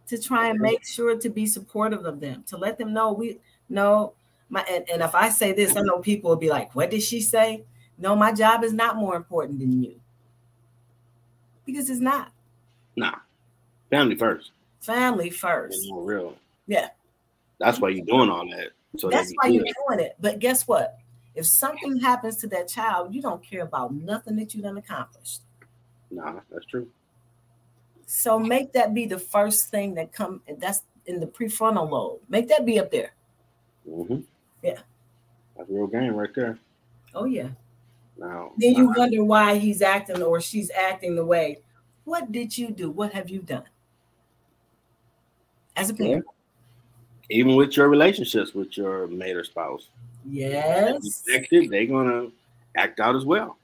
to 0.06 0.18
try 0.20 0.48
and 0.48 0.60
make 0.60 0.84
sure 0.84 1.16
to 1.16 1.30
be 1.30 1.46
supportive 1.46 2.04
of 2.04 2.20
them, 2.20 2.44
to 2.48 2.56
let 2.56 2.76
them 2.78 2.92
know 2.92 3.12
we 3.12 3.38
know 3.68 4.12
my 4.50 4.62
and, 4.62 4.88
and 4.90 5.02
if 5.02 5.14
I 5.14 5.30
say 5.30 5.52
this, 5.52 5.74
I 5.76 5.80
know 5.80 5.98
people 6.00 6.28
will 6.30 6.36
be 6.36 6.50
like, 6.50 6.74
what 6.74 6.90
did 6.90 7.02
she 7.02 7.20
say? 7.20 7.64
No, 8.02 8.16
my 8.16 8.32
job 8.32 8.64
is 8.64 8.72
not 8.72 8.96
more 8.96 9.14
important 9.14 9.60
than 9.60 9.80
you. 9.80 9.94
Because 11.64 11.88
it's 11.88 12.00
not. 12.00 12.32
Nah. 12.96 13.14
Family 13.90 14.16
first. 14.16 14.50
Family 14.80 15.30
first. 15.30 15.88
real. 15.92 16.34
Yeah. 16.66 16.88
That's 17.60 17.78
why 17.78 17.90
you're 17.90 18.04
doing 18.04 18.28
all 18.28 18.44
that. 18.50 18.70
So 18.98 19.08
that's 19.08 19.32
why 19.36 19.50
you're 19.50 19.64
doing 19.86 20.04
it. 20.04 20.16
But 20.20 20.40
guess 20.40 20.66
what? 20.66 20.98
If 21.36 21.46
something 21.46 22.00
happens 22.00 22.38
to 22.38 22.48
that 22.48 22.66
child, 22.66 23.14
you 23.14 23.22
don't 23.22 23.40
care 23.40 23.62
about 23.62 23.94
nothing 23.94 24.34
that 24.36 24.52
you 24.52 24.62
done 24.62 24.78
accomplished. 24.78 25.42
Nah, 26.10 26.40
that's 26.50 26.66
true. 26.66 26.88
So 28.06 28.36
make 28.36 28.72
that 28.72 28.94
be 28.94 29.06
the 29.06 29.20
first 29.20 29.70
thing 29.70 29.94
that 29.94 30.12
come. 30.12 30.42
That's 30.58 30.82
in 31.06 31.20
the 31.20 31.26
prefrontal 31.26 31.88
lobe. 31.88 32.18
Make 32.28 32.48
that 32.48 32.66
be 32.66 32.80
up 32.80 32.90
there. 32.90 33.12
Mm-hmm. 33.88 34.22
Yeah. 34.60 34.80
That's 35.56 35.70
real 35.70 35.86
game 35.86 36.16
right 36.16 36.34
there. 36.34 36.58
Oh 37.14 37.26
yeah. 37.26 37.50
Now 38.22 38.52
then 38.56 38.74
you 38.74 38.92
wonder 38.96 39.24
why 39.24 39.58
he's 39.58 39.82
acting 39.82 40.22
or 40.22 40.40
she's 40.40 40.70
acting 40.70 41.16
the 41.16 41.24
way. 41.24 41.58
What 42.04 42.30
did 42.30 42.56
you 42.56 42.70
do? 42.70 42.88
What 42.90 43.12
have 43.12 43.28
you 43.28 43.40
done? 43.40 43.64
As 45.76 45.90
a 45.90 45.94
parent. 45.94 46.24
Yeah. 47.28 47.36
Even 47.36 47.56
with 47.56 47.76
your 47.76 47.88
relationships 47.88 48.54
with 48.54 48.76
your 48.76 49.08
mate 49.08 49.36
or 49.36 49.42
spouse. 49.42 49.88
Yes. 50.24 51.24
They're 51.26 51.86
gonna 51.86 52.28
act 52.76 53.00
out 53.00 53.16
as 53.16 53.24
well. 53.24 53.58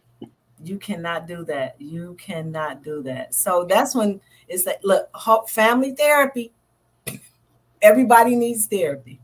You 0.65 0.79
cannot 0.79 1.29
do 1.29 1.45
that. 1.45 1.77
You 1.81 2.17
cannot 2.19 2.83
do 2.83 3.01
that. 3.05 3.35
So 3.35 3.65
that's 3.65 3.95
when 3.95 4.21
it's 4.49 4.67
like, 4.67 4.81
look, 4.83 5.09
family 5.49 5.95
therapy. 5.95 6.53
Everybody 7.81 8.35
needs 8.35 8.67
therapy. 8.67 9.21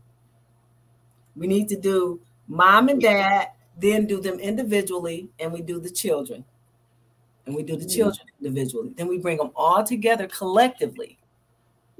We 1.35 1.47
need 1.47 1.67
to 1.67 1.75
do 1.75 2.21
mom 2.47 2.87
and 2.87 3.01
dad, 3.01 3.49
then 3.77 4.05
do 4.05 4.21
them 4.21 4.39
individually, 4.39 5.29
and 5.39 5.51
we 5.51 5.61
do 5.61 5.79
the 5.79 5.89
children. 5.89 6.45
And 7.45 7.55
we 7.55 7.63
do 7.63 7.75
the 7.75 7.85
mm-hmm. 7.85 7.95
children 7.95 8.27
individually. 8.41 8.93
Then 8.95 9.07
we 9.07 9.17
bring 9.17 9.37
them 9.37 9.51
all 9.55 9.83
together 9.83 10.27
collectively. 10.27 11.17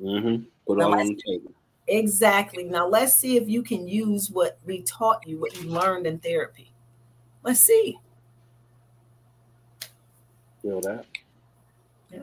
Mm-hmm. 0.01 0.43
Put 0.67 0.81
all 0.81 0.93
on 0.93 1.07
the 1.07 1.21
table. 1.25 1.51
Exactly. 1.87 2.63
Now 2.63 2.87
let's 2.87 3.15
see 3.15 3.37
if 3.37 3.47
you 3.47 3.61
can 3.61 3.87
use 3.87 4.31
what 4.31 4.57
we 4.65 4.81
taught 4.81 5.27
you, 5.27 5.39
what 5.39 5.61
you 5.61 5.69
learned 5.69 6.07
in 6.07 6.17
therapy. 6.17 6.71
Let's 7.43 7.59
see. 7.59 7.99
Feel 10.63 10.81
that. 10.81 11.05
Yeah. 12.11 12.21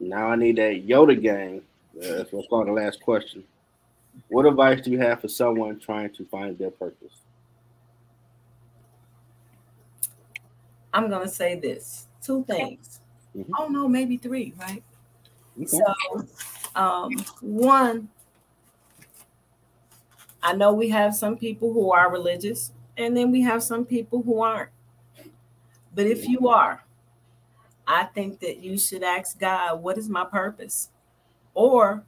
Now 0.00 0.30
I 0.30 0.36
need 0.36 0.56
that 0.56 0.86
Yoda 0.86 1.20
gang. 1.20 1.62
Uh, 1.96 2.16
that's 2.16 2.32
what's 2.32 2.48
called 2.48 2.66
the 2.66 2.72
last 2.72 3.00
question. 3.00 3.44
What 4.28 4.46
advice 4.46 4.80
do 4.80 4.90
you 4.90 4.98
have 4.98 5.20
for 5.20 5.28
someone 5.28 5.78
trying 5.78 6.12
to 6.14 6.24
find 6.24 6.58
their 6.58 6.72
purpose? 6.72 7.12
I'm 10.98 11.08
gonna 11.08 11.28
say 11.28 11.54
this: 11.54 12.08
two 12.20 12.44
things. 12.44 13.00
Mm-hmm. 13.36 13.52
Oh 13.56 13.68
no, 13.68 13.86
maybe 13.86 14.16
three, 14.16 14.52
right? 14.58 14.82
Okay. 15.56 15.66
So, 15.66 16.26
um, 16.74 17.12
one, 17.40 18.08
I 20.42 20.54
know 20.54 20.72
we 20.72 20.88
have 20.88 21.14
some 21.14 21.36
people 21.36 21.72
who 21.72 21.92
are 21.92 22.10
religious, 22.10 22.72
and 22.96 23.16
then 23.16 23.30
we 23.30 23.42
have 23.42 23.62
some 23.62 23.84
people 23.84 24.22
who 24.22 24.40
aren't. 24.42 24.70
But 25.94 26.06
if 26.06 26.28
you 26.28 26.48
are, 26.48 26.84
I 27.86 28.04
think 28.04 28.40
that 28.40 28.58
you 28.58 28.76
should 28.76 29.04
ask 29.04 29.38
God, 29.38 29.80
what 29.80 29.98
is 29.98 30.08
my 30.08 30.24
purpose? 30.24 30.90
Or 31.54 32.04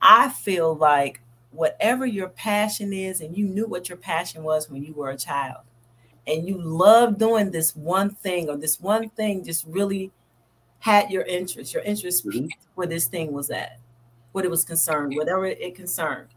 I 0.00 0.30
feel 0.30 0.74
like 0.74 1.20
whatever 1.50 2.06
your 2.06 2.28
passion 2.28 2.94
is, 2.94 3.20
and 3.20 3.36
you 3.36 3.46
knew 3.46 3.66
what 3.66 3.90
your 3.90 3.98
passion 3.98 4.42
was 4.42 4.70
when 4.70 4.82
you 4.82 4.94
were 4.94 5.10
a 5.10 5.18
child, 5.18 5.64
and 6.26 6.46
you 6.46 6.60
love 6.60 7.18
doing 7.18 7.50
this 7.50 7.74
one 7.74 8.10
thing, 8.10 8.48
or 8.48 8.56
this 8.56 8.80
one 8.80 9.08
thing 9.10 9.44
just 9.44 9.64
really 9.66 10.12
had 10.78 11.10
your 11.10 11.22
interest, 11.22 11.74
your 11.74 11.82
interest 11.82 12.26
mm-hmm. 12.26 12.46
where 12.74 12.86
this 12.86 13.06
thing 13.06 13.32
was 13.32 13.50
at, 13.50 13.78
what 14.32 14.44
it 14.44 14.50
was 14.50 14.64
concerned, 14.64 15.14
whatever 15.16 15.46
it 15.46 15.74
concerned. 15.74 16.28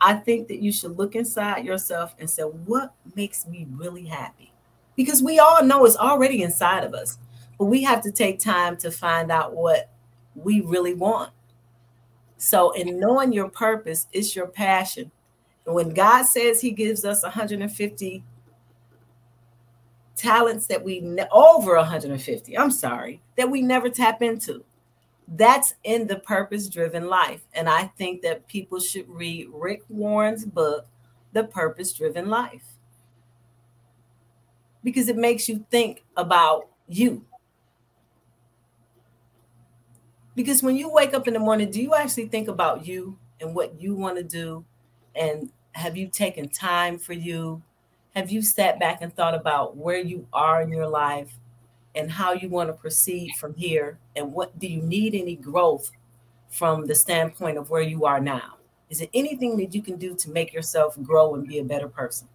I 0.00 0.14
think 0.14 0.48
that 0.48 0.60
you 0.60 0.72
should 0.72 0.98
look 0.98 1.14
inside 1.14 1.64
yourself 1.64 2.14
and 2.18 2.28
say, 2.28 2.42
what 2.42 2.92
makes 3.14 3.46
me 3.46 3.68
really 3.70 4.04
happy? 4.04 4.52
Because 4.96 5.22
we 5.22 5.38
all 5.38 5.64
know 5.64 5.84
it's 5.84 5.96
already 5.96 6.42
inside 6.42 6.84
of 6.84 6.92
us. 6.92 7.18
But 7.58 7.66
we 7.66 7.82
have 7.84 8.02
to 8.02 8.10
take 8.10 8.40
time 8.40 8.76
to 8.78 8.90
find 8.90 9.30
out 9.30 9.54
what 9.54 9.88
we 10.34 10.60
really 10.60 10.94
want. 10.94 11.30
So, 12.36 12.72
in 12.72 12.98
knowing 12.98 13.32
your 13.32 13.48
purpose, 13.48 14.08
it's 14.12 14.34
your 14.34 14.48
passion. 14.48 15.12
And 15.64 15.74
when 15.74 15.90
God 15.90 16.24
says 16.24 16.60
He 16.60 16.72
gives 16.72 17.04
us 17.04 17.22
150 17.22 18.24
talents 20.22 20.66
that 20.66 20.82
we 20.82 21.00
ne- 21.00 21.28
over 21.32 21.76
150, 21.76 22.58
I'm 22.58 22.70
sorry, 22.70 23.20
that 23.36 23.50
we 23.50 23.62
never 23.62 23.88
tap 23.88 24.22
into, 24.22 24.64
that's 25.28 25.74
in 25.84 26.06
the 26.06 26.16
purpose 26.16 26.68
driven 26.68 27.08
life. 27.08 27.42
And 27.54 27.68
I 27.68 27.84
think 27.84 28.22
that 28.22 28.46
people 28.46 28.78
should 28.80 29.08
read 29.08 29.48
Rick 29.52 29.82
Warren's 29.88 30.44
book, 30.44 30.86
The 31.32 31.44
Purpose 31.44 31.92
Driven 31.92 32.28
Life, 32.28 32.64
because 34.84 35.08
it 35.08 35.16
makes 35.16 35.48
you 35.48 35.64
think 35.70 36.04
about 36.16 36.68
you 36.88 37.24
because 40.34 40.62
when 40.62 40.76
you 40.76 40.90
wake 40.90 41.14
up 41.14 41.28
in 41.28 41.34
the 41.34 41.40
morning, 41.40 41.70
do 41.70 41.82
you 41.82 41.94
actually 41.94 42.26
think 42.26 42.48
about 42.48 42.86
you 42.86 43.18
and 43.40 43.54
what 43.54 43.80
you 43.80 43.94
want 43.94 44.16
to 44.16 44.22
do? 44.22 44.64
And 45.14 45.50
have 45.72 45.96
you 45.96 46.08
taken 46.08 46.48
time 46.48 46.98
for 46.98 47.12
you? 47.12 47.62
Have 48.14 48.30
you 48.30 48.42
sat 48.42 48.78
back 48.78 48.98
and 49.00 49.14
thought 49.14 49.34
about 49.34 49.76
where 49.76 49.98
you 49.98 50.26
are 50.32 50.62
in 50.62 50.70
your 50.70 50.86
life 50.86 51.32
and 51.94 52.10
how 52.10 52.32
you 52.32 52.48
want 52.48 52.68
to 52.68 52.74
proceed 52.74 53.32
from 53.38 53.54
here? 53.54 53.98
And 54.16 54.32
what 54.32 54.58
do 54.58 54.66
you 54.66 54.82
need 54.82 55.14
any 55.14 55.36
growth 55.36 55.90
from 56.50 56.86
the 56.86 56.94
standpoint 56.94 57.58
of 57.58 57.70
where 57.70 57.82
you 57.82 58.04
are 58.04 58.20
now? 58.20 58.56
Is 58.90 58.98
there 58.98 59.08
anything 59.14 59.56
that 59.56 59.74
you 59.74 59.82
can 59.82 59.96
do 59.96 60.14
to 60.14 60.30
make 60.30 60.52
yourself 60.52 61.00
grow 61.02 61.34
and 61.34 61.46
be 61.46 61.58
a 61.58 61.64
better 61.64 61.88
person? 61.88 62.28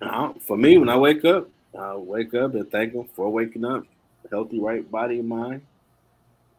Uh, 0.00 0.32
for 0.46 0.56
me, 0.56 0.78
when 0.78 0.88
I 0.88 0.96
wake 0.96 1.24
up, 1.24 1.48
I 1.78 1.94
wake 1.94 2.34
up 2.34 2.54
and 2.54 2.70
thank 2.70 2.94
Him 2.94 3.04
for 3.14 3.28
waking 3.28 3.64
up, 3.64 3.84
healthy, 4.30 4.58
right 4.58 4.90
body 4.90 5.18
and 5.18 5.28
mind 5.28 5.62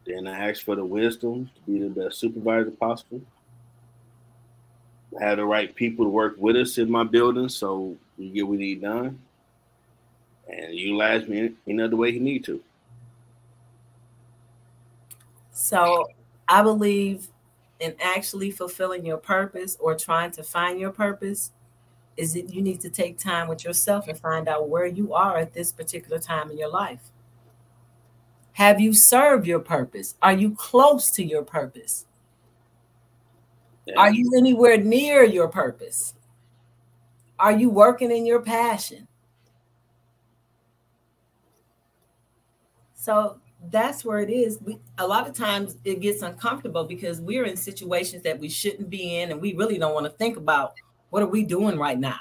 then 0.08 0.26
I 0.26 0.50
ask 0.50 0.64
for 0.64 0.76
the 0.76 0.86
wisdom 0.86 1.50
to 1.54 1.72
be 1.72 1.80
the 1.80 1.90
best 1.90 2.20
supervisor 2.20 2.72
possible. 2.72 3.22
Have 5.20 5.38
the 5.38 5.46
right 5.46 5.74
people 5.74 6.06
to 6.06 6.10
work 6.10 6.36
with 6.38 6.56
us 6.56 6.78
in 6.78 6.92
my 6.92 7.04
building 7.04 7.50
so 7.50 7.96
we 8.18 8.30
get 8.30 8.44
what 8.44 8.52
we 8.52 8.58
need 8.58 8.82
done. 8.82 9.20
And 10.48 10.74
utilize 10.76 11.28
me 11.28 11.54
any 11.68 11.82
other 11.82 11.96
way 11.96 12.12
he 12.12 12.20
need 12.20 12.44
to. 12.46 12.62
So 15.52 16.10
I 16.48 16.62
believe 16.62 17.28
in 17.80 17.96
actually 18.02 18.52
fulfilling 18.52 19.06
your 19.06 19.18
purpose 19.18 19.78
or 19.80 19.96
trying 19.96 20.32
to 20.32 20.44
find 20.44 20.80
your 20.80 20.92
purpose 20.92 21.52
is 22.16 22.34
that 22.34 22.52
you 22.54 22.62
need 22.62 22.82
to 22.82 22.90
take 22.90 23.18
time 23.18 23.48
with 23.48 23.64
yourself 23.64 24.08
and 24.08 24.18
find 24.18 24.48
out 24.48 24.70
where 24.70 24.88
you 24.88 25.14
are 25.14 25.38
at 25.38 25.54
this 25.54 25.72
particular 25.72 26.20
time 26.20 26.50
in 26.50 26.58
your 26.58 26.72
life. 26.72 27.12
Have 28.54 28.82
you 28.82 28.94
served 28.94 29.46
your 29.46 29.60
purpose? 29.60 30.16
Are 30.20 30.34
you 30.34 30.56
close 30.56 31.12
to 31.12 31.24
your 31.24 31.44
purpose? 31.44 32.07
Yeah. 33.88 33.96
Are 33.96 34.12
you 34.12 34.34
anywhere 34.38 34.78
near 34.78 35.24
your 35.24 35.48
purpose? 35.48 36.14
Are 37.40 37.54
you 37.54 37.70
working 37.70 38.12
in 38.12 38.26
your 38.26 38.42
passion? 38.42 39.08
So 42.96 43.40
that's 43.72 44.04
where 44.04 44.20
it 44.20 44.30
is. 44.30 44.60
We, 44.62 44.80
a 44.98 45.08
lot 45.08 45.28
of 45.28 45.34
times 45.34 45.78
it 45.86 46.02
gets 46.02 46.22
uncomfortable 46.22 46.84
because 46.84 47.22
we're 47.22 47.46
in 47.46 47.56
situations 47.56 48.24
that 48.24 48.38
we 48.38 48.50
shouldn't 48.50 48.90
be 48.90 49.18
in, 49.18 49.32
and 49.32 49.42
we 49.42 49.54
really 49.54 49.78
don't 49.78 49.94
want 49.94 50.06
to 50.06 50.12
think 50.12 50.36
about 50.36 50.74
what 51.10 51.24
are 51.24 51.28
we 51.28 51.44
doing 51.44 51.80
right 51.80 51.98
now. 51.98 52.20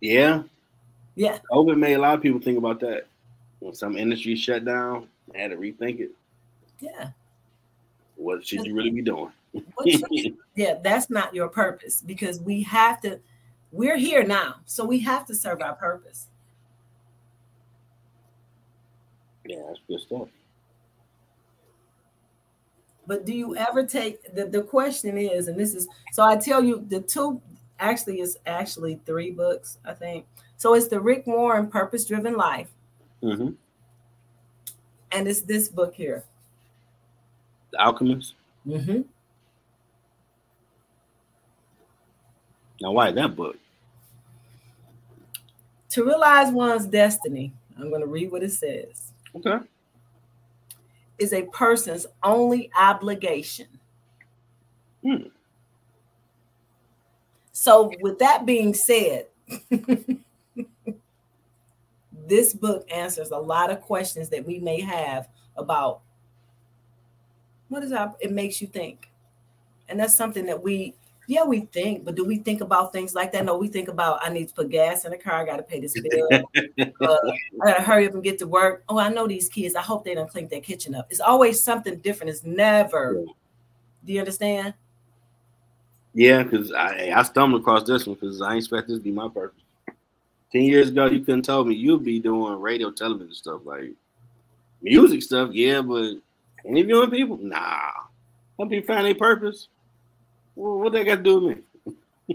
Yeah, 0.00 0.44
yeah. 1.16 1.38
COVID 1.50 1.76
made 1.76 1.94
a 1.94 1.98
lot 1.98 2.14
of 2.14 2.22
people 2.22 2.40
think 2.40 2.58
about 2.58 2.78
that 2.80 3.08
when 3.58 3.74
some 3.74 3.96
industry 3.96 4.36
shut 4.36 4.64
down, 4.64 5.08
I 5.34 5.38
had 5.38 5.50
to 5.50 5.56
rethink 5.56 5.98
it. 5.98 6.12
Yeah. 6.78 7.10
What 8.14 8.46
should 8.46 8.64
you 8.64 8.74
really 8.74 8.90
be 8.90 9.02
doing? 9.02 9.32
yeah, 10.54 10.74
that's 10.82 11.10
not 11.10 11.34
your 11.34 11.48
purpose 11.48 12.02
because 12.04 12.40
we 12.40 12.62
have 12.62 13.00
to, 13.02 13.20
we're 13.72 13.96
here 13.96 14.24
now, 14.24 14.56
so 14.64 14.84
we 14.84 14.98
have 15.00 15.26
to 15.26 15.34
serve 15.34 15.60
our 15.62 15.74
purpose. 15.74 16.26
Yeah, 19.44 19.62
that's 19.66 19.80
good 19.88 20.00
stuff. 20.00 20.28
But 23.06 23.24
do 23.24 23.32
you 23.32 23.56
ever 23.56 23.86
take 23.86 24.34
the, 24.34 24.44
the 24.44 24.60
question 24.60 25.16
is, 25.16 25.48
and 25.48 25.58
this 25.58 25.74
is 25.74 25.88
so 26.12 26.22
I 26.22 26.36
tell 26.36 26.62
you 26.62 26.84
the 26.88 27.00
two 27.00 27.40
actually 27.80 28.20
is 28.20 28.36
actually 28.44 29.00
three 29.06 29.30
books, 29.30 29.78
I 29.84 29.94
think. 29.94 30.26
So 30.58 30.74
it's 30.74 30.88
the 30.88 31.00
Rick 31.00 31.26
Warren 31.26 31.68
Purpose 31.68 32.04
Driven 32.04 32.36
Life. 32.36 32.68
Mm-hmm. 33.22 33.48
and 35.10 35.26
it's 35.26 35.40
this 35.40 35.68
book 35.68 35.92
here. 35.92 36.22
The 37.72 37.84
Alchemist. 37.84 38.34
Mm-hmm. 38.66 39.00
Now, 42.80 42.92
why 42.92 43.10
that 43.10 43.34
book? 43.34 43.56
To 45.90 46.04
realize 46.04 46.52
one's 46.52 46.86
destiny, 46.86 47.52
I'm 47.78 47.88
going 47.88 48.02
to 48.02 48.06
read 48.06 48.30
what 48.30 48.42
it 48.42 48.52
says. 48.52 49.12
Okay. 49.34 49.58
Is 51.18 51.32
a 51.32 51.42
person's 51.46 52.06
only 52.22 52.70
obligation. 52.78 53.66
Hmm. 55.02 55.28
So, 57.52 57.90
with 58.00 58.18
that 58.20 58.46
being 58.46 58.74
said, 58.74 59.26
this 62.28 62.52
book 62.54 62.86
answers 62.90 63.30
a 63.30 63.38
lot 63.38 63.70
of 63.70 63.80
questions 63.80 64.28
that 64.28 64.46
we 64.46 64.60
may 64.60 64.80
have 64.80 65.28
about 65.56 66.00
what 67.68 67.82
is 67.82 67.92
our, 67.92 68.14
it 68.20 68.32
makes 68.32 68.60
you 68.60 68.66
think. 68.66 69.10
And 69.88 69.98
that's 69.98 70.14
something 70.14 70.46
that 70.46 70.62
we, 70.62 70.94
yeah, 71.28 71.44
we 71.44 71.60
think, 71.60 72.06
but 72.06 72.14
do 72.14 72.24
we 72.24 72.38
think 72.38 72.62
about 72.62 72.90
things 72.90 73.14
like 73.14 73.32
that? 73.32 73.44
No, 73.44 73.58
we 73.58 73.68
think 73.68 73.88
about 73.88 74.18
I 74.22 74.30
need 74.30 74.48
to 74.48 74.54
put 74.54 74.70
gas 74.70 75.04
in 75.04 75.10
the 75.10 75.18
car, 75.18 75.42
I 75.42 75.44
got 75.44 75.58
to 75.58 75.62
pay 75.62 75.78
this 75.78 75.92
bill, 75.92 76.26
uh, 76.56 77.16
I 77.62 77.64
got 77.64 77.76
to 77.76 77.82
hurry 77.82 78.08
up 78.08 78.14
and 78.14 78.24
get 78.24 78.38
to 78.38 78.46
work. 78.46 78.82
Oh, 78.88 78.98
I 78.98 79.10
know 79.10 79.28
these 79.28 79.50
kids, 79.50 79.74
I 79.74 79.82
hope 79.82 80.06
they 80.06 80.14
don't 80.14 80.30
clean 80.30 80.48
their 80.48 80.62
kitchen 80.62 80.94
up. 80.94 81.06
It's 81.10 81.20
always 81.20 81.62
something 81.62 81.98
different. 81.98 82.30
It's 82.30 82.44
never, 82.44 83.26
do 84.06 84.12
you 84.14 84.20
understand? 84.20 84.72
Yeah, 86.14 86.44
because 86.44 86.72
I 86.72 87.12
I 87.14 87.22
stumbled 87.24 87.60
across 87.60 87.84
this 87.84 88.06
one 88.06 88.14
because 88.14 88.40
I 88.40 88.56
expect 88.56 88.88
this 88.88 88.96
to 88.96 89.04
be 89.04 89.10
my 89.10 89.28
purpose. 89.28 89.62
Ten 90.50 90.62
years 90.62 90.88
ago, 90.88 91.04
you 91.06 91.20
couldn't 91.20 91.42
tell 91.42 91.62
me 91.62 91.74
you'd 91.74 92.04
be 92.04 92.20
doing 92.20 92.58
radio, 92.58 92.90
television 92.90 93.34
stuff 93.34 93.60
like 93.64 93.92
music 94.80 95.22
stuff. 95.22 95.50
Yeah, 95.52 95.82
but 95.82 96.14
interviewing 96.64 97.10
people, 97.10 97.36
nah. 97.36 97.90
Some 98.56 98.70
people 98.70 98.94
find 98.94 99.04
their 99.04 99.14
purpose. 99.14 99.68
Well, 100.58 100.80
what 100.80 100.92
they 100.92 101.04
got 101.04 101.16
to 101.16 101.22
do 101.22 101.38
with 101.38 101.58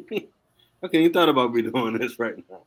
me? 0.01 0.29
okay, 0.83 1.03
you 1.03 1.11
thought 1.11 1.27
about 1.27 1.53
me 1.53 1.63
doing 1.63 1.97
this 1.97 2.17
right 2.17 2.37
now. 2.49 2.61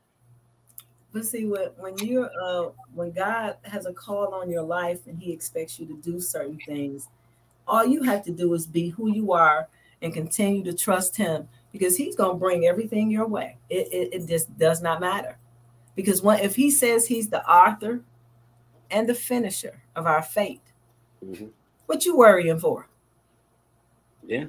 But 1.14 1.24
see, 1.24 1.46
when 1.46 1.68
when 1.78 1.96
you're 1.96 2.30
uh, 2.44 2.68
when 2.94 3.10
God 3.12 3.56
has 3.62 3.86
a 3.86 3.92
call 3.94 4.34
on 4.34 4.50
your 4.50 4.64
life 4.64 5.06
and 5.06 5.18
He 5.18 5.32
expects 5.32 5.80
you 5.80 5.86
to 5.86 5.94
do 6.02 6.20
certain 6.20 6.58
things, 6.66 7.08
all 7.66 7.86
you 7.86 8.02
have 8.02 8.22
to 8.24 8.32
do 8.32 8.52
is 8.52 8.66
be 8.66 8.90
who 8.90 9.10
you 9.10 9.32
are 9.32 9.66
and 10.02 10.12
continue 10.12 10.62
to 10.64 10.74
trust 10.74 11.16
Him 11.16 11.48
because 11.72 11.96
He's 11.96 12.16
going 12.16 12.32
to 12.32 12.38
bring 12.38 12.66
everything 12.66 13.10
your 13.10 13.26
way. 13.26 13.56
It, 13.70 13.88
it, 13.90 14.08
it 14.12 14.28
just 14.28 14.58
does 14.58 14.82
not 14.82 15.00
matter 15.00 15.38
because 15.94 16.20
when, 16.20 16.40
if 16.40 16.54
He 16.54 16.70
says 16.70 17.06
He's 17.06 17.30
the 17.30 17.42
author 17.48 18.02
and 18.90 19.08
the 19.08 19.14
finisher 19.14 19.82
of 19.94 20.04
our 20.04 20.20
fate, 20.22 20.60
Mm-hmm. 21.24 21.46
what 21.86 22.04
you 22.04 22.14
worrying 22.14 22.58
for? 22.58 22.86
Yeah. 24.26 24.44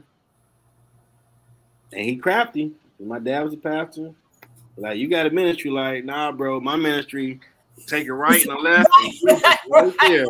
And 1.94 2.06
he 2.06 2.16
crafty. 2.18 2.74
My 3.00 3.20
dad 3.20 3.44
was 3.44 3.54
a 3.54 3.58
pastor. 3.58 4.14
Like, 4.76 4.98
you 4.98 5.08
got 5.08 5.26
a 5.26 5.30
ministry, 5.30 5.72
like, 5.72 6.06
nah, 6.06 6.32
bro, 6.32 6.60
my 6.60 6.76
ministry, 6.76 7.40
take 7.88 8.06
it 8.06 8.14
right 8.14 8.46
and 8.46 8.62
left. 8.62 8.92
and 9.00 9.42
right 9.70 9.94
there. 10.02 10.26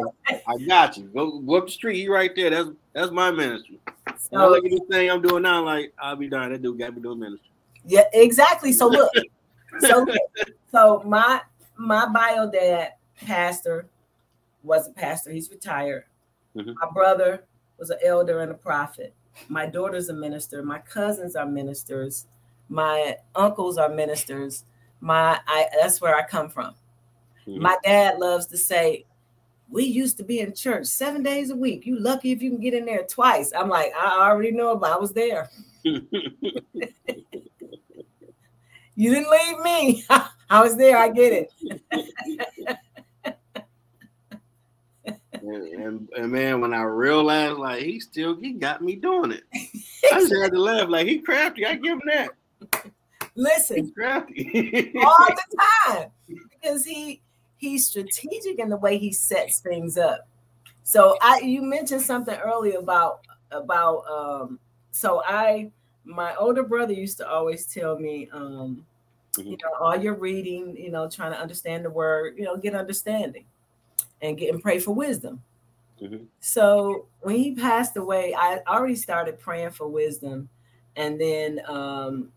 I 0.48 0.58
got 0.66 0.98
you. 0.98 1.04
Go, 1.06 1.40
go 1.40 1.56
up 1.56 1.66
the 1.66 1.72
street, 1.72 1.98
he 1.98 2.08
right 2.08 2.34
there. 2.36 2.50
That's 2.50 2.70
that's 2.94 3.12
my 3.12 3.32
ministry. 3.32 3.80
And 4.32 4.42
I 4.42 4.46
So, 4.46 4.52
look 4.52 4.66
at 4.66 4.72
this 4.72 4.80
thing 4.90 5.10
I'm 5.12 5.22
doing 5.22 5.44
now, 5.44 5.64
like, 5.66 5.94
I'll 6.00 6.16
be 6.16 6.30
done. 6.30 6.52
That 6.52 6.62
dude 6.62 6.80
got 6.80 6.96
me 6.96 7.02
doing 7.02 7.20
ministry. 7.20 7.50
yeah, 7.86 8.04
exactly. 8.14 8.72
So 8.72 8.88
look, 8.88 9.12
so 9.80 10.06
so 10.72 11.02
my 11.06 11.42
my 11.78 12.08
bio 12.08 12.50
dad 12.50 12.94
pastor 13.16 13.88
was 14.64 14.88
a 14.88 14.92
pastor. 14.92 15.32
He's 15.32 15.50
retired. 15.50 16.06
Mhm. 16.56 16.74
My 16.82 16.90
brother 16.94 17.44
was 17.78 17.90
an 17.90 18.00
elder 18.04 18.40
and 18.42 18.52
a 18.52 18.56
prophet. 18.56 19.14
My 19.50 19.66
daughter's 19.66 20.10
a 20.10 20.14
minister. 20.14 20.64
My 20.64 20.80
cousins 20.80 21.36
are 21.36 21.46
ministers. 21.46 22.28
My 22.70 23.18
uncles 23.36 23.78
are 23.78 23.90
ministers. 23.90 24.66
My 25.00 25.40
I 25.48 25.68
that's 25.80 26.02
where 26.02 26.16
I 26.16 26.24
come 26.26 26.50
from. 26.50 26.76
Mhm. 27.48 27.60
My 27.60 27.78
dad 27.84 28.20
loves 28.20 28.46
to 28.48 28.58
say, 28.58 29.06
"We 29.70 29.84
used 29.86 30.18
to 30.18 30.24
be 30.24 30.40
in 30.40 30.54
church 30.54 30.88
seven 30.88 31.24
days 31.24 31.50
a 31.52 31.56
week. 31.56 31.86
You 31.86 32.00
lucky 32.00 32.32
if 32.32 32.42
you 32.42 32.50
can 32.50 32.60
get 32.60 32.74
in 32.74 32.86
there 32.86 33.04
twice." 33.04 33.54
I'm 33.54 33.70
like, 33.70 33.94
I 33.96 34.30
already 34.30 34.52
know, 34.52 34.76
but 34.76 34.92
I 34.92 34.98
was 34.98 35.14
there. 35.14 35.50
You 39.00 39.14
didn't 39.14 39.30
leave 39.30 39.60
me. 39.60 40.04
I 40.50 40.62
was 40.64 40.76
there. 40.76 40.98
I 40.98 41.10
get 41.10 41.32
it. 41.32 41.54
and, 45.48 45.68
and, 45.82 46.10
and 46.18 46.32
man, 46.32 46.62
when 46.62 46.74
I 46.74 46.84
realized 46.84 47.58
like 47.58 47.84
he 47.84 48.00
still 48.00 48.36
he 48.36 48.54
got 48.54 48.82
me 48.82 48.96
doing 48.96 49.32
it. 49.32 49.44
I 50.12 50.20
just 50.20 50.34
had 50.42 50.52
to 50.52 50.60
laugh. 50.60 50.90
Like 50.90 51.08
he 51.08 51.20
crafty. 51.20 51.66
I 51.66 51.76
give 51.76 51.94
him 51.94 52.02
that. 52.08 52.30
Listen, 53.36 53.78
He's 53.78 53.92
crafty. 53.92 54.94
all 55.04 55.28
the 55.28 55.58
time 55.86 56.08
because 56.28 56.86
he 56.86 57.22
he's 57.58 57.88
strategic 57.88 58.60
in 58.60 58.70
the 58.70 58.78
way 58.78 58.98
he 58.98 59.12
sets 59.12 59.60
things 59.60 59.98
up. 59.98 60.28
So 60.84 61.18
I 61.22 61.40
you 61.40 61.62
mentioned 61.62 62.02
something 62.02 62.36
earlier 62.36 62.80
about 62.80 63.22
about 63.52 64.06
um 64.08 64.60
so 64.92 65.22
I 65.26 65.72
my 66.04 66.36
older 66.36 66.64
brother 66.64 66.94
used 66.94 67.18
to 67.18 67.30
always 67.30 67.66
tell 67.68 67.98
me 68.00 68.30
um 68.32 68.86
you 69.38 69.58
know 69.64 69.74
all 69.80 69.96
your 69.96 70.16
reading, 70.16 70.76
you 70.76 70.90
know, 70.90 71.10
trying 71.10 71.32
to 71.32 71.40
understand 71.40 71.86
the 71.86 71.90
word, 71.90 72.36
you 72.38 72.44
know, 72.44 72.58
get 72.58 72.74
understanding 72.74 73.46
and 74.22 74.38
get 74.38 74.54
and 74.54 74.62
pray 74.62 74.80
for 74.80 74.94
wisdom. 74.94 75.44
Mhm. 76.02 76.28
So 76.40 77.08
when 77.22 77.36
he 77.38 77.56
passed 77.56 77.98
away, 77.98 78.34
I 78.36 78.62
already 78.68 78.96
started 78.96 79.40
praying 79.40 79.72
for 79.72 79.88
wisdom 79.88 80.50
and 80.96 81.20
then 81.20 81.62
um 81.68 82.32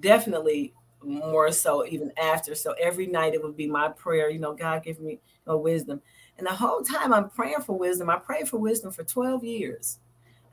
definitely 0.00 0.74
more 1.02 1.50
so 1.52 1.86
even 1.86 2.12
after. 2.18 2.54
So 2.54 2.72
every 2.72 3.06
night 3.06 3.34
it 3.34 3.42
would 3.42 3.56
be 3.56 3.66
my 3.68 3.88
prayer, 3.88 4.30
you 4.30 4.38
know, 4.38 4.54
God 4.54 4.82
give 4.82 5.00
me 5.00 5.20
you 5.46 5.56
wisdom. 5.56 6.02
And 6.36 6.46
the 6.46 6.54
whole 6.54 6.82
time 6.82 7.12
I'm 7.12 7.30
praying 7.30 7.60
for 7.62 7.78
wisdom, 7.78 8.10
I 8.10 8.18
prayed 8.18 8.48
for 8.48 8.58
wisdom 8.58 8.92
for 8.92 9.04
12 9.04 9.44
years. 9.44 9.98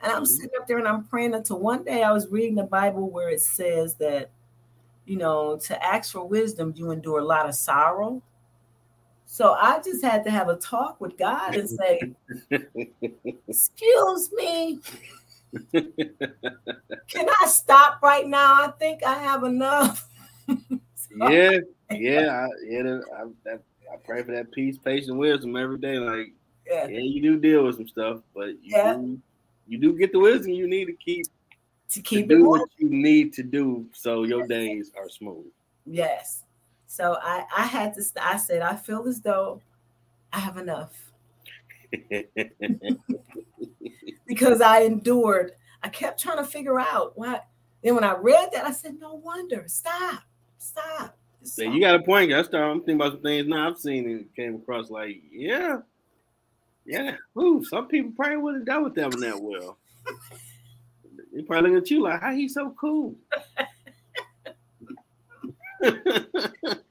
And 0.01 0.11
I'm 0.11 0.23
Mhm. 0.23 0.27
sitting 0.27 0.51
up 0.59 0.67
there 0.67 0.77
and 0.77 0.87
I'm 0.87 1.05
praying 1.05 1.33
until 1.33 1.59
one 1.59 1.83
day 1.83 2.03
I 2.03 2.11
was 2.11 2.27
reading 2.29 2.55
the 2.55 2.63
Bible 2.63 3.09
where 3.09 3.29
it 3.29 3.41
says 3.41 3.95
that, 3.95 4.31
you 5.05 5.17
know, 5.17 5.57
to 5.57 5.83
ask 5.83 6.11
for 6.13 6.25
wisdom, 6.27 6.73
you 6.75 6.91
endure 6.91 7.19
a 7.19 7.25
lot 7.25 7.47
of 7.49 7.55
sorrow. 7.55 8.21
So 9.25 9.53
I 9.53 9.81
just 9.83 10.03
had 10.03 10.23
to 10.25 10.31
have 10.31 10.49
a 10.49 10.55
talk 10.55 11.01
with 11.01 11.17
God 11.17 11.55
and 11.55 11.69
say, 11.69 12.11
Excuse 13.47 14.31
me, 14.33 14.79
can 15.71 17.27
I 17.41 17.47
stop 17.47 18.01
right 18.01 18.27
now? 18.27 18.53
I 18.53 18.71
think 18.79 19.03
I 19.03 19.15
have 19.15 19.43
enough. 19.43 20.07
yeah, 21.17 21.57
yeah, 21.91 22.45
I, 22.45 22.47
yeah. 22.63 22.99
I, 23.17 23.53
I 23.53 23.97
pray 24.03 24.23
for 24.23 24.31
that 24.33 24.51
peace, 24.51 24.77
patience, 24.77 25.09
and 25.09 25.19
wisdom 25.19 25.55
every 25.55 25.77
day. 25.77 25.97
Like, 25.97 26.33
Yeah. 26.67 26.87
yeah, 26.87 26.99
you 26.99 27.21
do 27.21 27.39
deal 27.39 27.65
with 27.65 27.75
some 27.77 27.87
stuff, 27.87 28.21
but 28.33 28.49
you 28.61 28.75
Yeah. 28.77 28.93
do, 28.93 29.21
you 29.67 29.77
do 29.77 29.97
get 29.97 30.11
the 30.11 30.19
wisdom 30.19 30.51
you 30.51 30.67
need 30.67 30.85
to 30.85 30.93
keep 30.93 31.25
To 31.25 31.31
to 31.95 32.01
keep 32.01 32.25
it 32.31 32.35
do 32.35 32.45
what 32.45 32.69
you 32.77 32.89
need 32.89 33.33
to 33.33 33.43
do 33.43 33.87
so 33.93 34.23
your 34.23 34.47
days 34.47 34.91
are 34.97 35.09
smooth. 35.09 35.47
Yes. 35.85 36.44
So 36.87 37.17
I 37.21 37.45
I 37.55 37.63
had 37.63 37.93
to 37.95 38.03
I 38.21 38.37
said 38.37 38.61
I 38.61 38.75
feel 38.75 39.07
as 39.07 39.21
though 39.21 39.61
I 40.31 40.39
have 40.39 40.57
enough 40.57 41.11
because 44.27 44.61
I 44.61 44.81
endured. 44.81 45.51
I 45.83 45.89
kept 45.89 46.19
trying 46.19 46.37
to 46.37 46.45
figure 46.45 46.79
out 46.79 47.13
why. 47.15 47.41
Then 47.83 47.95
when 47.95 48.03
I 48.03 48.15
read 48.15 48.49
that, 48.53 48.65
I 48.65 48.71
said, 48.71 48.99
"No 48.99 49.15
wonder. 49.15 49.63
Stop. 49.67 50.23
Stop." 50.57 51.17
Stop. 51.43 51.73
you 51.73 51.79
got 51.79 51.95
a 51.95 52.01
point. 52.01 52.33
I 52.33 52.41
start. 52.41 52.71
I'm 52.71 52.79
thinking 52.79 52.95
about 52.95 53.13
some 53.13 53.21
things 53.21 53.47
now 53.47 53.69
I've 53.69 53.77
seen 53.77 54.09
and 54.09 54.35
came 54.35 54.55
across. 54.55 54.89
Like, 54.89 55.21
yeah, 55.31 55.77
yeah. 56.85 57.15
Ooh, 57.39 57.63
some 57.63 57.87
people 57.87 58.11
probably 58.15 58.37
wouldn't 58.37 58.67
have 58.67 58.67
dealt 58.67 58.83
with 58.83 58.95
that 58.95 59.11
one 59.11 59.19
that 59.21 59.39
well. 59.39 59.77
They 61.33 61.43
probably 61.43 61.69
looking 61.69 61.83
at 61.83 61.91
you 61.91 62.01
like, 62.01 62.21
how 62.21 62.33
he 62.33 62.47
so 62.47 62.73
cool? 62.79 63.15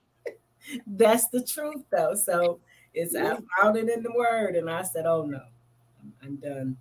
That's 0.86 1.28
the 1.28 1.42
truth, 1.44 1.84
though. 1.90 2.14
So 2.14 2.60
it's 2.92 3.14
I 3.14 3.36
found 3.60 3.76
it 3.76 3.88
in 3.88 4.02
the 4.02 4.12
word, 4.16 4.56
and 4.56 4.70
I 4.70 4.82
said, 4.82 5.06
"Oh 5.06 5.24
no, 5.24 5.42
I'm 6.22 6.36
done." 6.36 6.76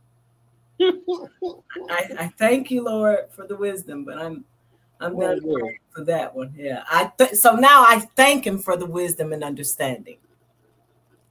I, 1.90 2.10
I 2.20 2.34
thank 2.38 2.72
you, 2.72 2.84
Lord, 2.84 3.28
for 3.32 3.48
the 3.48 3.56
wisdom, 3.56 4.04
but 4.04 4.18
I'm 4.18 4.46
I'm 5.00 5.14
oh, 5.14 5.16
Well, 5.16 5.36
done 5.38 5.76
for 5.96 6.04
that 6.06 6.36
one. 6.36 6.54
Yeah, 6.56 6.84
I 6.90 7.12
th- 7.18 7.36
so 7.36 7.56
now 7.56 7.84
I 7.84 8.00
thank 8.16 8.46
Him 8.46 8.60
for 8.60 8.78
the 8.78 8.86
wisdom 8.86 9.34
and 9.34 9.44
understanding. 9.44 10.18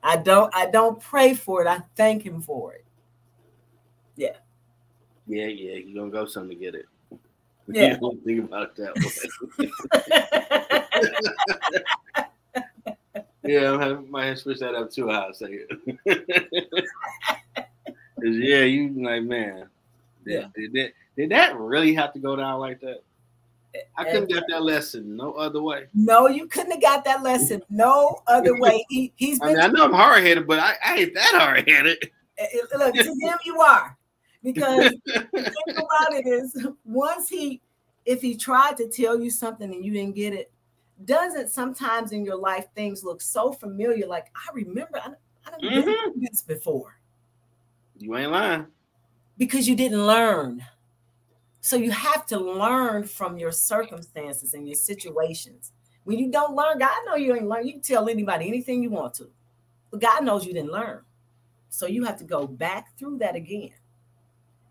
I 0.03 0.17
don't 0.17 0.55
I 0.55 0.67
don't 0.67 1.01
pray 1.01 1.35
for 1.35 1.63
it. 1.63 1.69
I 1.69 1.83
thank 1.97 2.25
Him 2.25 2.41
for 2.41 2.75
it. 2.75 2.85
Yeah. 4.17 4.37
Yeah, 5.27 5.47
yeah. 5.47 5.77
You're 5.77 6.03
gonna 6.03 6.13
go 6.13 6.27
something 6.27 6.59
to 6.59 6.65
get 6.65 6.75
it. 6.75 6.87
Yeah. 7.73 7.93
You 7.93 7.99
don't 7.99 8.25
think 8.25 8.45
about 8.45 8.77
that 8.77 8.95
way. 8.97 9.71
yeah, 13.45 13.73
I'm 13.73 13.81
having, 13.81 14.11
might 14.11 14.27
have 14.27 14.39
switch 14.39 14.61
that 14.61 14.75
up 14.75 14.91
too. 14.91 15.11
I'll 15.11 15.33
say 15.35 15.61
it. 15.69 16.89
yeah, 18.23 18.63
you 18.63 19.05
like 19.05 19.23
man. 19.25 19.69
Did, 20.25 20.33
yeah. 20.33 20.47
did, 20.55 20.73
that, 20.73 20.93
did 21.17 21.31
that 21.31 21.59
really 21.59 21.95
have 21.95 22.13
to 22.13 22.19
go 22.19 22.37
down 22.37 22.61
like 22.61 22.81
that? 22.81 23.03
I 23.97 24.05
couldn't 24.05 24.29
get 24.29 24.45
that 24.49 24.63
lesson 24.63 25.17
no 25.17 25.33
other 25.33 25.63
way. 25.63 25.87
No, 25.95 26.29
you 26.29 26.47
couldn't 26.47 26.73
have 26.73 26.83
got 26.83 27.05
that 27.05 27.23
lesson 27.23 27.63
no 27.71 28.21
other 28.27 28.59
way. 28.61 28.85
He, 28.91 29.13
he's 29.17 29.39
been. 29.39 29.51
I, 29.51 29.53
mean, 29.53 29.61
I 29.61 29.67
know 29.69 29.85
I'm 29.87 29.95
hard 29.95 30.23
headed, 30.23 30.47
but 30.47 30.59
I, 30.59 30.75
I 30.85 30.97
ain't 30.99 31.15
that 31.15 31.33
hard 31.35 31.69
headed. 31.69 31.97
Eh, 32.37 32.47
eh, 32.53 32.77
look, 32.77 32.95
to 32.95 33.03
him, 33.03 33.39
you 33.45 33.61
are. 33.61 33.97
Because 34.43 34.91
the 35.07 35.29
thing 35.33 35.77
about 35.77 36.13
it 36.13 36.27
is, 36.27 36.67
once 36.85 37.29
he, 37.29 37.61
if 38.05 38.21
he 38.21 38.37
tried 38.37 38.77
to 38.79 38.89
tell 38.89 39.21
you 39.21 39.31
something 39.31 39.73
and 39.73 39.85
you 39.85 39.93
didn't 39.93 40.15
get 40.15 40.33
it, 40.33 40.51
doesn't 41.05 41.51
sometimes 41.51 42.13
in 42.13 42.25
your 42.25 42.37
life 42.37 42.67
things 42.75 43.05
look 43.05 43.21
so 43.21 43.53
familiar? 43.53 44.07
Like, 44.07 44.27
I 44.35 44.53
remember, 44.53 45.01
I, 45.03 45.11
I 45.47 45.51
don't 45.51 45.63
mm-hmm. 45.63 46.21
this 46.21 46.43
before. 46.43 46.99
You 47.99 48.17
ain't 48.17 48.33
lying. 48.33 48.67
Because 49.39 49.69
you 49.69 49.75
didn't 49.75 50.07
learn. 50.07 50.65
So 51.61 51.77
you 51.77 51.93
have 51.93 52.27
to 52.27 52.39
learn 52.39 53.05
from 53.05 53.39
your 53.39 53.53
circumstances 53.53 54.55
and 54.55 54.67
your 54.67 54.75
situations. 54.75 55.73
When 56.05 56.19
you 56.19 56.31
don't 56.31 56.57
learn, 56.57 56.79
God 56.79 56.91
know 57.07 57.15
you 57.15 57.35
ain't 57.35 57.47
learn. 57.47 57.67
You 57.67 57.75
can 57.75 57.83
tell 57.83 58.09
anybody 58.09 58.49
anything 58.49 58.83
you 58.83 58.91
want 58.91 59.15
to, 59.15 59.31
but 59.91 60.01
God 60.01 60.25
knows 60.25 60.45
you 60.45 60.53
didn't 60.53 60.73
learn. 60.73 61.03
So 61.69 61.87
you 61.87 62.05
have 62.05 62.19
to 62.19 62.25
go 62.25 62.47
back 62.47 62.99
through 62.99 63.19
that 63.19 63.37
again. 63.37 63.71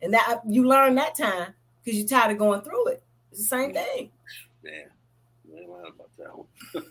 And 0.01 0.13
that 0.13 0.41
you 0.47 0.65
learn 0.67 0.95
that 0.95 1.15
time 1.15 1.53
because 1.83 1.99
you're 1.99 2.07
tired 2.07 2.31
of 2.31 2.37
going 2.37 2.61
through 2.61 2.87
it. 2.87 3.03
It's 3.31 3.41
the 3.41 3.47
same 3.47 3.73
thing. 3.73 4.11
Yeah. 4.63 4.85
You 5.47 5.57
ain't 5.57 5.69
lying 5.69 5.91
about 5.95 6.09
that 6.17 6.37
one. 6.37 6.47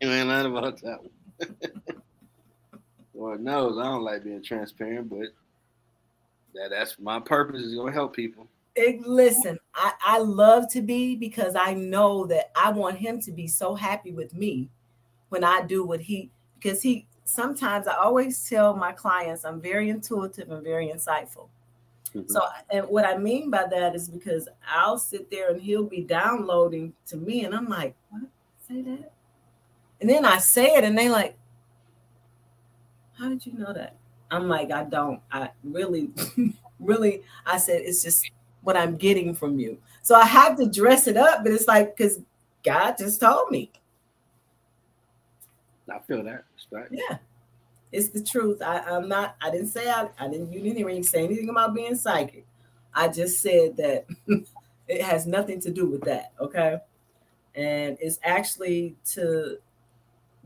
you 0.00 0.10
ain't 0.10 0.28
lying 0.28 0.46
about 0.46 0.80
that 0.82 1.02
one. 1.02 1.10
Lord 3.14 3.42
knows 3.42 3.78
I 3.78 3.84
don't 3.84 4.02
like 4.02 4.24
being 4.24 4.42
transparent, 4.42 5.08
but 5.08 5.28
that 6.54 6.70
that's 6.70 6.98
my 6.98 7.18
purpose 7.18 7.62
is 7.62 7.74
going 7.74 7.88
to 7.88 7.92
help 7.92 8.14
people. 8.14 8.46
It, 8.74 9.06
listen, 9.06 9.58
I, 9.74 9.92
I 10.04 10.18
love 10.18 10.70
to 10.72 10.82
be 10.82 11.16
because 11.16 11.56
I 11.56 11.72
know 11.72 12.26
that 12.26 12.50
I 12.54 12.70
want 12.70 12.98
him 12.98 13.20
to 13.22 13.32
be 13.32 13.48
so 13.48 13.74
happy 13.74 14.12
with 14.12 14.34
me 14.34 14.68
when 15.30 15.44
I 15.44 15.62
do 15.62 15.82
what 15.84 16.00
he 16.00 16.30
because 16.54 16.82
he 16.82 17.06
sometimes 17.26 17.86
I 17.86 17.96
always 17.96 18.48
tell 18.48 18.74
my 18.74 18.92
clients 18.92 19.44
I'm 19.44 19.60
very 19.60 19.90
intuitive 19.90 20.50
and 20.50 20.62
very 20.62 20.88
insightful. 20.88 21.48
Mm-hmm. 22.14 22.30
So 22.30 22.42
and 22.70 22.86
what 22.88 23.04
I 23.04 23.18
mean 23.18 23.50
by 23.50 23.66
that 23.70 23.94
is 23.94 24.08
because 24.08 24.48
I'll 24.66 24.98
sit 24.98 25.30
there 25.30 25.50
and 25.50 25.60
he'll 25.60 25.84
be 25.84 26.02
downloading 26.02 26.94
to 27.08 27.16
me 27.16 27.44
and 27.44 27.54
I'm 27.54 27.68
like, 27.68 27.94
what? 28.10 28.22
Say 28.66 28.80
that? 28.82 29.12
And 30.00 30.08
then 30.08 30.24
I 30.24 30.38
say 30.38 30.74
it 30.76 30.84
and 30.84 30.96
they 30.96 31.08
like, 31.08 31.36
how 33.18 33.28
did 33.28 33.44
you 33.44 33.52
know 33.54 33.72
that? 33.72 33.96
I'm 34.30 34.48
like, 34.48 34.70
I 34.70 34.84
don't. 34.84 35.20
I 35.30 35.50
really, 35.64 36.10
really, 36.80 37.22
I 37.44 37.58
said, 37.58 37.82
it's 37.82 38.02
just 38.02 38.30
what 38.62 38.76
I'm 38.76 38.96
getting 38.96 39.34
from 39.34 39.58
you. 39.58 39.78
So 40.02 40.14
I 40.14 40.26
have 40.26 40.56
to 40.58 40.66
dress 40.66 41.06
it 41.06 41.16
up, 41.16 41.42
but 41.42 41.52
it's 41.52 41.68
like, 41.68 41.96
because 41.96 42.20
God 42.64 42.96
just 42.98 43.20
told 43.20 43.50
me. 43.50 43.70
I 45.92 45.98
feel 46.00 46.22
that. 46.24 46.44
Respect. 46.54 46.92
Yeah. 46.92 47.18
It's 47.92 48.08
the 48.08 48.22
truth. 48.22 48.60
I, 48.62 48.80
I'm 48.80 49.08
not, 49.08 49.36
I 49.40 49.50
didn't 49.50 49.68
say 49.68 49.88
I, 49.90 50.08
I 50.18 50.28
didn't, 50.28 50.52
you 50.52 50.60
didn't 50.60 50.78
even 50.78 51.02
say 51.02 51.24
anything 51.24 51.48
about 51.48 51.74
being 51.74 51.94
psychic. 51.94 52.46
I 52.94 53.08
just 53.08 53.40
said 53.40 53.76
that 53.76 54.06
it 54.88 55.02
has 55.02 55.26
nothing 55.26 55.60
to 55.60 55.70
do 55.70 55.86
with 55.86 56.02
that. 56.02 56.32
Okay. 56.40 56.78
And 57.54 57.96
it's 58.00 58.18
actually 58.22 58.96
to 59.12 59.58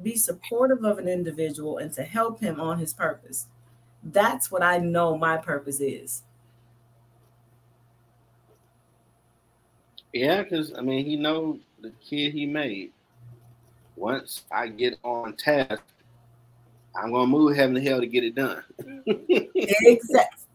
be 0.03 0.17
supportive 0.17 0.85
of 0.85 0.99
an 0.99 1.09
individual 1.09 1.79
and 1.79 1.93
to 1.95 2.03
help 2.03 2.41
him 2.41 2.61
on 2.61 2.79
his 2.79 2.93
purpose. 2.93 3.47
That's 4.03 4.51
what 4.51 4.63
I 4.63 4.79
know 4.79 5.17
my 5.17 5.37
purpose 5.37 5.81
is. 5.81 6.23
Yeah, 10.13 10.43
because 10.43 10.73
I 10.77 10.81
mean, 10.81 11.05
he 11.05 11.17
know 11.17 11.59
the 11.81 11.93
kid 12.01 12.33
he 12.33 12.47
made. 12.47 12.93
Once 14.01 14.45
I 14.51 14.67
get 14.69 14.99
on 15.05 15.35
task, 15.35 15.83
I'm 16.97 17.13
gonna 17.13 17.27
move 17.27 17.55
heaven 17.55 17.75
to 17.75 17.83
hell 17.83 18.01
to 18.01 18.07
get 18.07 18.25
it 18.25 18.35
done. 18.35 18.65
exactly. 19.07 20.01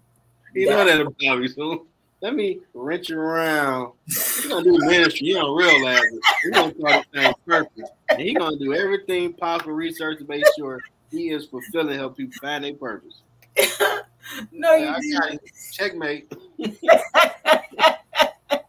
You 0.56 0.70
know 0.70 0.86
that 0.86 1.02
about 1.02 1.40
me, 1.40 1.50
so 1.50 1.86
let 2.22 2.34
me 2.34 2.62
wrench 2.74 3.12
around. 3.12 3.92
He's 4.06 4.46
gonna 4.46 4.64
do 4.64 4.78
ministry. 4.86 5.28
You 5.28 5.34
don't 5.34 5.54
realize 5.54 6.02
it. 6.02 6.22
He's 6.44 6.52
gonna 6.54 6.74
start 6.80 7.06
the 7.12 7.22
same 7.22 7.34
purpose, 7.46 7.90
and 8.08 8.22
he's 8.22 8.38
gonna 8.38 8.58
do 8.58 8.74
everything 8.74 9.34
possible 9.34 9.74
research 9.74 10.20
to 10.20 10.26
make 10.26 10.46
sure 10.58 10.80
he 11.12 11.32
is 11.32 11.46
fulfilling 11.48 11.98
help 11.98 12.16
people 12.16 12.36
find 12.42 12.64
their 12.64 12.74
purpose. 12.74 13.22
no, 14.54 14.76
yeah, 14.76 14.98
you 15.02 15.20
didn't. 15.20 15.42
Checkmate. 15.74 16.34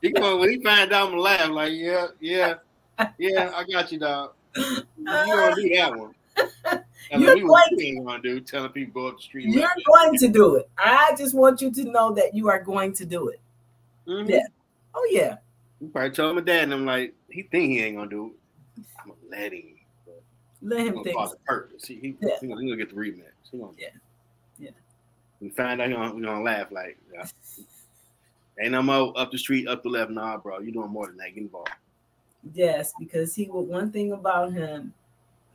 he 0.02 0.10
going 0.10 0.40
when 0.40 0.50
he 0.50 0.60
find 0.60 0.92
out, 0.92 1.04
I'm 1.04 1.10
gonna 1.10 1.22
laugh 1.22 1.50
like, 1.50 1.72
yeah, 1.72 2.08
yeah, 2.18 2.54
yeah. 3.16 3.52
I 3.54 3.62
got 3.62 3.92
you, 3.92 4.00
dog. 4.00 4.32
You 4.56 4.84
gonna 4.96 5.54
do 5.54 5.74
that 5.74 5.96
one? 5.96 6.14
You're 7.12 7.36
going 7.36 7.78
to, 7.78 8.00
gonna 8.04 8.22
do 8.22 8.40
telling 8.40 8.70
people 8.70 9.06
up 9.06 9.16
the 9.16 9.22
street. 9.22 9.48
You're 9.48 9.68
going 9.86 10.18
to 10.18 10.28
do 10.28 10.56
it. 10.56 10.68
I 10.76 11.14
just 11.16 11.34
want 11.34 11.60
you 11.60 11.70
to 11.70 11.84
know 11.84 12.12
that 12.14 12.34
you 12.34 12.48
are 12.48 12.62
going 12.62 12.92
to 12.94 13.06
do 13.06 13.28
it. 13.28 13.40
Mm-hmm. 14.06 14.30
Yeah. 14.30 14.46
Oh 14.94 15.08
yeah. 15.10 15.36
You 15.80 15.88
probably 15.88 16.10
told 16.10 16.36
my 16.36 16.42
dad, 16.42 16.64
and 16.64 16.74
I'm 16.74 16.86
like, 16.86 17.14
he 17.30 17.42
think 17.42 17.72
he 17.72 17.82
ain't 17.82 17.96
gonna 17.96 18.10
do 18.10 18.32
it. 18.76 18.82
I'm 18.98 19.10
gonna 19.10 19.20
let 19.30 19.52
him. 19.52 19.74
Let 20.62 20.86
him 20.86 21.04
think. 21.04 21.16
Purpose. 21.46 21.86
He, 21.86 21.94
he, 21.96 22.16
yeah. 22.20 22.36
he, 22.40 22.46
gonna, 22.48 22.60
he 22.60 22.68
gonna 22.68 22.76
get 22.76 22.90
the 22.90 22.96
rematch. 22.96 23.22
He 23.50 23.58
gonna, 23.58 23.72
yeah. 23.78 23.88
Yeah. 24.58 24.70
We 25.40 25.50
find 25.50 25.80
out 25.80 25.90
we're 25.90 25.96
gonna, 25.96 26.14
we 26.14 26.22
gonna 26.22 26.42
laugh 26.42 26.72
like, 26.72 26.98
yeah. 27.12 27.26
ain't 28.60 28.72
no 28.72 28.82
more 28.82 29.12
up 29.16 29.30
the 29.30 29.38
street, 29.38 29.68
up 29.68 29.82
the 29.82 29.90
left. 29.90 30.10
Nah, 30.10 30.38
bro, 30.38 30.60
you 30.60 30.72
doing 30.72 30.90
more 30.90 31.06
than 31.06 31.18
that. 31.18 31.34
Get 31.34 31.42
involved. 31.42 31.70
Yes, 32.54 32.92
because 32.98 33.34
he 33.34 33.46
will. 33.46 33.64
One 33.64 33.90
thing 33.90 34.12
about 34.12 34.52
him, 34.52 34.92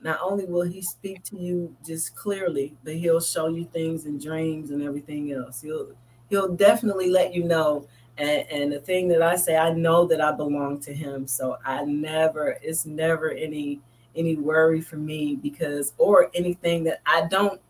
not 0.01 0.19
only 0.21 0.45
will 0.45 0.63
he 0.63 0.81
speak 0.81 1.23
to 1.25 1.37
you 1.37 1.75
just 1.85 2.15
clearly, 2.15 2.75
but 2.83 2.95
he'll 2.95 3.21
show 3.21 3.47
you 3.47 3.65
things 3.65 4.05
in 4.05 4.17
dreams 4.17 4.71
and 4.71 4.81
everything 4.81 5.31
else. 5.31 5.61
He'll 5.61 5.89
he'll 6.29 6.53
definitely 6.53 7.09
let 7.09 7.33
you 7.33 7.43
know. 7.43 7.87
And, 8.17 8.45
and 8.51 8.71
the 8.71 8.79
thing 8.79 9.07
that 9.09 9.21
I 9.21 9.35
say, 9.35 9.57
I 9.57 9.71
know 9.71 10.05
that 10.05 10.21
I 10.21 10.31
belong 10.31 10.79
to 10.81 10.93
him, 10.93 11.27
so 11.27 11.57
I 11.65 11.83
never. 11.85 12.57
It's 12.61 12.85
never 12.85 13.31
any 13.31 13.79
any 14.15 14.35
worry 14.35 14.81
for 14.81 14.97
me 14.97 15.35
because 15.35 15.93
or 15.97 16.29
anything 16.33 16.83
that 16.83 17.01
I 17.05 17.27
don't 17.29 17.61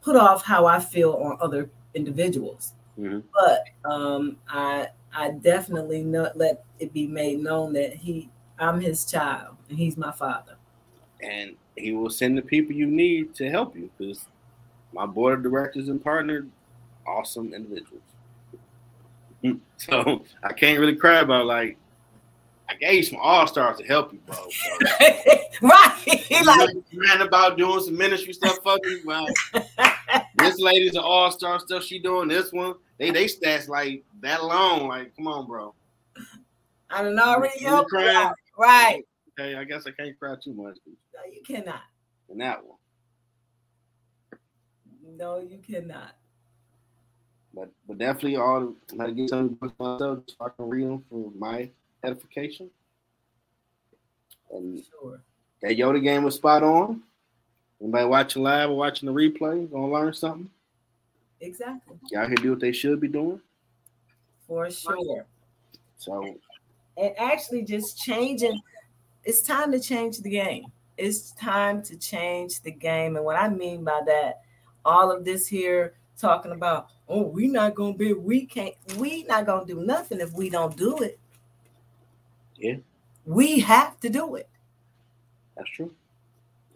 put 0.00 0.16
off 0.16 0.42
how 0.42 0.66
I 0.66 0.80
feel 0.80 1.12
on 1.14 1.36
other 1.40 1.68
individuals. 1.94 2.72
Mm-hmm. 2.98 3.20
But 3.34 3.90
um, 3.90 4.36
I 4.48 4.88
I 5.14 5.30
definitely 5.32 6.02
not 6.02 6.36
let 6.36 6.64
it 6.78 6.92
be 6.92 7.06
made 7.06 7.40
known 7.40 7.72
that 7.74 7.94
he 7.94 8.30
I'm 8.58 8.80
his 8.80 9.04
child 9.04 9.56
and 9.68 9.78
he's 9.78 9.96
my 9.96 10.12
father. 10.12 10.56
And 11.20 11.56
he 11.76 11.92
will 11.92 12.10
send 12.10 12.36
the 12.36 12.42
people 12.42 12.74
you 12.74 12.86
need 12.86 13.34
to 13.36 13.50
help 13.50 13.76
you 13.76 13.90
because 13.96 14.26
my 14.92 15.06
board 15.06 15.34
of 15.34 15.42
directors 15.42 15.88
and 15.88 16.02
partner, 16.02 16.46
awesome 17.06 17.52
individuals. 17.54 18.02
Mm. 19.44 19.60
So 19.78 20.24
I 20.42 20.54
can't 20.54 20.80
really 20.80 20.96
cry 20.96 21.20
about 21.20 21.44
like 21.44 21.76
I 22.68 22.74
gave 22.74 22.94
you 22.94 23.02
some 23.02 23.18
all 23.20 23.46
stars 23.46 23.78
to 23.78 23.84
help 23.84 24.12
you, 24.12 24.20
bro. 24.26 24.36
right. 25.62 25.92
He 26.26 26.42
like 26.44 26.70
man 26.92 27.20
about 27.20 27.56
doing 27.56 27.80
some 27.80 27.96
ministry 27.96 28.32
stuff 28.32 28.58
for 28.62 28.78
you. 28.84 29.00
Well, 29.04 29.26
this 30.38 30.58
lady's 30.58 30.94
an 30.94 31.02
all 31.02 31.30
star 31.30 31.60
stuff 31.60 31.84
she 31.84 31.98
doing. 31.98 32.28
This 32.28 32.52
one, 32.52 32.74
they 32.98 33.10
they 33.10 33.26
stats 33.26 33.68
like 33.68 34.02
that 34.22 34.44
long. 34.44 34.88
Like, 34.88 35.14
come 35.16 35.28
on, 35.28 35.46
bro. 35.46 35.74
I 36.90 37.02
don't 37.02 37.18
already 37.18 37.62
help 37.64 37.88
you 37.92 38.30
Right. 38.56 39.02
Okay, 39.38 39.54
I 39.54 39.64
guess 39.64 39.86
I 39.86 39.90
can't 39.90 40.18
cry 40.18 40.34
too 40.42 40.54
much. 40.54 40.78
No, 40.86 41.32
you 41.32 41.42
cannot. 41.42 41.82
In 42.30 42.38
that 42.38 42.64
one. 42.64 42.78
No, 45.16 45.38
you 45.38 45.58
cannot. 45.58 46.16
But 47.54 47.70
but 47.86 47.98
definitely 47.98 48.36
all 48.36 48.74
I 49.00 49.10
get 49.10 49.30
some 49.30 49.48
books 49.48 49.74
myself 49.78 50.20
so 50.26 50.34
I 50.44 50.48
can 50.50 50.68
read 50.68 50.86
them 50.86 51.04
for 51.08 51.30
my 51.38 51.70
edification. 52.04 52.70
And 54.50 54.82
sure. 55.00 55.20
that 55.62 55.76
Yoda 55.76 56.02
game 56.02 56.24
was 56.24 56.36
spot 56.36 56.62
on. 56.62 57.02
Anybody 57.80 58.06
watching 58.06 58.42
live 58.42 58.70
or 58.70 58.76
watching 58.76 59.06
the 59.06 59.12
replay 59.12 59.70
gonna 59.70 59.90
learn 59.90 60.12
something? 60.12 60.50
Exactly. 61.40 61.96
Y'all 62.10 62.26
here 62.26 62.36
do 62.36 62.50
what 62.50 62.60
they 62.60 62.72
should 62.72 63.00
be 63.00 63.08
doing. 63.08 63.40
For 64.46 64.70
sure. 64.70 65.26
So 65.98 66.36
and 66.96 67.12
actually 67.18 67.62
just 67.62 67.98
changing 67.98 68.60
it's 69.26 69.42
time 69.42 69.72
to 69.72 69.80
change 69.80 70.18
the 70.18 70.30
game. 70.30 70.66
It's 70.96 71.32
time 71.32 71.82
to 71.82 71.96
change 71.96 72.62
the 72.62 72.70
game. 72.70 73.16
And 73.16 73.24
what 73.24 73.36
I 73.36 73.48
mean 73.48 73.82
by 73.82 74.00
that, 74.06 74.42
all 74.84 75.10
of 75.10 75.24
this 75.24 75.48
here 75.48 75.94
talking 76.16 76.52
about, 76.52 76.88
oh, 77.08 77.22
we 77.22 77.48
not 77.48 77.74
gonna 77.74 77.92
be, 77.92 78.12
we 78.12 78.46
can't, 78.46 78.74
we 78.96 79.24
not 79.24 79.44
gonna 79.44 79.66
do 79.66 79.84
nothing 79.84 80.20
if 80.20 80.32
we 80.32 80.48
don't 80.48 80.76
do 80.76 80.96
it. 80.98 81.18
Yeah. 82.54 82.76
We 83.26 83.58
have 83.58 83.98
to 84.00 84.08
do 84.08 84.36
it. 84.36 84.48
That's 85.56 85.70
true. 85.70 85.92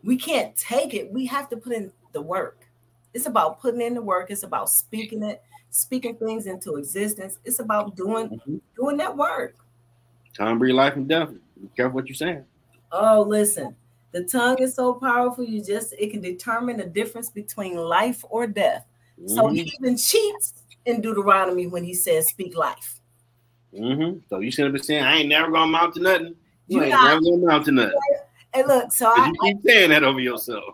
We 0.03 0.17
can't 0.17 0.57
take 0.57 0.93
it. 0.93 1.13
We 1.13 1.27
have 1.27 1.49
to 1.51 1.57
put 1.57 1.73
in 1.73 1.93
the 2.13 2.21
work. 2.21 2.67
It's 3.15 3.27
about 3.27 3.61
putting 3.61 3.81
in 3.81 3.95
the 3.95 4.03
work. 4.03 4.31
It's 4.31 4.43
about 4.43 4.71
speaking 4.71 5.23
it, 5.23 5.41
speaking 5.71 6.17
things 6.17 6.47
into 6.47 6.77
existence. 6.77 7.39
It's 7.45 7.61
about 7.61 7.95
doing 7.95 8.29
mm-hmm. 8.29 8.57
doing 8.77 8.97
that 8.97 9.17
work. 9.17 9.55
Time 10.37 10.59
breathe 10.59 10.75
life 10.75 10.95
and 10.97 11.09
death. 11.09 11.31
Be 11.61 11.69
careful 11.77 11.97
what 11.97 12.09
you're 12.09 12.15
saying. 12.15 12.45
Oh, 12.93 13.23
listen. 13.23 13.77
The 14.13 14.25
tongue 14.25 14.59
is 14.59 14.75
so 14.75 14.95
powerful. 14.95 15.45
You 15.45 15.63
just 15.63 15.95
it 15.99 16.11
can 16.11 16.21
determine 16.21 16.77
the 16.77 16.87
difference 16.87 17.31
between 17.31 17.77
life 17.77 18.25
or 18.29 18.47
death. 18.47 18.87
Mm-hmm. 19.19 19.35
So 19.35 19.49
he 19.49 19.73
even 19.81 19.97
cheats 19.97 20.55
in 20.85 21.01
Deuteronomy 21.01 21.67
when 21.69 21.85
he 21.85 21.95
says, 21.95 22.29
"Speak 22.29 22.57
life." 22.57 23.01
Mm-hmm. 23.73 24.19
So 24.29 24.41
you 24.41 24.51
should 24.51 24.65
have 24.65 24.73
been 24.73 24.83
saying, 24.83 25.05
"I 25.05 25.19
ain't 25.19 25.29
never 25.29 25.51
gonna 25.51 25.71
mount 25.71 25.95
to 25.95 26.01
nothing." 26.01 26.35
You, 26.67 26.79
you 26.79 26.83
ain't 26.83 26.91
not, 26.91 27.05
never 27.05 27.21
gonna 27.21 27.47
mount 27.47 27.65
to 27.67 27.73
nothing. 27.73 28.01
And 28.53 28.67
look, 28.67 28.93
so 28.93 29.13
I, 29.15 29.27
you 29.27 29.35
keep 29.43 29.59
saying 29.65 29.91
that 29.91 30.03
over 30.03 30.19
yourself. 30.19 30.65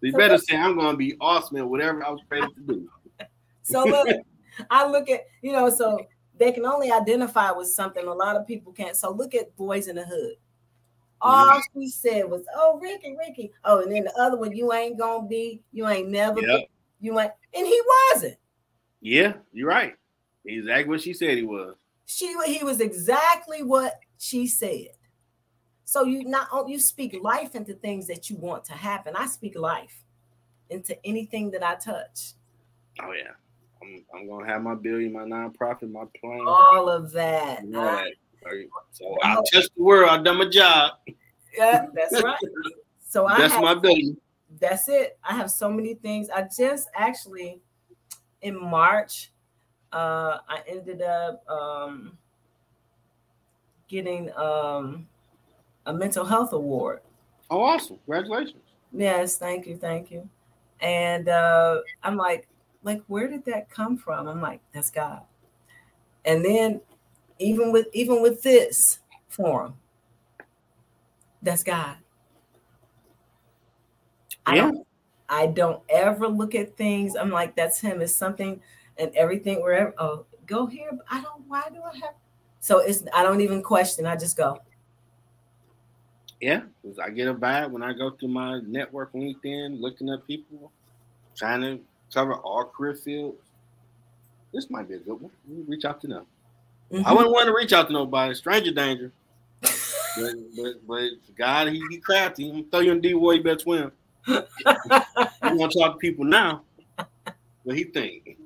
So 0.00 0.06
you 0.06 0.12
so 0.12 0.18
better 0.18 0.38
say, 0.38 0.56
"I'm 0.56 0.76
gonna 0.76 0.96
be 0.96 1.16
awesome 1.20 1.58
at 1.58 1.68
whatever 1.68 2.04
I 2.04 2.10
was 2.10 2.20
ready 2.28 2.46
to 2.52 2.60
do." 2.60 2.90
So 3.62 3.84
look, 3.84 4.08
I 4.68 4.90
look 4.90 5.08
at 5.08 5.26
you 5.42 5.52
know, 5.52 5.70
so 5.70 6.00
they 6.40 6.50
can 6.50 6.64
only 6.64 6.90
identify 6.90 7.52
with 7.52 7.68
something. 7.68 8.04
A 8.04 8.12
lot 8.12 8.34
of 8.34 8.46
people 8.46 8.72
can't. 8.72 8.96
So 8.96 9.12
look 9.12 9.34
at 9.34 9.54
Boyz 9.56 9.88
n 9.88 9.96
the 9.96 10.04
Hood. 10.04 10.36
All 11.20 11.60
she 11.74 11.88
said 11.88 12.28
was, 12.28 12.42
"Oh, 12.56 12.80
Ricky, 12.80 13.14
Ricky." 13.14 13.52
Oh, 13.64 13.82
and 13.82 13.92
then 13.92 14.04
the 14.04 14.18
other 14.18 14.38
one, 14.38 14.56
"You 14.56 14.72
ain't 14.72 14.98
gonna 14.98 15.28
be. 15.28 15.62
You 15.70 15.86
ain't 15.86 16.08
never. 16.08 16.40
Yep. 16.40 16.60
Be, 16.60 16.68
you 17.00 17.20
ain't." 17.20 17.32
And 17.54 17.66
he 17.66 17.80
wasn't. 18.14 18.38
Yeah, 19.02 19.34
you're 19.52 19.68
right. 19.68 19.94
Exactly 20.46 20.88
what 20.88 21.02
she 21.02 21.12
said 21.12 21.36
he 21.36 21.44
was. 21.44 21.76
She 22.06 22.34
he 22.46 22.64
was 22.64 22.80
exactly 22.80 23.62
what 23.62 24.00
she 24.18 24.46
said. 24.46 24.88
So 25.84 26.04
you 26.04 26.24
not 26.24 26.48
you 26.68 26.78
speak 26.78 27.18
life 27.22 27.54
into 27.54 27.74
things 27.74 28.06
that 28.06 28.30
you 28.30 28.36
want 28.36 28.64
to 28.64 28.72
happen. 28.72 29.14
I 29.14 29.26
speak 29.26 29.58
life 29.58 30.04
into 30.70 30.96
anything 31.04 31.50
that 31.50 31.62
I 31.62 31.74
touch. 31.74 32.32
Oh 33.02 33.12
yeah. 33.12 33.32
I'm, 33.82 34.04
I'm 34.14 34.28
gonna 34.28 34.46
have 34.46 34.62
my 34.62 34.74
billion, 34.74 35.12
my 35.12 35.20
nonprofit, 35.20 35.90
my 35.90 36.04
plan. 36.20 36.44
All 36.46 36.88
of 36.88 37.12
that. 37.12 37.62
You 37.64 37.70
know 37.70 38.04
so 38.90 39.16
I'll 39.22 39.42
test 39.44 39.70
the 39.76 39.82
world. 39.82 40.10
I've 40.10 40.24
done 40.24 40.38
my 40.38 40.48
job. 40.48 40.92
Yeah, 41.56 41.86
that's 41.94 42.22
right. 42.22 42.38
So 43.02 43.26
I 43.26 43.38
that's 43.38 43.54
have, 43.54 43.64
my 43.64 43.74
billion. 43.74 44.16
That's 44.60 44.88
it. 44.88 45.18
I 45.28 45.34
have 45.34 45.50
so 45.50 45.68
many 45.68 45.94
things. 45.94 46.30
I 46.30 46.46
just 46.56 46.88
actually 46.94 47.60
in 48.40 48.56
March, 48.56 49.32
uh, 49.92 50.38
I 50.48 50.60
ended 50.68 51.02
up 51.02 51.42
um, 51.50 52.16
getting 53.88 54.30
um, 54.36 55.08
a 55.86 55.92
mental 55.92 56.24
health 56.24 56.52
award. 56.52 57.00
Oh, 57.50 57.62
awesome! 57.62 57.98
Congratulations. 58.06 58.62
Yes, 58.92 59.36
thank 59.36 59.66
you, 59.66 59.76
thank 59.76 60.12
you. 60.12 60.28
And 60.80 61.28
uh, 61.28 61.80
I'm 62.04 62.16
like, 62.16 62.46
like, 62.82 63.02
where 63.06 63.28
did 63.28 63.44
that 63.46 63.70
come 63.70 63.96
from? 63.96 64.28
I'm 64.28 64.40
like, 64.40 64.60
that's 64.72 64.90
God. 64.90 65.22
And 66.24 66.44
then 66.44 66.80
even 67.38 67.72
with 67.72 67.86
even 67.92 68.22
with 68.22 68.42
this 68.42 69.00
forum, 69.28 69.74
that's 71.42 71.62
God. 71.62 71.96
I 74.46 74.56
don't 74.56 74.86
I 75.28 75.46
don't 75.46 75.82
ever 75.88 76.28
look 76.28 76.54
at 76.54 76.76
things. 76.76 77.14
I'm 77.16 77.30
like, 77.30 77.54
that's 77.54 77.80
him. 77.80 78.00
It's 78.00 78.14
something 78.14 78.60
and 78.98 79.14
everything 79.14 79.62
wherever. 79.62 79.94
Oh, 79.98 80.26
go 80.46 80.66
here. 80.66 80.90
I 81.08 81.20
don't. 81.20 81.46
Why 81.46 81.62
do 81.72 81.80
I 81.82 81.96
have? 81.98 82.14
So 82.58 82.78
it's. 82.78 83.04
I 83.14 83.22
don't 83.22 83.40
even 83.40 83.62
question. 83.62 84.06
I 84.06 84.16
just 84.16 84.36
go. 84.36 84.58
Yeah, 86.40 86.62
I 87.02 87.10
get 87.10 87.28
a 87.28 87.34
vibe 87.34 87.70
when 87.70 87.82
I 87.82 87.92
go 87.92 88.10
through 88.10 88.30
my 88.30 88.60
network 88.66 89.12
LinkedIn, 89.12 89.80
looking 89.80 90.08
at 90.08 90.26
people, 90.26 90.72
trying 91.36 91.60
to 91.60 91.80
cover 92.12 92.34
all 92.34 92.64
career 92.64 92.94
fields. 92.94 93.38
This 94.52 94.68
might 94.70 94.88
be 94.88 94.94
a 94.94 94.98
good 94.98 95.20
one. 95.20 95.30
Reach 95.68 95.84
out 95.84 96.00
to 96.02 96.06
them. 96.06 96.26
Mm-hmm. 96.92 97.06
I 97.06 97.12
wouldn't 97.12 97.32
want 97.32 97.46
to 97.46 97.54
reach 97.54 97.72
out 97.72 97.86
to 97.86 97.92
nobody. 97.92 98.34
Stranger 98.34 98.72
danger. 98.72 99.12
but, 99.60 100.34
but, 100.56 100.72
but 100.88 101.10
God, 101.36 101.68
he, 101.68 101.80
he 101.90 101.98
crafty. 101.98 102.48
I'm 102.48 102.52
gonna 102.52 102.64
throw 102.70 102.80
you 102.80 102.92
in 102.92 103.00
D 103.00 103.14
War, 103.14 103.34
you 103.34 103.42
better 103.42 103.60
swim. 103.60 103.92
you 104.26 104.42
want 105.42 105.72
to 105.72 105.78
talk 105.78 105.92
to 105.92 105.98
people 105.98 106.24
now. 106.24 106.62
What 107.62 107.76
he 107.76 107.84
think? 107.84 108.38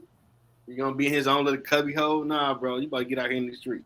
You 0.67 0.77
gonna 0.77 0.95
be 0.95 1.07
in 1.07 1.13
his 1.13 1.27
own 1.27 1.45
little 1.45 1.61
cubby 1.61 1.95
hole? 1.95 2.25
Nah, 2.25 2.55
bro. 2.55 2.79
You 2.79 2.89
about 2.89 2.99
to 2.99 3.05
get 3.05 3.19
out 3.19 3.31
here 3.31 3.39
in 3.39 3.47
the 3.47 3.55
street. 3.55 3.83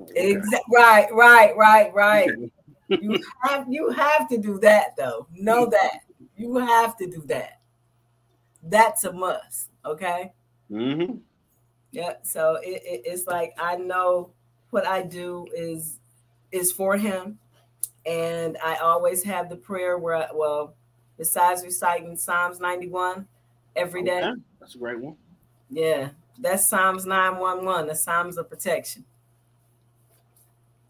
Okay. 0.00 0.32
Exactly. 0.32 0.74
Right, 0.74 1.08
right, 1.12 1.56
right, 1.56 1.94
right. 1.94 2.30
you 2.88 3.18
have 3.42 3.66
you 3.68 3.90
have 3.90 4.28
to 4.28 4.38
do 4.38 4.58
that 4.60 4.96
though. 4.96 5.26
Know 5.34 5.66
that 5.66 6.00
you 6.36 6.56
have 6.56 6.96
to 6.98 7.06
do 7.06 7.22
that. 7.26 7.60
That's 8.68 9.04
a 9.04 9.12
must. 9.12 9.70
Okay. 9.84 10.32
Mm-hmm. 10.70 11.18
Yeah. 11.92 12.14
So 12.22 12.56
it, 12.56 12.82
it, 12.84 13.02
it's 13.04 13.26
like 13.26 13.54
I 13.58 13.76
know 13.76 14.30
what 14.70 14.86
I 14.86 15.02
do 15.02 15.46
is 15.54 15.98
is 16.52 16.72
for 16.72 16.96
him, 16.96 17.38
and 18.04 18.56
I 18.64 18.76
always 18.76 19.22
have 19.24 19.48
the 19.48 19.56
prayer 19.56 19.98
where 19.98 20.16
I, 20.16 20.28
well 20.34 20.74
besides 21.16 21.64
reciting 21.64 22.16
Psalms 22.16 22.60
91 22.60 23.26
every 23.74 24.02
day. 24.02 24.22
Okay. 24.22 24.40
That's 24.60 24.74
a 24.74 24.78
great 24.78 25.00
one. 25.00 25.16
Yeah, 25.70 26.10
that's 26.38 26.68
Psalms 26.68 27.06
911, 27.06 27.88
the 27.88 27.94
Psalms 27.94 28.36
of 28.36 28.48
protection. 28.48 29.04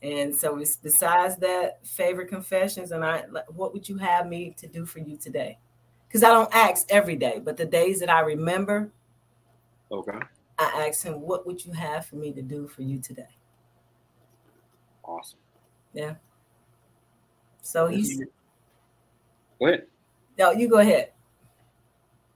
And 0.02 0.34
so 0.34 0.58
it's 0.58 0.76
besides 0.76 1.36
that, 1.38 1.86
favorite 1.86 2.28
confessions, 2.28 2.92
and 2.92 3.04
I 3.04 3.24
what 3.48 3.72
would 3.72 3.88
you 3.88 3.96
have 3.96 4.26
me 4.26 4.54
to 4.58 4.66
do 4.66 4.84
for 4.86 4.98
you 4.98 5.16
today? 5.16 5.58
Because 6.06 6.22
I 6.22 6.30
don't 6.30 6.54
ask 6.54 6.86
every 6.90 7.16
day, 7.16 7.40
but 7.44 7.56
the 7.56 7.64
days 7.64 8.00
that 8.00 8.10
I 8.10 8.20
remember, 8.20 8.90
okay. 9.90 10.18
I 10.58 10.86
ask 10.88 11.04
him, 11.04 11.20
what 11.20 11.46
would 11.46 11.64
you 11.64 11.72
have 11.72 12.06
for 12.06 12.16
me 12.16 12.32
to 12.32 12.42
do 12.42 12.68
for 12.68 12.82
you 12.82 13.00
today? 13.00 13.28
Awesome. 15.04 15.38
Yeah. 15.92 16.14
So 17.62 17.88
he's 17.88 18.18
go 19.58 19.66
ahead. 19.66 19.86
No, 20.38 20.52
you 20.52 20.68
go 20.68 20.78
ahead. 20.78 21.12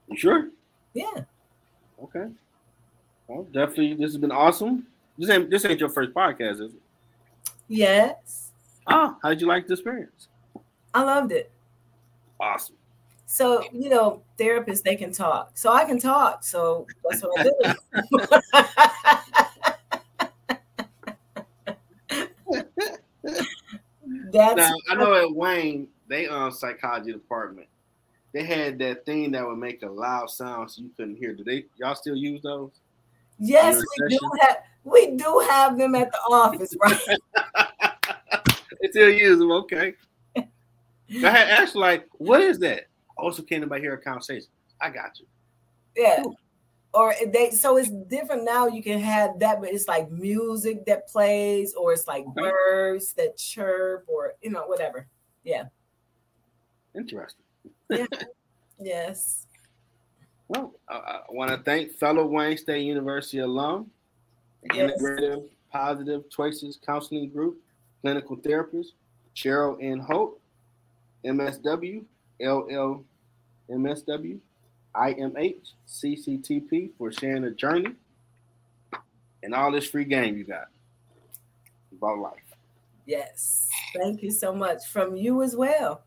You 0.07 0.17
sure? 0.17 0.49
Yeah. 0.93 1.23
Okay. 2.03 2.25
Well, 3.27 3.43
definitely, 3.43 3.93
this 3.93 4.11
has 4.11 4.17
been 4.17 4.31
awesome. 4.31 4.87
This 5.17 5.29
ain't 5.29 5.49
this 5.49 5.63
ain't 5.65 5.79
your 5.79 5.89
first 5.89 6.13
podcast, 6.13 6.53
is 6.53 6.73
it? 6.73 6.81
Yes. 7.67 8.51
Ah, 8.87 9.13
oh, 9.13 9.17
how 9.23 9.29
did 9.29 9.39
you 9.39 9.47
like 9.47 9.67
the 9.67 9.73
experience? 9.73 10.27
I 10.93 11.03
loved 11.03 11.31
it. 11.31 11.51
Awesome. 12.39 12.75
So 13.31 13.63
you 13.71 13.87
know, 13.87 14.23
therapists 14.37 14.83
they 14.83 14.97
can 14.97 15.13
talk, 15.13 15.51
so 15.57 15.71
I 15.71 15.85
can 15.85 15.97
talk. 15.97 16.43
So 16.43 16.85
that's 17.09 17.23
what 17.23 17.39
I 17.39 17.43
do. 17.43 17.53
that's 24.33 24.57
now, 24.57 24.73
I 24.89 24.95
know 24.95 25.13
at 25.13 25.33
Wayne 25.33 25.87
they 26.09 26.27
um 26.27 26.51
psychology 26.51 27.13
department 27.13 27.69
they 28.33 28.43
had 28.43 28.77
that 28.79 29.05
thing 29.05 29.31
that 29.31 29.47
would 29.47 29.57
make 29.57 29.81
a 29.83 29.89
loud 29.89 30.29
sound 30.29 30.69
so 30.69 30.81
you 30.81 30.91
couldn't 30.97 31.15
hear. 31.15 31.33
Do 31.33 31.45
they 31.45 31.63
y'all 31.77 31.95
still 31.95 32.17
use 32.17 32.41
those? 32.41 32.71
Yes, 33.39 33.81
we 33.97 34.09
do 34.09 34.19
have 34.41 34.57
we 34.83 35.11
do 35.15 35.45
have 35.49 35.77
them 35.77 35.95
at 35.95 36.11
the 36.11 36.17
office, 36.29 36.75
right? 36.81 37.17
they 38.81 38.89
still 38.89 39.09
use 39.09 39.39
them, 39.39 39.51
okay. 39.51 39.93
I 40.35 40.45
had 41.09 41.47
asked 41.47 41.75
like, 41.75 42.09
what 42.17 42.41
is 42.41 42.59
that? 42.59 42.87
Also, 43.21 43.41
can't 43.41 43.61
anybody 43.61 43.81
hear 43.81 43.93
a 43.93 44.01
conversation? 44.01 44.49
I 44.79 44.89
got 44.89 45.19
you. 45.19 45.25
Yeah. 45.95 46.23
Or 46.93 47.13
they 47.31 47.51
so 47.51 47.77
it's 47.77 47.89
different 47.89 48.43
now. 48.43 48.67
You 48.67 48.83
can 48.83 48.99
have 48.99 49.39
that, 49.39 49.61
but 49.61 49.69
it's 49.69 49.87
like 49.87 50.11
music 50.11 50.85
that 50.87 51.07
plays, 51.07 51.73
or 51.73 51.93
it's 51.93 52.05
like 52.05 52.25
okay. 52.25 52.41
birds 52.41 53.13
that 53.13 53.37
chirp, 53.37 54.03
or 54.07 54.33
you 54.41 54.49
know, 54.49 54.63
whatever. 54.65 55.07
Yeah. 55.43 55.65
Interesting 56.93 57.45
yeah. 57.91 58.05
Yes. 58.83 59.45
Well, 60.47 60.73
I, 60.89 60.95
I 60.95 61.21
want 61.29 61.51
to 61.51 61.57
thank 61.57 61.91
fellow 61.91 62.25
Wayne 62.25 62.57
State 62.57 62.81
University 62.81 63.37
alum, 63.37 63.91
yes. 64.73 64.99
Integrative 64.99 65.43
Positive 65.71 66.27
Choices 66.31 66.79
Counseling 66.83 67.29
Group, 67.29 67.59
clinical 68.01 68.37
therapist 68.37 68.93
Cheryl 69.35 69.77
N. 69.79 69.99
Holt, 69.99 70.39
MSW, 71.23 72.03
LL 72.41 73.05
MSW, 73.71 74.39
IMH, 74.95 75.71
CCTP 75.87 76.91
for 76.97 77.11
sharing 77.11 77.43
the 77.43 77.51
journey 77.51 77.95
and 79.43 79.53
all 79.53 79.71
this 79.71 79.87
free 79.87 80.05
game 80.05 80.37
you 80.37 80.43
got 80.43 80.67
about 81.91 82.19
life. 82.19 82.33
Yes. 83.05 83.67
Thank 83.95 84.21
you 84.21 84.31
so 84.31 84.53
much 84.53 84.85
from 84.87 85.15
you 85.15 85.41
as 85.41 85.55
well. 85.55 86.03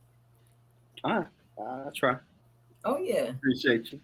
All 1.03 1.19
right. 1.19 1.27
I 1.59 1.91
try. 1.95 2.17
Oh 2.85 2.99
yeah. 2.99 3.31
Appreciate 3.31 3.93
you. 3.93 4.01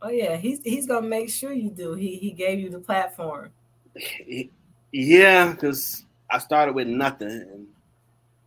Oh 0.00 0.10
yeah, 0.10 0.36
he's 0.36 0.62
he's 0.62 0.86
gonna 0.86 1.06
make 1.06 1.28
sure 1.28 1.52
you 1.52 1.70
do. 1.70 1.94
He 1.94 2.16
he 2.16 2.30
gave 2.30 2.60
you 2.60 2.70
the 2.70 2.80
platform. 2.80 3.50
Yeah, 4.90 5.52
because 5.52 6.06
I 6.30 6.38
started 6.38 6.74
with 6.74 6.86
nothing, 6.86 7.28
and 7.28 7.66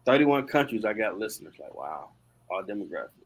31 0.08 0.48
countries 0.48 0.86
I 0.86 0.94
got 0.94 1.20
listeners. 1.20 1.54
Like 1.60 1.76
wow, 1.76 2.10
all 2.50 2.64
demographics. 2.64 3.21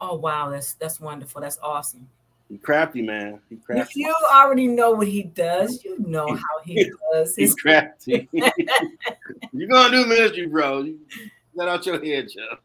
Oh 0.00 0.16
wow, 0.16 0.50
that's 0.50 0.74
that's 0.74 1.00
wonderful. 1.00 1.40
That's 1.40 1.58
awesome. 1.62 2.08
He 2.48 2.58
crafty, 2.58 3.02
man. 3.02 3.40
He 3.48 3.56
crafty. 3.56 3.80
If 3.80 3.96
you 3.96 4.14
already 4.32 4.68
know 4.68 4.92
what 4.92 5.08
he 5.08 5.24
does, 5.24 5.82
you 5.84 5.98
know 5.98 6.28
how 6.28 6.62
he 6.64 6.92
does. 7.12 7.34
He's 7.36 7.54
crafty. 7.54 8.28
You're 9.52 9.68
gonna 9.68 9.90
do 9.90 10.06
ministry, 10.06 10.46
bro. 10.46 10.82
You 10.82 11.00
let 11.54 11.68
out 11.68 11.86
your 11.86 12.02
head, 12.04 12.28
Joe. 12.32 12.58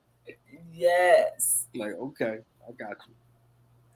Yes. 0.73 1.65
Like, 1.73 1.93
okay, 1.93 2.39
I 2.67 2.71
got 2.73 2.97
you. 3.07 3.13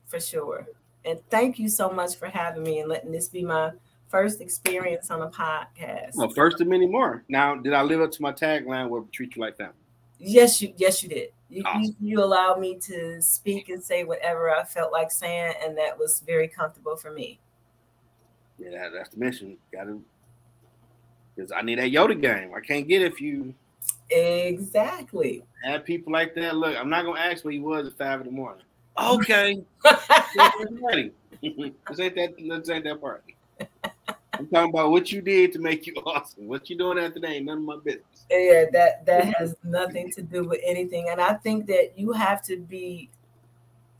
For 0.05 0.19
sure. 0.19 0.67
And 1.03 1.19
thank 1.29 1.59
you 1.59 1.69
so 1.69 1.89
much 1.89 2.15
for 2.15 2.27
having 2.27 2.63
me 2.63 2.79
and 2.79 2.89
letting 2.89 3.11
this 3.11 3.27
be 3.27 3.43
my 3.43 3.71
first 4.07 4.41
experience 4.41 5.11
on 5.11 5.21
a 5.21 5.29
podcast. 5.29 6.15
Well, 6.15 6.29
first 6.29 6.61
of 6.61 6.67
many 6.67 6.87
more. 6.87 7.23
Now, 7.27 7.55
did 7.55 7.73
I 7.73 7.83
live 7.83 8.01
up 8.01 8.11
to 8.11 8.21
my 8.21 8.31
tagline 8.31 8.89
where 8.89 9.03
treat 9.11 9.35
you 9.35 9.41
like 9.41 9.57
family? 9.57 9.73
Yes, 10.19 10.61
you 10.61 10.73
yes 10.77 11.03
you 11.03 11.09
did. 11.09 11.29
You, 11.49 11.63
awesome. 11.65 11.81
you, 11.83 11.95
you 11.99 12.23
allowed 12.23 12.59
me 12.59 12.77
to 12.79 13.21
speak 13.21 13.69
and 13.69 13.83
say 13.83 14.03
whatever 14.03 14.49
I 14.49 14.63
felt 14.63 14.91
like 14.91 15.11
saying, 15.11 15.53
and 15.63 15.77
that 15.77 15.97
was 15.97 16.21
very 16.25 16.47
comfortable 16.47 16.95
for 16.95 17.11
me. 17.11 17.39
Yeah, 18.57 18.71
that, 18.71 18.91
that's 18.93 19.09
the 19.09 19.17
mission. 19.17 19.57
Got 19.71 19.85
to, 19.85 20.01
because 21.35 21.51
I 21.51 21.61
need 21.61 21.79
that 21.79 21.91
Yoda 21.91 22.19
game. 22.19 22.51
I 22.55 22.61
can't 22.61 22.87
get 22.87 23.01
it 23.01 23.13
if 23.13 23.21
you 23.21 23.53
exactly 24.09 25.43
have 25.63 25.83
people 25.83 26.11
like 26.11 26.35
that. 26.35 26.55
Look, 26.55 26.75
I'm 26.75 26.89
not 26.89 27.05
gonna 27.05 27.19
ask 27.19 27.43
where 27.43 27.51
he 27.51 27.59
was 27.59 27.87
at 27.87 27.97
five 27.97 28.21
in 28.21 28.27
the 28.27 28.33
morning. 28.33 28.63
Okay, 28.97 29.61
this 29.83 29.99
ain't 30.93 31.13
that. 32.15 32.33
This 32.37 32.69
ain't 32.69 32.85
that 32.85 33.01
party. 33.01 33.34
I'm 34.39 34.47
talking 34.47 34.69
about 34.69 34.91
what 34.91 35.11
you 35.11 35.21
did 35.21 35.53
to 35.53 35.59
make 35.59 35.87
you 35.87 35.93
awesome. 36.05 36.47
What 36.47 36.69
you 36.69 36.77
doing 36.77 36.97
after 36.99 37.19
that 37.19 37.29
ain't 37.29 37.45
none 37.45 37.59
of 37.59 37.63
my 37.63 37.77
business. 37.83 38.25
Yeah, 38.29 38.65
that 38.73 39.05
that 39.05 39.33
has 39.35 39.55
nothing 39.63 40.11
to 40.11 40.21
do 40.21 40.43
with 40.43 40.61
anything. 40.65 41.09
And 41.09 41.21
I 41.21 41.33
think 41.33 41.67
that 41.67 41.97
you 41.97 42.11
have 42.11 42.43
to 42.45 42.57
be 42.57 43.09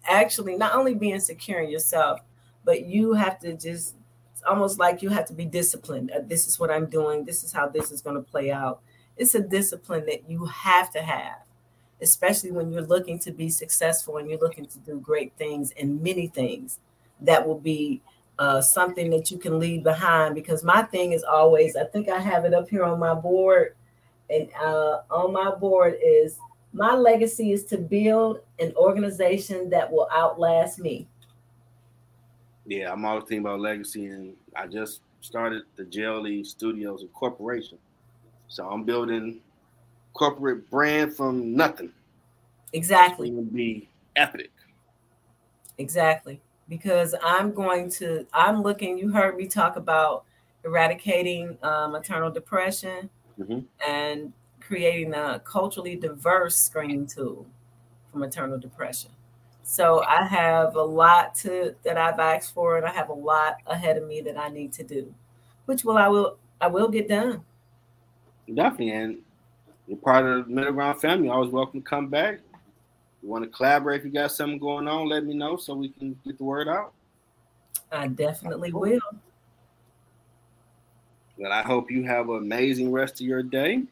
actually 0.08 0.56
not 0.56 0.76
only 0.76 0.94
being 0.94 1.20
secure 1.20 1.62
in 1.62 1.70
yourself, 1.70 2.20
but 2.64 2.86
you 2.86 3.14
have 3.14 3.40
to 3.40 3.54
just 3.54 3.96
it's 4.34 4.44
almost 4.44 4.80
like 4.80 5.02
you 5.02 5.10
have 5.10 5.26
to 5.26 5.34
be 5.34 5.46
disciplined. 5.46 6.12
Uh, 6.12 6.20
this 6.26 6.48
is 6.48 6.60
what 6.60 6.72
I'm 6.72 6.88
doing. 6.88 7.26
This 7.26 7.44
is 7.44 7.54
how 7.54 7.68
this 7.68 7.92
is 7.92 8.02
going 8.02 8.16
to 8.18 8.22
play 8.22 8.52
out. 8.52 8.82
It's 9.18 9.36
a 9.36 9.42
discipline 9.42 10.06
that 10.08 10.30
you 10.30 10.46
have 10.46 10.92
to 10.92 11.02
have, 11.02 11.40
especially 12.02 12.52
when 12.52 12.72
you're 12.72 12.82
looking 12.82 13.18
to 13.20 13.32
be 13.32 13.50
successful 13.50 14.18
and 14.18 14.30
you're 14.30 14.40
looking 14.40 14.66
to 14.66 14.80
do 14.80 15.00
great 15.00 15.34
things 15.38 15.72
and 15.80 16.02
many 16.02 16.28
things 16.28 16.80
that 17.22 17.48
will 17.48 17.60
be 17.60 18.02
uh, 18.40 18.62
something 18.62 19.10
that 19.12 19.32
you 19.32 19.38
can 19.38 19.60
leave 19.60 19.84
behind. 19.84 20.36
Because 20.36 20.64
my 20.64 20.84
thing 20.84 21.12
is 21.12 21.24
always, 21.24 21.76
I 21.76 21.86
think 21.86 22.10
I 22.10 22.20
have 22.20 22.46
it 22.46 22.54
up 22.54 22.70
here 22.70 22.84
on 22.84 23.00
my 23.00 23.14
board, 23.14 23.76
and 24.30 24.50
uh, 24.62 25.02
on 25.10 25.34
my 25.34 25.54
board 25.56 25.96
is 26.04 26.38
my 26.74 26.94
legacy 26.94 27.52
is 27.52 27.64
to 27.66 27.78
build 27.78 28.40
an 28.60 28.74
organization 28.76 29.70
that 29.70 29.92
will 29.92 30.10
outlast 30.14 30.80
me. 30.80 31.08
Yeah, 32.66 32.92
I'm 32.92 33.06
always 33.06 33.24
thinking 33.24 33.46
about 33.46 33.60
legacy, 33.60 34.08
and 34.08 34.36
I 34.56 34.68
just 34.68 35.02
started 35.22 35.64
the 35.76 35.84
JLE 35.84 36.46
Studios 36.46 37.06
Corporation, 37.14 37.78
So 38.48 38.68
I'm 38.68 38.84
building 38.84 39.40
corporate 40.14 40.70
brand 40.70 41.14
from 41.14 41.56
nothing. 41.56 41.92
Exactly. 42.74 43.30
To 43.30 43.42
be 43.42 43.90
epic. 44.16 44.52
Exactly 45.78 46.42
because 46.68 47.16
I'm 47.24 47.54
going 47.54 47.90
to, 47.92 48.26
I'm 48.34 48.62
looking, 48.62 48.98
you 48.98 49.12
heard 49.12 49.36
me 49.36 49.48
talk 49.48 49.76
about 49.76 50.26
eradicating 50.64 51.58
uh, 51.62 51.88
maternal 51.88 52.32
depression 52.32 53.10
mm-hmm. 53.40 53.60
and 53.88 54.34
creating 54.60 55.14
a 55.14 55.40
culturally 55.44 55.96
diverse 55.96 56.56
screening 56.56 57.06
tool 57.06 57.46
for 58.12 58.18
maternal 58.18 58.58
depression. 58.58 59.12
So 59.64 60.04
I 60.04 60.26
have 60.26 60.76
a 60.76 60.82
lot 60.82 61.34
to 61.36 61.76
that 61.84 61.98
I've 61.98 62.20
asked 62.20 62.54
for, 62.54 62.78
and 62.78 62.86
I 62.86 62.92
have 62.92 63.10
a 63.10 63.14
lot 63.14 63.58
ahead 63.66 63.98
of 63.98 64.08
me 64.08 64.22
that 64.22 64.38
I 64.38 64.50
need 64.50 64.72
to 64.74 64.84
do, 64.84 65.12
which 65.66 65.84
will 65.84 65.98
I 65.98 66.08
will 66.08 66.38
I 66.62 66.68
will 66.68 66.88
get 66.88 67.08
done. 67.10 67.44
Definitely, 68.54 68.92
and 68.92 69.18
you're 69.88 69.98
part 69.98 70.24
of 70.24 70.48
the 70.48 70.54
middle 70.54 70.72
ground 70.74 71.02
family. 71.02 71.30
Always 71.30 71.52
welcome 71.52 71.82
to 71.82 71.90
come 71.90 72.10
back 72.10 72.42
you 73.26 73.32
want 73.32 73.44
to 73.44 73.50
collaborate, 73.50 74.02
if 74.02 74.06
you 74.06 74.12
got 74.12 74.32
something 74.32 74.60
going 74.60 74.88
on, 74.88 75.10
let 75.10 75.26
me 75.26 75.34
know 75.34 75.58
so 75.58 75.74
we 75.74 75.90
can 75.90 76.16
get 76.24 76.38
the 76.38 76.44
word 76.44 76.68
out. 76.68 76.94
I 77.92 78.08
definitely 78.08 78.72
will. 78.72 79.00
Well, 81.38 81.52
I 81.52 81.64
hope 81.64 81.90
you 81.90 82.04
have 82.04 82.30
an 82.30 82.38
amazing 82.38 82.92
rest 82.92 83.16
of 83.16 83.28
your 83.28 83.42
day. 83.42 83.84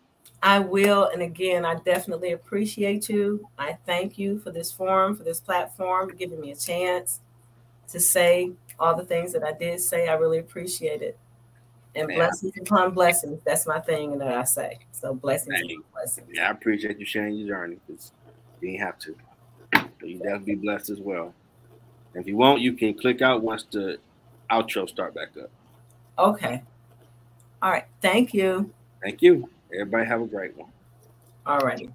I 0.44 0.60
will. 0.60 1.06
And 1.06 1.24
again, 1.24 1.66
I 1.66 1.76
definitely 1.76 2.34
appreciate 2.34 3.10
you. 3.10 3.48
I 3.58 3.78
thank 3.88 4.20
you 4.20 4.38
for 4.38 4.52
this 4.52 4.72
forum, 4.72 5.16
for 5.18 5.24
this 5.24 5.40
platform, 5.40 6.12
giving 6.16 6.40
me 6.40 6.52
a 6.52 6.56
chance 6.56 7.20
to 7.90 8.00
say 8.00 8.52
all 8.80 8.96
the 8.96 9.06
things 9.06 9.34
that 9.34 9.44
I 9.44 9.54
did 9.54 9.82
say. 9.82 10.10
I 10.10 10.14
really 10.14 10.40
appreciate 10.40 11.02
it. 11.02 11.18
And 11.96 12.08
Man. 12.08 12.18
blessings 12.18 12.54
upon 12.62 12.92
blessings. 12.94 13.42
That's 13.46 13.66
my 13.66 13.80
thing 13.80 14.20
that 14.20 14.28
I 14.28 14.44
say. 14.44 14.80
So 14.92 15.16
blessings 15.16 15.60
upon 15.60 15.84
blessings. 15.92 16.28
Yeah, 16.32 16.50
I 16.50 16.52
appreciate 16.52 17.00
you 17.00 17.06
sharing 17.06 17.36
your 17.36 17.48
journey. 17.48 17.78
You 18.64 18.70
ain't 18.70 18.80
have 18.80 18.98
to. 19.00 19.16
But 19.72 20.08
you 20.10 20.20
definitely 20.20 20.56
be 20.56 20.62
blessed 20.62 20.90
as 20.90 21.00
well. 21.00 21.34
And 22.14 22.22
if 22.22 22.28
you 22.28 22.38
won't, 22.38 22.62
you 22.62 22.72
can 22.72 22.94
click 22.94 23.22
out 23.22 23.42
once 23.42 23.66
the 23.70 23.98
outro 24.50 24.88
start 24.88 25.14
back 25.14 25.30
up. 25.38 25.50
Okay. 26.18 26.64
All 27.62 27.72
right. 27.72 27.86
Thank 28.02 28.34
you. 28.34 28.72
Thank 29.02 29.22
you. 29.22 29.50
Everybody 29.74 30.06
have 30.06 30.22
a 30.22 30.28
great 30.28 30.56
one. 30.56 30.70
All 31.46 31.60
righty. 31.60 31.90